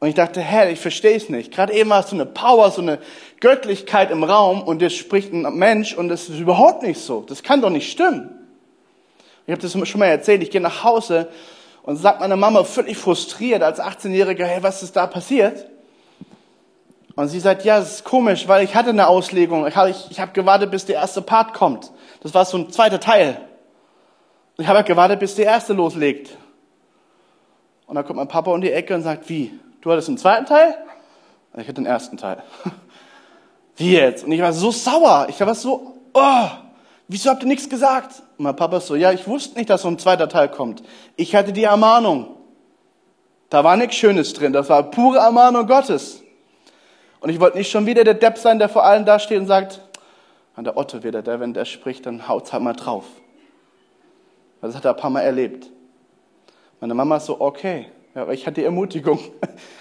Und 0.00 0.08
ich 0.08 0.14
dachte, 0.14 0.40
Herr, 0.40 0.70
ich 0.70 0.80
verstehe 0.80 1.16
es 1.16 1.28
nicht. 1.28 1.52
Gerade 1.52 1.74
eben 1.74 1.92
hast 1.92 2.10
du 2.10 2.16
eine 2.16 2.26
Power, 2.26 2.70
so 2.70 2.82
eine 2.82 2.98
Göttlichkeit 3.40 4.10
im 4.10 4.24
Raum 4.24 4.62
und 4.62 4.82
jetzt 4.82 4.96
spricht 4.96 5.32
ein 5.32 5.42
Mensch 5.56 5.94
und 5.94 6.08
das 6.08 6.28
ist 6.28 6.40
überhaupt 6.40 6.82
nicht 6.82 7.00
so. 7.00 7.20
Das 7.20 7.42
kann 7.42 7.60
doch 7.60 7.70
nicht 7.70 7.92
stimmen. 7.92 8.30
Ich 9.46 9.52
habe 9.52 9.62
das 9.62 9.72
schon 9.88 9.98
mal 9.98 10.06
erzählt. 10.06 10.42
Ich 10.42 10.50
gehe 10.50 10.60
nach 10.60 10.82
Hause 10.82 11.28
und 11.82 11.96
sagt 11.96 12.20
meine 12.20 12.36
Mama 12.36 12.64
völlig 12.64 12.96
frustriert 12.96 13.62
als 13.62 13.80
18-Jähriger, 13.80 14.44
hey, 14.44 14.62
was 14.62 14.82
ist 14.82 14.94
da 14.96 15.06
passiert? 15.06 15.66
Und 17.14 17.28
sie 17.28 17.40
sagt, 17.40 17.64
ja, 17.64 17.78
es 17.78 17.96
ist 17.96 18.04
komisch, 18.04 18.48
weil 18.48 18.64
ich 18.64 18.74
hatte 18.74 18.90
eine 18.90 19.06
Auslegung. 19.06 19.66
Ich 19.66 19.76
habe 19.76 19.90
ich, 19.90 20.10
ich 20.10 20.20
hab 20.20 20.32
gewartet, 20.32 20.70
bis 20.70 20.86
der 20.86 20.96
erste 20.96 21.20
Part 21.20 21.52
kommt. 21.52 21.90
Das 22.22 22.32
war 22.32 22.44
so 22.44 22.56
ein 22.56 22.70
zweiter 22.70 23.00
Teil. 23.00 23.38
Ich 24.56 24.66
habe 24.66 24.78
halt 24.78 24.86
gewartet, 24.86 25.20
bis 25.20 25.34
der 25.34 25.46
erste 25.46 25.72
loslegt. 25.72 26.36
Und 27.86 27.96
dann 27.96 28.06
kommt 28.06 28.16
mein 28.16 28.28
Papa 28.28 28.50
um 28.50 28.60
die 28.60 28.72
Ecke 28.72 28.94
und 28.94 29.02
sagt, 29.02 29.28
wie? 29.28 29.52
Du 29.82 29.90
hattest 29.90 30.08
einen 30.08 30.18
zweiten 30.18 30.46
Teil? 30.46 30.74
Ich 31.54 31.64
hatte 31.64 31.74
den 31.74 31.86
ersten 31.86 32.16
Teil. 32.16 32.42
Wie 33.76 33.92
jetzt? 33.92 34.24
Und 34.24 34.32
ich 34.32 34.40
war 34.40 34.52
so 34.52 34.70
sauer. 34.70 35.26
Ich 35.28 35.40
war 35.40 35.54
so, 35.54 35.98
oh, 36.14 36.48
wieso 37.08 37.30
habt 37.30 37.42
ihr 37.42 37.48
nichts 37.48 37.68
gesagt? 37.68 38.22
Und 38.42 38.46
mein 38.46 38.56
Papa 38.56 38.80
so, 38.80 38.96
ja, 38.96 39.12
ich 39.12 39.28
wusste 39.28 39.56
nicht, 39.56 39.70
dass 39.70 39.82
so 39.82 39.88
ein 39.88 40.00
zweiter 40.00 40.28
Teil 40.28 40.48
kommt. 40.48 40.82
Ich 41.14 41.36
hatte 41.36 41.52
die 41.52 41.62
Ermahnung. 41.62 42.34
Da 43.50 43.62
war 43.62 43.76
nichts 43.76 43.94
Schönes 43.94 44.32
drin. 44.32 44.52
Das 44.52 44.68
war 44.68 44.82
pure 44.90 45.18
Ermahnung 45.18 45.64
Gottes. 45.68 46.24
Und 47.20 47.28
ich 47.28 47.38
wollte 47.38 47.56
nicht 47.56 47.70
schon 47.70 47.86
wieder 47.86 48.02
der 48.02 48.14
Depp 48.14 48.38
sein, 48.38 48.58
der 48.58 48.68
vor 48.68 48.84
allen 48.84 49.06
da 49.06 49.20
steht 49.20 49.38
und 49.38 49.46
sagt, 49.46 49.80
an 50.56 50.64
der 50.64 50.76
Otto 50.76 51.04
wieder, 51.04 51.22
der, 51.22 51.38
wenn 51.38 51.54
der 51.54 51.64
spricht, 51.64 52.04
dann 52.04 52.26
haut's 52.26 52.52
halt 52.52 52.64
mal 52.64 52.72
drauf. 52.72 53.04
Das 54.60 54.74
hat 54.74 54.84
er 54.86 54.90
ein 54.90 55.00
paar 55.00 55.10
Mal 55.10 55.20
erlebt. 55.20 55.70
Meine 56.80 56.94
Mama 56.94 57.18
ist 57.18 57.26
so, 57.26 57.40
okay, 57.40 57.86
ja, 58.16 58.22
aber 58.22 58.34
ich 58.34 58.44
hatte 58.44 58.60
die 58.60 58.64
Ermutigung. 58.64 59.20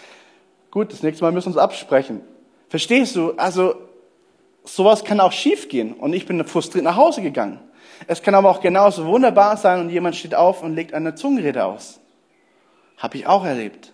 Gut, 0.69 0.93
das 0.93 1.01
nächste 1.01 1.23
Mal 1.23 1.31
müssen 1.31 1.47
wir 1.47 1.55
uns 1.55 1.63
absprechen. 1.63 2.21
Verstehst 2.69 3.15
du? 3.15 3.31
Also, 3.37 3.73
sowas 4.63 5.03
kann 5.03 5.19
auch 5.19 5.31
schiefgehen. 5.31 5.93
Und 5.93 6.13
ich 6.13 6.27
bin 6.27 6.45
frustriert 6.45 6.85
nach 6.85 6.95
Hause 6.95 7.23
gegangen. 7.23 7.59
Es 8.07 8.21
kann 8.21 8.35
aber 8.35 8.49
auch 8.49 8.61
genauso 8.61 9.05
wunderbar 9.05 9.57
sein 9.57 9.79
und 9.79 9.89
jemand 9.89 10.15
steht 10.15 10.35
auf 10.35 10.63
und 10.63 10.75
legt 10.75 10.93
eine 10.93 11.15
Zungenrede 11.15 11.63
aus. 11.63 11.99
Habe 12.97 13.17
ich 13.17 13.27
auch 13.27 13.45
erlebt. 13.45 13.93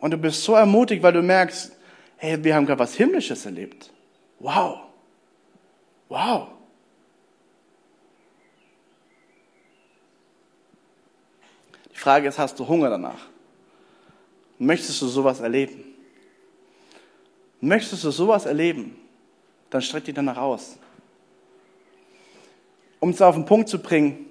Und 0.00 0.12
du 0.12 0.16
bist 0.16 0.42
so 0.42 0.54
ermutigt, 0.54 1.02
weil 1.02 1.12
du 1.12 1.22
merkst, 1.22 1.76
hey, 2.16 2.42
wir 2.42 2.54
haben 2.54 2.66
gerade 2.66 2.78
was 2.78 2.94
Himmlisches 2.94 3.44
erlebt. 3.44 3.90
Wow. 4.38 4.80
Wow. 6.08 6.48
Die 11.92 11.98
Frage 11.98 12.28
ist, 12.28 12.38
hast 12.38 12.58
du 12.58 12.66
Hunger 12.66 12.90
danach? 12.90 13.28
Möchtest 14.58 15.00
du 15.02 15.06
sowas 15.06 15.40
erleben? 15.40 15.84
Möchtest 17.60 18.04
du 18.04 18.10
sowas 18.10 18.46
erleben? 18.46 18.96
Dann 19.68 19.82
streck 19.82 20.04
dich 20.04 20.14
danach 20.14 20.38
aus. 20.38 20.79
Um 23.00 23.10
es 23.10 23.22
auf 23.22 23.34
den 23.34 23.46
Punkt 23.46 23.68
zu 23.68 23.80
bringen, 23.80 24.26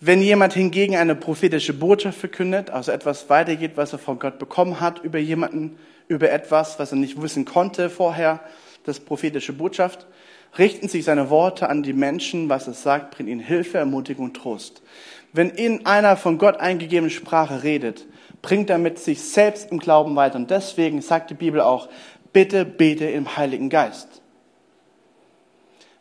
wenn 0.00 0.20
jemand 0.20 0.54
hingegen 0.54 0.96
eine 0.96 1.14
prophetische 1.14 1.72
Botschaft 1.72 2.18
verkündet, 2.18 2.70
also 2.70 2.90
etwas 2.90 3.30
weitergeht, 3.30 3.72
was 3.76 3.92
er 3.92 4.00
von 4.00 4.18
Gott 4.18 4.38
bekommen 4.38 4.80
hat, 4.80 5.04
über 5.04 5.18
jemanden, 5.18 5.78
über 6.08 6.30
etwas, 6.30 6.78
was 6.78 6.92
er 6.92 6.98
nicht 6.98 7.20
wissen 7.22 7.44
konnte 7.44 7.88
vorher, 7.88 8.40
das 8.84 8.98
prophetische 8.98 9.52
Botschaft, 9.52 10.06
richten 10.58 10.88
sich 10.88 11.04
seine 11.04 11.30
Worte 11.30 11.68
an 11.68 11.82
die 11.82 11.92
Menschen, 11.92 12.48
was 12.48 12.66
es 12.66 12.82
sagt, 12.82 13.12
bringt 13.12 13.28
ihnen 13.28 13.40
Hilfe, 13.40 13.78
Ermutigung 13.78 14.26
und 14.26 14.34
Trost. 14.34 14.82
Wenn 15.32 15.50
in 15.50 15.86
einer 15.86 16.16
von 16.16 16.36
Gott 16.36 16.58
eingegebenen 16.58 17.10
Sprache 17.10 17.62
redet, 17.62 18.06
bringt 18.42 18.70
er 18.70 18.78
mit 18.78 18.98
sich 18.98 19.22
selbst 19.22 19.70
im 19.70 19.78
Glauben 19.78 20.14
weiter. 20.16 20.36
Und 20.36 20.50
deswegen 20.50 21.00
sagt 21.00 21.30
die 21.30 21.34
Bibel 21.34 21.60
auch, 21.60 21.88
bitte 22.32 22.64
bete 22.64 23.06
im 23.06 23.36
Heiligen 23.36 23.70
Geist. 23.70 24.21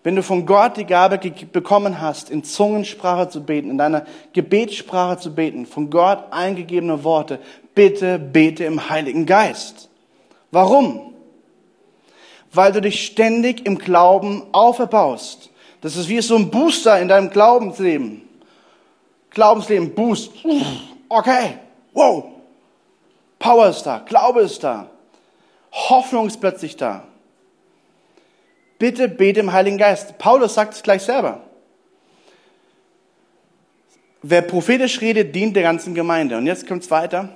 Wenn 0.03 0.15
du 0.15 0.23
von 0.23 0.45
Gott 0.47 0.77
die 0.77 0.85
Gabe 0.85 1.19
bekommen 1.51 2.01
hast, 2.01 2.31
in 2.31 2.43
Zungensprache 2.43 3.29
zu 3.29 3.43
beten, 3.43 3.69
in 3.69 3.77
deiner 3.77 4.05
Gebetssprache 4.33 5.19
zu 5.19 5.35
beten, 5.35 5.67
von 5.67 5.91
Gott 5.91 6.23
eingegebene 6.31 7.03
Worte, 7.03 7.39
bitte 7.75 8.17
bete 8.17 8.63
im 8.63 8.89
Heiligen 8.89 9.25
Geist. 9.27 9.89
Warum? 10.49 11.13
Weil 12.51 12.71
du 12.71 12.81
dich 12.81 13.05
ständig 13.05 13.65
im 13.65 13.77
Glauben 13.77 14.43
auferbaust. 14.53 15.51
Das 15.81 15.95
ist 15.95 16.09
wie 16.09 16.21
so 16.21 16.35
ein 16.35 16.49
Booster 16.49 16.99
in 16.99 17.07
deinem 17.07 17.29
Glaubensleben. 17.29 18.23
Glaubensleben, 19.29 19.93
Boost. 19.93 20.31
Okay, 21.09 21.57
wow. 21.93 22.25
Power 23.39 23.69
ist 23.69 23.83
da, 23.83 23.99
Glaube 23.99 24.41
ist 24.41 24.63
da. 24.63 24.89
Hoffnung 25.71 26.27
ist 26.27 26.41
plötzlich 26.41 26.75
da. 26.75 27.03
Bitte 28.81 29.07
bete 29.07 29.41
im 29.41 29.53
Heiligen 29.53 29.77
Geist. 29.77 30.17
Paulus 30.17 30.55
sagt 30.55 30.73
es 30.73 30.81
gleich 30.81 31.03
selber. 31.03 31.43
Wer 34.23 34.41
prophetisch 34.41 35.01
redet, 35.01 35.35
dient 35.35 35.55
der 35.55 35.61
ganzen 35.61 35.93
Gemeinde. 35.93 36.35
Und 36.35 36.47
jetzt 36.47 36.67
kommt 36.67 36.81
es 36.81 36.89
weiter. 36.89 37.29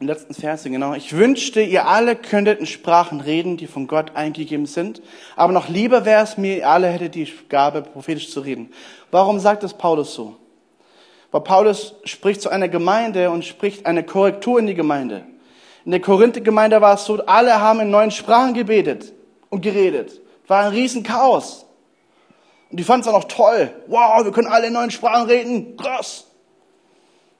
Im 0.00 0.08
letzten 0.08 0.34
Verse, 0.34 0.68
genau. 0.68 0.94
Ich 0.94 1.12
wünschte, 1.16 1.60
ihr 1.60 1.86
alle 1.86 2.16
könntet 2.16 2.58
in 2.58 2.66
Sprachen 2.66 3.20
reden, 3.20 3.56
die 3.56 3.68
von 3.68 3.86
Gott 3.86 4.16
eingegeben 4.16 4.66
sind. 4.66 5.00
Aber 5.36 5.52
noch 5.52 5.68
lieber 5.68 6.04
wäre 6.04 6.24
es 6.24 6.36
mir, 6.38 6.56
ihr 6.56 6.68
alle 6.68 6.88
hättet 6.88 7.14
die 7.14 7.32
Gabe, 7.48 7.82
prophetisch 7.82 8.32
zu 8.32 8.40
reden. 8.40 8.72
Warum 9.12 9.38
sagt 9.38 9.62
es 9.62 9.74
Paulus 9.74 10.12
so? 10.12 10.38
Weil 11.30 11.42
Paulus 11.42 11.94
spricht 12.02 12.42
zu 12.42 12.48
einer 12.48 12.68
Gemeinde 12.68 13.30
und 13.30 13.44
spricht 13.44 13.86
eine 13.86 14.02
Korrektur 14.02 14.58
in 14.58 14.66
die 14.66 14.74
Gemeinde. 14.74 15.24
In 15.84 15.92
der 15.92 16.00
Korinther-Gemeinde 16.00 16.80
war 16.80 16.94
es 16.94 17.04
so, 17.04 17.24
alle 17.26 17.60
haben 17.60 17.78
in 17.78 17.90
neuen 17.90 18.10
Sprachen 18.10 18.54
gebetet 18.54 19.12
und 19.50 19.60
geredet. 19.60 20.20
War 20.48 20.64
ein 20.64 20.72
riesen 20.72 21.02
Chaos. 21.04 21.64
Und 22.70 22.80
die 22.80 22.84
fanden 22.84 23.02
es 23.02 23.08
auch 23.08 23.18
noch 23.20 23.28
toll. 23.28 23.72
Wow, 23.86 24.24
wir 24.24 24.32
können 24.32 24.48
alle 24.48 24.66
in 24.66 24.72
neuen 24.72 24.90
Sprachen 24.90 25.28
reden. 25.28 25.76
Krass. 25.76 26.26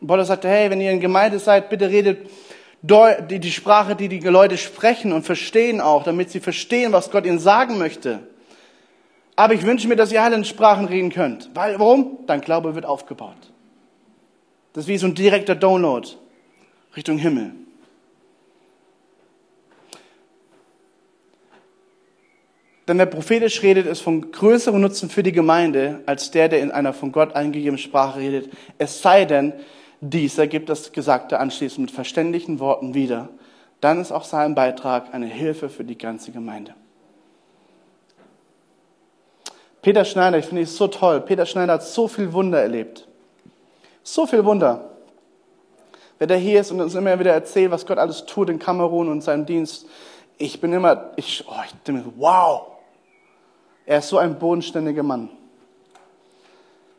Und 0.01 0.07
Paulus 0.07 0.29
sagte, 0.29 0.49
hey, 0.49 0.71
wenn 0.71 0.81
ihr 0.81 0.93
in 0.93 1.01
Gemeinde 1.01 1.39
seid, 1.39 1.69
bitte 1.69 1.89
redet 1.89 2.31
die 2.81 3.51
Sprache, 3.51 3.97
die 3.97 4.09
die 4.09 4.21
Leute 4.21 4.57
sprechen 4.57 5.13
und 5.13 5.25
verstehen 5.25 5.81
auch, 5.81 6.05
damit 6.05 6.31
sie 6.31 6.39
verstehen, 6.39 6.93
was 6.93 7.11
Gott 7.11 7.27
ihnen 7.27 7.41
sagen 7.41 7.77
möchte. 7.77 8.21
Aber 9.35 9.55
ich 9.55 9.65
wünsche 9.65 9.89
mir, 9.89 9.97
dass 9.97 10.13
ihr 10.13 10.23
alle 10.23 10.37
in 10.37 10.45
Sprachen 10.45 10.85
reden 10.85 11.11
könnt. 11.11 11.51
Weil, 11.55 11.79
warum? 11.81 12.19
Dein 12.27 12.41
Glaube 12.41 12.77
wird 12.77 12.87
aufgebaut. 12.87 13.53
Das 14.73 14.85
ist 14.85 14.89
wie 14.89 14.99
so 14.99 15.09
ein 15.09 15.15
direkter 15.15 15.57
Download 15.57 16.07
Richtung 16.95 17.19
Himmel. 17.19 17.53
Denn 22.89 22.97
wer 22.97 23.07
prophetisch 23.07 23.63
redet, 23.63 23.87
ist 23.87 24.01
von 24.01 24.33
größerem 24.33 24.81
Nutzen 24.81 25.11
für 25.11 25.23
die 25.23 25.33
Gemeinde, 25.33 26.01
als 26.07 26.31
der, 26.31 26.49
der 26.49 26.61
in 26.61 26.71
einer 26.71 26.95
von 26.95 27.13
Gott 27.13 27.37
eingegebenen 27.37 27.77
Sprache 27.77 28.19
redet. 28.19 28.51
Es 28.79 29.03
sei 29.03 29.27
denn, 29.27 29.53
dieser 30.01 30.47
gibt 30.47 30.71
das 30.71 30.91
Gesagte 30.93 31.39
anschließend 31.39 31.81
mit 31.81 31.91
verständlichen 31.91 32.61
Worten 32.61 32.95
wieder. 32.95 33.29
Dann 33.83 34.01
ist 34.01 34.11
auch 34.11 34.25
sein 34.25 34.55
Beitrag 34.55 35.13
eine 35.13 35.27
Hilfe 35.27 35.69
für 35.69 35.85
die 35.85 35.99
ganze 35.99 36.33
Gemeinde. 36.33 36.75
Peter 39.83 40.07
Schneider, 40.07 40.39
ich 40.39 40.47
finde 40.47 40.63
es 40.63 40.75
so 40.75 40.89
toll. 40.89 41.21
Peter 41.21 41.45
Schneider 41.45 41.75
hat 41.75 41.85
so 41.85 42.09
viel 42.09 42.33
Wunder 42.33 42.63
erlebt. 42.63 43.07
So 44.03 44.27
viel 44.27 44.47
Wunder. 44.47 44.93
Wer 46.19 46.27
da 46.27 46.35
hier 46.35 46.63
ist 46.63 46.71
und 46.71 46.81
uns 46.81 46.95
immer 46.95 47.19
wieder 47.21 47.35
erzählt, 47.35 47.71
was 47.71 47.85
Gott 47.85 47.99
alles 47.99 48.25
tut 48.25 48.49
in 48.49 48.59
Kamerun 48.59 49.09
und 49.09 49.21
seinem 49.21 49.45
Dienst, 49.45 49.87
ich 50.39 50.61
bin 50.61 50.73
immer, 50.73 51.11
ich, 51.17 51.45
oh, 51.47 51.61
ich 51.65 51.73
denke, 51.83 52.05
wow, 52.17 52.78
er 53.89 54.01
ist 54.01 54.09
so 54.11 54.19
ein 54.19 54.39
bodenständiger 54.39 55.03
Mann. 55.03 55.31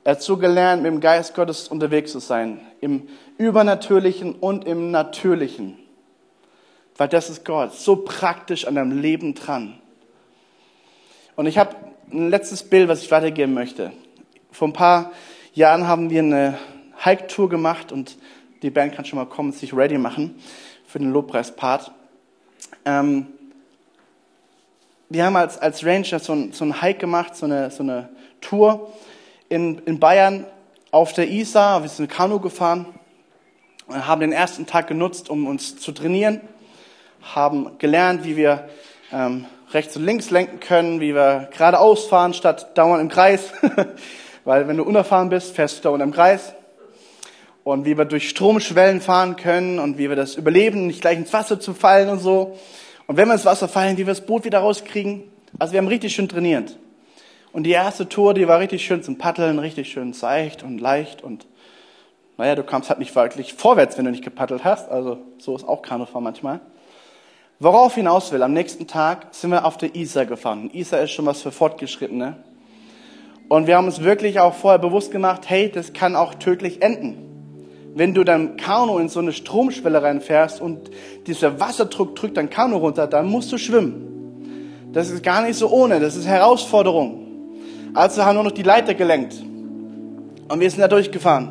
Er 0.04 0.14
hat 0.14 0.24
so 0.24 0.38
gelernt, 0.38 0.82
mit 0.82 0.92
dem 0.92 1.00
Geist 1.00 1.36
Gottes 1.36 1.68
unterwegs 1.68 2.12
zu 2.12 2.18
sein, 2.18 2.62
im 2.82 3.08
Übernatürlichen 3.38 4.34
und 4.34 4.66
im 4.66 4.90
Natürlichen. 4.90 5.78
Weil 6.98 7.08
das 7.08 7.30
ist 7.30 7.46
Gott, 7.46 7.76
so 7.76 7.98
praktisch 7.98 8.66
an 8.66 8.74
deinem 8.74 9.00
Leben 9.00 9.36
dran. 9.36 9.80
Und 11.36 11.46
ich 11.46 11.60
habe 11.60 11.76
ein 12.12 12.32
letztes 12.32 12.64
Bild, 12.64 12.90
was 12.90 13.04
ich 13.04 13.12
weitergeben 13.12 13.54
möchte. 13.54 13.94
Vor 14.52 14.70
ein 14.70 14.74
paar 14.74 15.12
Jahren 15.54 15.88
haben 15.88 16.10
wir 16.10 16.24
eine 16.24 16.58
Hike-Tour 17.06 17.50
gemacht 17.50 17.92
und 17.92 18.18
die 18.64 18.72
Band 18.72 18.96
kann 18.96 19.06
schon 19.06 19.20
mal 19.20 19.28
kommen, 19.28 19.52
sich 19.52 19.76
ready 19.76 20.00
machen 20.00 20.42
für 20.88 20.98
den 20.98 21.14
Lobpreispart. 21.14 21.92
Ähm, 22.84 23.28
wir 25.10 25.26
haben 25.26 25.36
als, 25.36 25.58
als 25.58 25.84
Ranger 25.84 26.20
so, 26.20 26.34
ein, 26.34 26.54
so 26.54 26.64
einen 26.64 26.82
Hike 26.82 27.00
gemacht, 27.00 27.36
so 27.36 27.48
eine, 27.48 27.72
so 27.72 27.82
eine 27.82 28.10
Tour 28.42 28.94
in, 29.50 29.80
in 29.80 30.00
Bayern 30.00 30.46
auf 30.92 31.14
der 31.14 31.28
Isar. 31.28 31.82
Wir 31.82 31.90
sind 31.90 32.10
Kanu 32.10 32.40
gefahren 32.40 32.86
und 33.88 34.06
haben 34.06 34.22
den 34.22 34.32
ersten 34.32 34.68
Tag 34.68 34.88
genutzt, 34.88 35.32
um 35.32 35.48
uns 35.48 35.78
zu 35.78 35.92
trainieren. 35.92 36.42
Haben 37.24 37.80
gelernt, 37.80 38.24
wie 38.24 38.38
wir 38.38 38.70
ähm, 39.12 39.46
rechts 39.74 39.98
und 39.98 40.06
links 40.06 40.30
lenken 40.30 40.60
können, 40.60 41.02
wie 41.02 41.16
wir 41.16 41.50
geradeaus 41.58 42.06
fahren 42.06 42.36
statt 42.36 42.78
dauernd 42.78 43.02
im 43.02 43.10
Kreis. 43.10 43.52
Weil 44.46 44.68
wenn 44.68 44.78
du 44.78 44.84
unerfahren 44.84 45.30
bist, 45.30 45.56
fährst 45.56 45.80
du 45.80 45.84
dauernd 45.84 46.04
im 46.04 46.12
Kreis. 46.12 46.54
Und 47.64 47.86
wie 47.86 47.98
wir 47.98 48.06
durch 48.06 48.30
Stromschwellen 48.30 49.02
fahren 49.02 49.36
können 49.36 49.80
und 49.80 49.98
wie 49.98 50.08
wir 50.08 50.16
das 50.16 50.36
überleben, 50.36 50.86
nicht 50.86 51.02
gleich 51.02 51.18
ins 51.18 51.34
Wasser 51.34 51.60
zu 51.60 51.74
fallen 51.74 52.10
und 52.10 52.20
so. 52.20 52.58
Und 53.10 53.18
wenn 53.18 53.28
wir 53.28 53.34
ins 53.34 53.46
Wasser 53.46 53.68
fallen, 53.68 53.98
wie 53.98 54.06
wir 54.06 54.14
das 54.14 54.22
Boot 54.22 54.46
wieder 54.46 54.60
rauskriegen. 54.60 55.24
Also 55.58 55.74
wir 55.74 55.80
haben 55.80 55.88
richtig 55.88 56.14
schön 56.14 56.30
trainiert. 56.30 56.78
Und 57.52 57.64
die 57.64 57.72
erste 57.72 58.08
Tour, 58.08 58.36
die 58.36 58.48
war 58.48 58.60
richtig 58.60 58.86
schön 58.86 59.02
zum 59.02 59.18
Paddeln, 59.18 59.58
richtig 59.58 59.92
schön 59.92 60.14
seicht 60.14 60.62
und 60.62 60.80
leicht 60.80 61.24
und 61.24 61.48
naja, 62.38 62.54
du 62.54 62.62
kamst 62.62 62.88
halt 62.88 63.00
nicht 63.00 63.16
wirklich 63.16 63.56
vorwärts, 63.56 63.98
wenn 63.98 64.06
du 64.06 64.12
nicht 64.12 64.24
gepaddelt 64.24 64.64
hast. 64.64 64.92
Also 64.92 65.18
so 65.40 65.56
ist 65.56 65.68
auch 65.68 65.82
Kanufahren 65.82 66.24
manchmal. 66.24 66.60
Worauf 67.58 67.96
hinaus 67.96 68.32
will, 68.32 68.44
am 68.44 68.54
nächsten 68.54 68.86
Tag 68.86 69.30
sind 69.32 69.50
wir 69.50 69.66
auf 69.66 69.78
der 69.78 69.96
Isar 69.96 70.28
gefahren. 70.28 70.70
Isar 70.72 71.02
ist 71.02 71.10
schon 71.10 71.26
was 71.26 71.42
für 71.42 71.52
Fortgeschrittene. 71.52 72.36
Und 73.48 73.66
wir 73.66 73.76
haben 73.76 73.88
uns 73.88 74.04
wirklich 74.04 74.40
auch 74.40 74.54
vorher 74.54 74.78
bewusst 74.78 75.10
gemacht, 75.10 75.50
hey, 75.50 75.72
das 75.72 75.94
kann 75.94 76.16
auch 76.16 76.36
tödlich 76.36 76.84
enden. 76.84 77.29
Wenn 77.96 78.14
du 78.14 78.24
dein 78.24 78.56
Kanu 78.58 78.98
in 79.00 79.10
so 79.10 79.20
eine 79.20 79.34
Stromschwelle 79.34 80.02
reinfährst 80.02 80.62
und 80.62 80.92
dieser 81.28 81.60
Wasserdruck 81.60 82.16
drückt 82.16 82.38
dein 82.38 82.50
Kanu 82.50 82.78
runter, 82.78 83.08
dann 83.08 83.28
musst 83.28 83.52
du 83.52 83.58
schwimmen. 83.58 84.90
Das 84.94 85.10
ist 85.10 85.24
gar 85.24 85.44
nicht 85.44 85.58
so 85.58 85.70
ohne, 85.70 86.00
das 86.00 86.16
ist 86.16 86.26
Herausforderung. 86.26 87.26
Also 87.94 88.24
haben 88.24 88.38
wir 88.38 88.44
noch 88.44 88.52
die 88.52 88.64
Leiter 88.64 88.94
gelenkt. 88.94 89.36
Und 90.48 90.60
wir 90.60 90.70
sind 90.70 90.82
da 90.82 90.88
durchgefahren. 90.88 91.50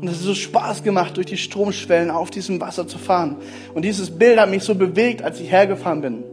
Und 0.00 0.08
es 0.08 0.16
hat 0.16 0.22
so 0.22 0.34
Spaß 0.34 0.82
gemacht, 0.82 1.16
durch 1.16 1.26
die 1.26 1.36
Stromschwellen 1.36 2.10
auf 2.10 2.30
diesem 2.30 2.60
Wasser 2.60 2.86
zu 2.86 2.98
fahren. 2.98 3.36
Und 3.74 3.84
dieses 3.84 4.10
Bild 4.10 4.38
hat 4.38 4.50
mich 4.50 4.62
so 4.62 4.74
bewegt, 4.74 5.22
als 5.22 5.40
ich 5.40 5.50
hergefahren 5.50 6.00
bin. 6.00 6.24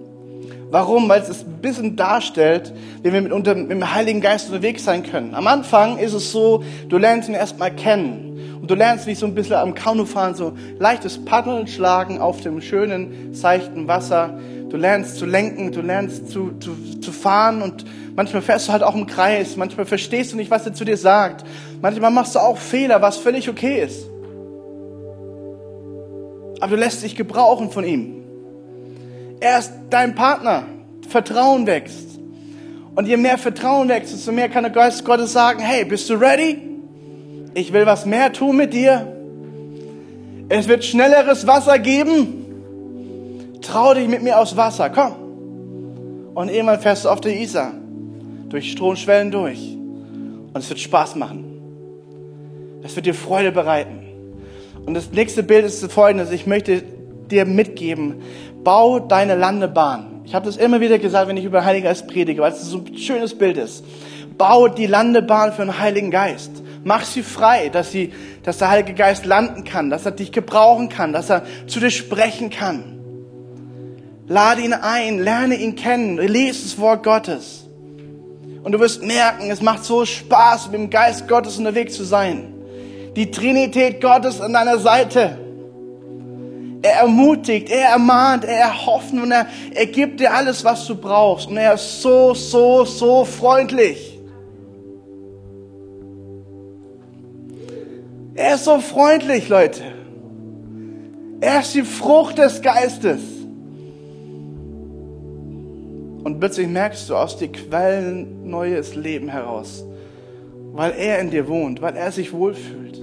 Warum? 0.70 1.08
Weil 1.08 1.22
es 1.22 1.46
ein 1.46 1.62
bisschen 1.62 1.96
darstellt, 1.96 2.74
wie 3.04 3.12
wir 3.12 3.22
mit, 3.22 3.32
unter, 3.32 3.56
mit 3.56 3.72
dem 3.72 3.94
Heiligen 3.94 4.20
Geist 4.20 4.50
unterwegs 4.50 4.84
sein 4.84 5.04
können. 5.04 5.34
Am 5.34 5.48
Anfang 5.48 5.98
ist 5.98 6.14
es 6.14 6.32
so, 6.32 6.64
du 6.90 6.98
lernst 6.98 7.30
ihn 7.30 7.36
erstmal 7.36 7.72
kennen. 7.72 8.37
Und 8.68 8.72
du 8.72 8.76
lernst 8.76 9.08
wie 9.08 9.16
so 9.16 9.26
ein 9.26 9.34
bisschen 9.34 9.56
am 9.56 9.74
Kanufahren, 9.74 10.36
so 10.36 10.52
leichtes 10.78 11.24
Paddeln 11.24 11.68
schlagen 11.68 12.20
auf 12.20 12.42
dem 12.42 12.60
schönen, 12.60 13.34
seichten 13.34 13.88
Wasser. 13.88 14.38
Du 14.70 14.76
lernst 14.76 15.16
zu 15.16 15.26
lenken, 15.26 15.72
du 15.72 15.80
lernst 15.80 16.30
zu, 16.30 16.52
zu, 16.60 17.00
zu 17.00 17.14
fahren 17.14 17.62
und 17.62 17.86
manchmal 18.18 18.42
fährst 18.42 18.68
du 18.68 18.74
halt 18.74 18.84
auch 18.84 18.94
im 18.94 19.08
Kreis. 19.08 19.56
Manchmal 19.56 19.86
verstehst 19.86 20.34
du 20.34 20.36
nicht, 20.36 20.52
was 20.52 20.66
er 20.66 20.74
zu 20.74 20.84
dir 20.84 20.98
sagt. 20.98 21.46
Manchmal 21.82 22.12
machst 22.12 22.36
du 22.36 22.40
auch 22.40 22.58
Fehler, 22.58 23.02
was 23.02 23.16
völlig 23.16 23.48
okay 23.48 23.86
ist. 23.86 24.10
Aber 26.60 26.72
du 26.72 26.76
lässt 26.76 27.04
dich 27.04 27.16
gebrauchen 27.16 27.72
von 27.72 27.86
ihm. 27.86 28.16
Er 29.40 29.60
ist 29.60 29.72
dein 29.90 30.14
Partner. 30.14 30.64
Vertrauen 31.08 31.68
wächst. 31.68 32.20
Und 32.96 33.08
je 33.08 33.16
mehr 33.16 33.38
Vertrauen 33.38 33.88
wächst, 33.88 34.12
desto 34.12 34.34
mehr 34.34 34.50
kann 34.50 34.66
der 34.66 34.74
Geist 34.74 35.06
Gottes 35.06 35.32
sagen, 35.32 35.62
hey, 35.62 35.86
bist 35.86 36.10
du 36.10 36.16
ready? 36.16 36.68
Ich 37.58 37.74
will 37.74 37.88
was 37.88 38.06
mehr 38.06 38.32
tun 38.32 38.56
mit 38.56 38.72
dir. 38.72 39.08
Es 40.48 40.68
wird 40.68 40.86
schnelleres 40.86 41.48
Wasser 41.48 41.80
geben. 41.80 43.58
Trau 43.64 43.96
dich 43.96 44.08
mit 44.08 44.22
mir 44.22 44.40
aufs 44.40 44.56
Wasser, 44.56 44.92
komm. 44.92 45.16
Und 46.36 46.50
irgendwann 46.50 46.80
fährst 46.80 47.06
du 47.06 47.10
auf 47.10 47.20
der 47.20 47.36
Isar, 47.36 47.74
durch 48.50 48.72
Stromschwellen 48.72 49.32
durch. 49.32 49.76
Und 50.54 50.56
es 50.56 50.70
wird 50.70 50.80
Spaß 50.80 51.16
machen. 51.16 51.46
Es 52.84 52.96
wird 52.96 53.08
dir 53.08 53.16
Freude 53.16 53.52
bereiten. 53.52 54.06
Und 54.86 54.94
das 54.94 55.10
nächste 55.12 55.42
Bild 55.42 55.66
ist 55.66 55.92
folgendes. 55.92 56.30
Ich 56.30 56.46
möchte 56.46 56.84
dir 57.32 57.46
mitgeben, 57.46 58.22
bau 58.64 59.00
deine 59.00 59.34
Landebahn. 59.34 60.22
Ich 60.26 60.36
habe 60.36 60.46
das 60.46 60.58
immer 60.58 60.80
wieder 60.80 61.00
gesagt, 61.00 61.28
wenn 61.28 61.38
ich 61.38 61.46
über 61.46 61.66
Heiligen 61.66 61.86
Geist 61.86 62.06
predige, 62.08 62.44
weil 62.44 62.52
es 62.52 62.62
so 62.62 62.78
ein 62.78 62.98
schönes 63.00 63.36
Bild 63.36 63.58
ist. 63.58 63.84
Bau 64.38 64.68
die 64.68 64.86
Landebahn 64.86 65.54
für 65.54 65.64
den 65.64 65.80
Heiligen 65.80 66.12
Geist. 66.12 66.57
Mach 66.88 67.04
sie 67.04 67.22
frei, 67.22 67.68
dass, 67.68 67.92
sie, 67.92 68.14
dass 68.44 68.60
der 68.60 68.70
Heilige 68.70 68.94
Geist 68.94 69.26
landen 69.26 69.66
kann, 69.66 69.90
dass 69.90 70.06
er 70.06 70.12
dich 70.12 70.32
gebrauchen 70.32 70.88
kann, 70.88 71.12
dass 71.12 71.30
er 71.30 71.44
zu 71.68 71.82
dir 71.82 71.92
sprechen 71.92 72.50
kann. 72.50 72.98
Lade 74.30 74.62
ihn 74.62 74.72
ein, 74.72 75.20
lerne 75.20 75.56
ihn 75.56 75.76
kennen, 75.76 76.16
lese 76.16 76.64
das 76.64 76.80
Wort 76.80 77.04
Gottes. 77.04 77.66
Und 78.64 78.72
du 78.72 78.80
wirst 78.80 79.04
merken, 79.04 79.52
es 79.52 79.62
macht 79.62 79.84
so 79.84 80.06
Spaß, 80.06 80.68
mit 80.68 80.76
dem 80.76 80.90
Geist 80.90 81.28
Gottes 81.28 81.58
unterwegs 81.58 81.94
zu 81.94 82.06
sein. 82.06 82.54
Die 83.18 83.32
Trinität 83.32 84.00
Gottes 84.00 84.40
an 84.40 84.54
deiner 84.54 84.80
Seite. 84.80 85.38
Er 86.84 87.02
ermutigt, 87.02 87.70
er 87.70 87.90
ermahnt, 87.90 88.46
er 88.46 88.60
erhofft 88.60 89.12
und 89.12 89.30
er, 89.30 89.48
er 89.76 89.88
gibt 89.88 90.22
dir 90.22 90.34
alles, 90.34 90.64
was 90.64 90.88
du 90.88 90.96
brauchst. 90.96 91.50
Und 91.50 91.58
er 91.58 91.74
ist 91.74 92.02
so, 92.02 92.34
so, 92.34 92.86
so 92.86 93.26
freundlich. 93.26 94.17
Er 98.38 98.54
ist 98.54 98.66
so 98.66 98.80
freundlich, 98.80 99.50
Leute. 99.50 99.82
Er 101.42 101.62
ist 101.62 101.74
die 101.74 101.82
Frucht 101.82 102.38
des 102.38 102.62
Geistes. 102.62 103.20
Und 106.24 106.40
plötzlich 106.40 106.68
merkst 106.68 107.10
du 107.10 107.16
aus 107.16 107.38
dir 107.38 107.52
Quellen 107.52 108.48
neues 108.48 108.94
Leben 108.94 109.28
heraus, 109.28 109.84
weil 110.72 110.92
er 111.00 111.18
in 111.18 111.32
dir 111.32 111.48
wohnt, 111.48 111.82
weil 111.82 111.96
er 111.96 112.12
sich 112.12 112.32
wohlfühlt. 112.32 113.02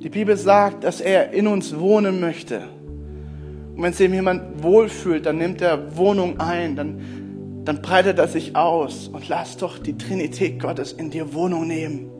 Die 0.00 0.08
Bibel 0.08 0.36
sagt, 0.36 0.84
dass 0.84 1.00
er 1.00 1.32
in 1.32 1.48
uns 1.48 1.76
wohnen 1.76 2.20
möchte. 2.20 2.68
Und 3.74 3.82
wenn 3.82 3.92
sich 3.92 4.08
jemand 4.08 4.62
wohlfühlt, 4.62 5.26
dann 5.26 5.38
nimmt 5.38 5.60
er 5.60 5.96
Wohnung 5.96 6.38
ein, 6.38 6.76
dann, 6.76 7.62
dann 7.64 7.82
breitet 7.82 8.20
er 8.20 8.28
sich 8.28 8.54
aus 8.54 9.08
und 9.08 9.28
lass 9.28 9.56
doch 9.56 9.78
die 9.78 9.98
Trinität 9.98 10.60
Gottes 10.60 10.92
in 10.92 11.10
dir 11.10 11.34
Wohnung 11.34 11.66
nehmen. 11.66 12.19